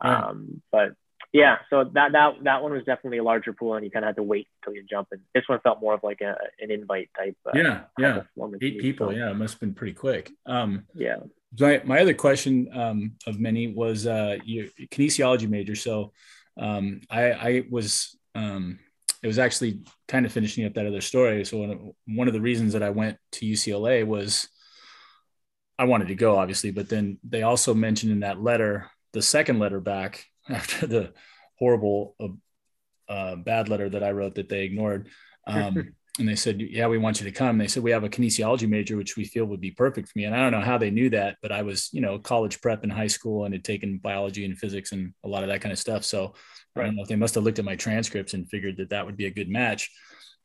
Yeah. 0.03 0.27
Um, 0.27 0.63
but 0.73 0.95
yeah, 1.33 1.59
so 1.71 1.85
that 1.95 2.13
that 2.13 2.35
that 2.43 2.63
one 2.63 2.73
was 2.73 2.85
definitely 2.85 3.19
a 3.19 3.23
larger 3.23 3.53
pool, 3.53 3.75
and 3.75 3.85
you 3.85 3.91
kind 3.91 4.05
of 4.05 4.09
had 4.09 4.17
to 4.17 4.23
wait 4.23 4.49
until 4.61 4.75
you 4.75 4.87
jump. 4.89 5.09
And 5.13 5.21
this 5.35 5.45
one 5.47 5.61
felt 5.61 5.81
more 5.81 5.95
of 5.95 6.01
like 6.03 6.21
a, 6.21 6.37
an 6.61 6.71
invite 6.71 7.09
type. 7.17 7.37
Uh, 7.47 7.53
yeah, 7.55 7.81
yeah, 7.99 8.23
eight 8.61 8.81
people. 8.81 9.09
So, 9.09 9.13
yeah, 9.13 9.31
it 9.31 9.35
must 9.35 9.55
have 9.55 9.61
been 9.61 9.75
pretty 9.75 9.95
quick. 9.95 10.31
Um, 10.45 10.85
yeah. 10.95 11.17
My, 11.59 11.83
my 11.85 12.01
other 12.01 12.15
question 12.15 12.69
um, 12.73 13.13
of 13.27 13.39
many 13.39 13.69
was 13.69 14.07
uh, 14.07 14.39
your 14.45 14.67
kinesiology 14.91 15.49
major. 15.49 15.75
So 15.75 16.13
um, 16.57 17.03
I, 17.11 17.33
I 17.33 17.65
was 17.71 18.17
um, 18.35 18.79
it 19.23 19.27
was 19.27 19.39
actually 19.39 19.81
kind 20.09 20.27
of 20.27 20.33
finishing 20.33 20.67
up 20.67 20.75
that 20.75 20.87
other 20.87 21.01
story. 21.01 21.45
So 21.45 21.59
one 21.59 21.71
of, 21.71 21.81
one 22.07 22.27
of 22.27 22.35
the 22.35 22.41
reasons 22.41 22.73
that 22.73 22.83
I 22.83 22.91
went 22.91 23.19
to 23.33 23.47
UCLA 23.47 24.07
was 24.07 24.49
I 25.79 25.85
wanted 25.85 26.09
to 26.09 26.15
go, 26.15 26.39
obviously, 26.39 26.73
but 26.73 26.89
then 26.89 27.19
they 27.23 27.43
also 27.43 27.73
mentioned 27.75 28.13
in 28.13 28.21
that 28.21 28.43
letter, 28.43 28.91
the 29.13 29.23
second 29.23 29.59
letter 29.59 29.81
back 29.81 30.27
after 30.57 30.87
the 30.87 31.13
horrible 31.59 32.15
uh, 32.21 33.13
uh, 33.13 33.37
bad 33.37 33.69
letter 33.69 33.89
that 33.89 34.03
I 34.03 34.13
wrote 34.13 34.37
that 34.37 34.49
they 34.49 34.65
ignored. 34.65 35.09
Um, 35.47 35.95
and 36.19 36.29
they 36.29 36.37
said, 36.37 36.61
"Yeah, 36.61 36.89
we 36.89 36.99
want 36.99 37.21
you 37.21 37.25
to 37.25 37.33
come." 37.33 37.57
They 37.57 37.69
said 37.69 37.83
we 37.83 37.91
have 37.91 38.05
a 38.05 38.09
kinesiology 38.09 38.69
major, 38.69 38.97
which 38.97 39.17
we 39.17 39.25
feel 39.25 39.47
would 39.47 39.61
be 39.61 39.71
perfect 39.71 40.09
for 40.09 40.19
me. 40.19 40.25
And 40.25 40.35
I 40.35 40.41
don't 40.41 40.53
know 40.53 40.61
how 40.61 40.77
they 40.77 40.91
knew 40.91 41.09
that, 41.11 41.37
but 41.41 41.53
I 41.53 41.63
was, 41.63 41.89
you 41.93 42.01
know, 42.01 42.19
college 42.19 42.61
prep 42.61 42.85
in 42.85 42.91
high 42.91 43.07
school 43.07 43.45
and 43.45 43.55
had 43.55 43.65
taken 43.65 43.99
biology 43.99 44.45
and 44.45 44.59
physics 44.59 44.93
and 44.93 45.15
a 45.25 45.29
lot 45.29 45.43
of 45.43 45.49
that 45.49 45.63
kind 45.63 45.73
of 45.73 45.79
stuff. 45.79 46.05
So 46.05 46.35
right. 46.77 46.83
I 46.83 46.87
don't 46.87 46.97
know 46.97 47.03
if 47.03 47.09
they 47.09 47.17
must 47.17 47.35
have 47.35 47.45
looked 47.45 47.59
at 47.59 47.65
my 47.65 47.77
transcripts 47.77 48.35
and 48.35 48.49
figured 48.49 48.77
that 48.77 48.91
that 48.91 49.07
would 49.07 49.17
be 49.17 49.27
a 49.27 49.31
good 49.31 49.49
match. 49.49 49.91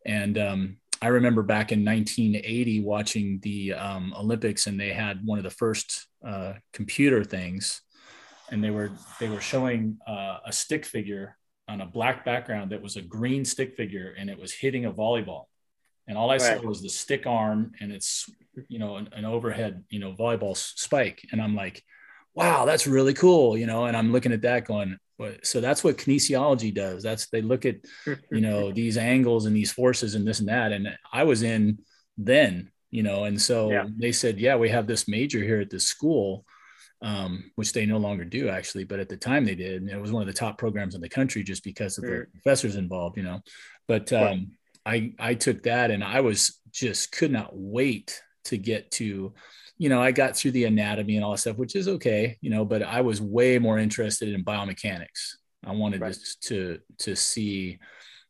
And 0.06 0.38
um, 0.38 0.78
I 1.02 1.08
remember 1.08 1.44
back 1.44 1.74
in 1.74 1.84
1980 1.84 2.82
watching 2.82 3.40
the 3.44 3.74
um, 3.74 4.14
Olympics, 4.18 4.68
and 4.68 4.80
they 4.80 4.94
had 4.94 5.20
one 5.26 5.38
of 5.38 5.44
the 5.44 5.50
first 5.50 6.08
uh, 6.26 6.54
computer 6.72 7.26
things 7.26 7.82
and 8.52 8.64
they 8.64 8.70
were 8.70 8.92
they 9.20 9.30
were 9.30 9.42
showing 9.42 9.98
uh, 10.08 10.38
a 10.46 10.52
stick 10.52 10.86
figure 10.86 11.38
on 11.68 11.82
a 11.82 11.86
black 11.86 12.24
background 12.24 12.72
that 12.72 12.82
was 12.82 12.96
a 12.96 13.02
green 13.02 13.44
stick 13.44 13.76
figure 13.76 14.16
and 14.18 14.30
it 14.30 14.40
was 14.40 14.54
hitting 14.54 14.86
a 14.86 14.92
volleyball 14.92 15.46
and 16.08 16.18
all 16.18 16.30
I 16.30 16.38
right. 16.38 16.42
saw 16.42 16.62
was 16.62 16.82
the 16.82 16.90
stick 16.90 17.28
arm 17.28 17.74
and 17.80 17.92
it's 17.92 18.30
you 18.68 18.80
know 18.80 18.98
an, 18.98 19.10
an, 19.12 19.26
overhead 19.26 19.84
you 19.90 20.00
know 20.00 20.14
volleyball 20.14 20.56
spike, 20.56 21.26
and 21.32 21.42
I'm 21.42 21.56
like, 21.56 21.84
wow, 22.34 22.66
that's 22.66 22.88
really 22.88 23.14
cool, 23.14 23.58
you 23.58 23.66
know. 23.66 23.86
And 23.86 23.96
I'm 23.96 24.12
looking 24.12 24.32
at 24.32 24.42
that 24.42 24.66
going, 24.66 24.98
so 25.44 25.62
that's 25.62 25.84
what 25.84 25.98
kinesiology 25.98 26.74
does. 26.74 27.04
That's 27.04 27.28
they 27.30 27.42
look 27.42 27.66
at 27.66 27.78
you 28.32 28.42
know 28.42 28.72
these 28.82 28.98
angles 28.98 29.46
and 29.46 29.56
these 29.56 29.72
forces 29.72 30.16
and 30.16 30.26
this 30.26 30.40
and 30.40 30.50
that. 30.50 30.72
And 30.72 30.88
I 31.12 31.24
was 31.24 31.44
in 31.44 31.80
then, 32.18 32.72
you 32.90 33.04
know, 33.04 33.26
and 33.26 33.40
so 33.40 33.72
yeah. 33.72 33.86
they 33.98 34.12
said, 34.12 34.40
yeah, 34.40 34.56
we 34.56 34.70
have 34.70 34.88
this 34.88 35.08
major 35.08 35.40
here 35.40 35.60
at 35.62 35.70
this 35.70 35.88
school 35.88 36.46
um, 37.02 37.52
which 37.56 37.74
they 37.74 37.86
no 37.86 37.98
longer 37.98 38.26
do 38.26 38.50
actually, 38.50 38.84
but 38.84 39.00
at 39.00 39.10
the 39.10 39.18
time 39.18 39.46
they 39.46 39.56
did. 39.56 39.82
And 39.82 39.92
it 39.92 40.02
was 40.02 40.12
one 40.12 40.22
of 40.22 40.28
the 40.28 40.34
top 40.34 40.58
programs 40.58 40.96
in 40.96 41.02
the 41.02 41.10
country 41.10 41.44
just 41.44 41.64
because 41.64 41.98
of 41.98 42.04
the 42.04 42.26
professors 42.32 42.76
involved, 42.76 43.18
you 43.18 43.24
know. 43.24 43.42
But 43.88 44.12
um, 44.14 44.52
I 44.86 45.14
I 45.20 45.34
took 45.36 45.64
that 45.64 45.92
and 45.92 46.04
I 46.04 46.22
was 46.22 46.60
just 46.72 47.12
could 47.12 47.32
not 47.32 47.52
wait 47.54 48.22
to 48.46 48.58
get 48.58 48.90
to, 48.92 49.34
you 49.78 49.90
know, 49.90 50.02
I 50.02 50.12
got 50.12 50.36
through 50.36 50.52
the 50.52 50.66
anatomy 50.66 51.16
and 51.16 51.26
all 51.26 51.32
that 51.32 51.40
stuff, 51.40 51.58
which 51.58 51.76
is 51.76 51.88
okay, 51.88 52.38
you 52.42 52.50
know, 52.50 52.66
but 52.66 52.82
I 52.82 53.02
was 53.02 53.22
way 53.22 53.60
more 53.60 53.78
interested 53.78 54.34
in 54.34 54.44
biomechanics. 54.44 55.36
I 55.66 55.74
wanted 55.74 56.02
right. 56.02 56.18
to 56.44 56.80
to 57.00 57.16
see, 57.16 57.78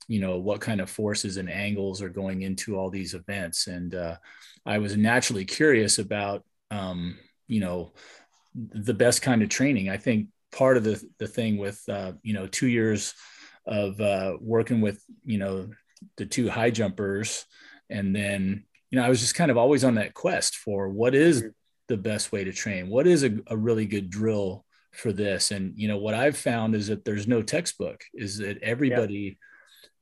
you 0.07 0.19
know, 0.19 0.37
what 0.37 0.61
kind 0.61 0.81
of 0.81 0.89
forces 0.89 1.37
and 1.37 1.49
angles 1.49 2.01
are 2.01 2.09
going 2.09 2.41
into 2.41 2.75
all 2.77 2.89
these 2.89 3.13
events, 3.13 3.67
and 3.67 3.95
uh, 3.95 4.17
I 4.65 4.79
was 4.79 4.97
naturally 4.97 5.45
curious 5.45 5.99
about, 5.99 6.43
um, 6.71 7.17
you 7.47 7.59
know, 7.59 7.93
the 8.57 8.93
best 8.93 9.21
kind 9.21 9.41
of 9.43 9.49
training. 9.49 9.89
I 9.89 9.97
think 9.97 10.27
part 10.51 10.77
of 10.77 10.83
the 10.83 11.01
the 11.19 11.27
thing 11.27 11.57
with 11.57 11.81
uh, 11.87 12.13
you 12.23 12.33
know 12.33 12.47
two 12.47 12.67
years 12.67 13.13
of 13.65 13.99
uh, 13.99 14.37
working 14.39 14.81
with 14.81 15.03
you 15.25 15.37
know 15.37 15.69
the 16.17 16.25
two 16.25 16.49
high 16.49 16.71
jumpers, 16.71 17.45
and 17.89 18.15
then 18.15 18.65
you 18.89 18.99
know 18.99 19.05
I 19.05 19.09
was 19.09 19.19
just 19.19 19.35
kind 19.35 19.51
of 19.51 19.57
always 19.57 19.83
on 19.83 19.95
that 19.95 20.13
quest 20.13 20.55
for 20.55 20.89
what 20.89 21.15
is 21.15 21.45
the 21.87 21.97
best 21.97 22.31
way 22.31 22.43
to 22.43 22.51
train, 22.51 22.89
what 22.89 23.07
is 23.07 23.23
a, 23.23 23.37
a 23.47 23.55
really 23.55 23.85
good 23.85 24.09
drill 24.09 24.65
for 24.91 25.13
this, 25.13 25.51
and 25.51 25.73
you 25.75 25.87
know 25.87 25.97
what 25.97 26.13
I've 26.13 26.37
found 26.37 26.75
is 26.75 26.87
that 26.87 27.05
there's 27.05 27.27
no 27.27 27.41
textbook, 27.41 28.03
is 28.13 28.37
that 28.39 28.61
everybody. 28.61 29.13
Yeah. 29.15 29.43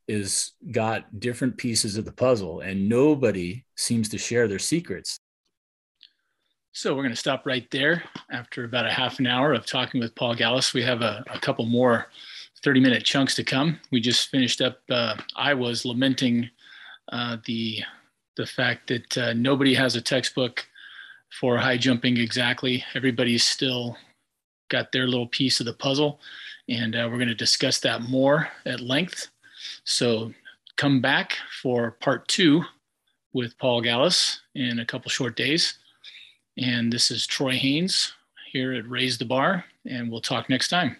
Is 0.07 0.51
got 0.71 1.19
different 1.19 1.57
pieces 1.57 1.97
of 1.97 2.05
the 2.05 2.11
puzzle, 2.11 2.59
and 2.59 2.87
nobody 2.87 3.65
seems 3.75 4.09
to 4.09 4.19
share 4.19 4.47
their 4.47 4.59
secrets. 4.59 5.19
So 6.77 6.93
we're 6.93 7.03
going 7.03 7.13
to 7.13 7.15
stop 7.15 7.45
right 7.45 7.71
there. 7.71 8.03
After 8.29 8.65
about 8.65 8.85
a 8.85 8.91
half 8.91 9.19
an 9.19 9.27
hour 9.27 9.53
of 9.53 9.65
talking 9.65 10.01
with 10.01 10.13
Paul 10.13 10.35
Galas, 10.35 10.73
we 10.73 10.83
have 10.83 11.01
a, 11.01 11.23
a 11.31 11.39
couple 11.39 11.65
more 11.65 12.07
30 12.65 12.81
minute 12.81 13.05
chunks 13.05 13.33
to 13.35 13.45
come. 13.45 13.79
We 13.93 14.01
just 14.01 14.27
finished 14.27 14.59
up, 14.59 14.81
uh, 14.89 15.15
I 15.37 15.53
was 15.53 15.85
lamenting 15.85 16.49
uh, 17.13 17.37
the, 17.45 17.79
the 18.35 18.45
fact 18.45 18.87
that 18.87 19.17
uh, 19.17 19.31
nobody 19.31 19.73
has 19.73 19.95
a 19.95 20.01
textbook 20.01 20.67
for 21.39 21.57
high 21.57 21.77
jumping 21.77 22.17
exactly. 22.17 22.83
Everybody's 22.93 23.45
still 23.45 23.95
got 24.67 24.91
their 24.91 25.07
little 25.07 25.27
piece 25.27 25.61
of 25.61 25.65
the 25.65 25.73
puzzle. 25.73 26.19
And 26.67 26.93
uh, 26.93 27.07
we're 27.09 27.19
going 27.19 27.29
to 27.29 27.35
discuss 27.35 27.79
that 27.79 28.01
more 28.01 28.49
at 28.65 28.81
length. 28.81 29.29
So 29.85 30.33
come 30.75 30.99
back 30.99 31.37
for 31.61 31.91
part 32.01 32.27
two 32.27 32.63
with 33.31 33.57
Paul 33.59 33.79
Galas 33.79 34.41
in 34.55 34.79
a 34.79 34.85
couple 34.85 35.09
short 35.09 35.37
days. 35.37 35.77
And 36.57 36.91
this 36.91 37.11
is 37.11 37.27
Troy 37.27 37.57
Haynes 37.57 38.13
here 38.51 38.73
at 38.73 38.89
Raise 38.89 39.17
the 39.17 39.25
Bar, 39.25 39.65
and 39.85 40.09
we'll 40.09 40.21
talk 40.21 40.49
next 40.49 40.69
time. 40.69 40.97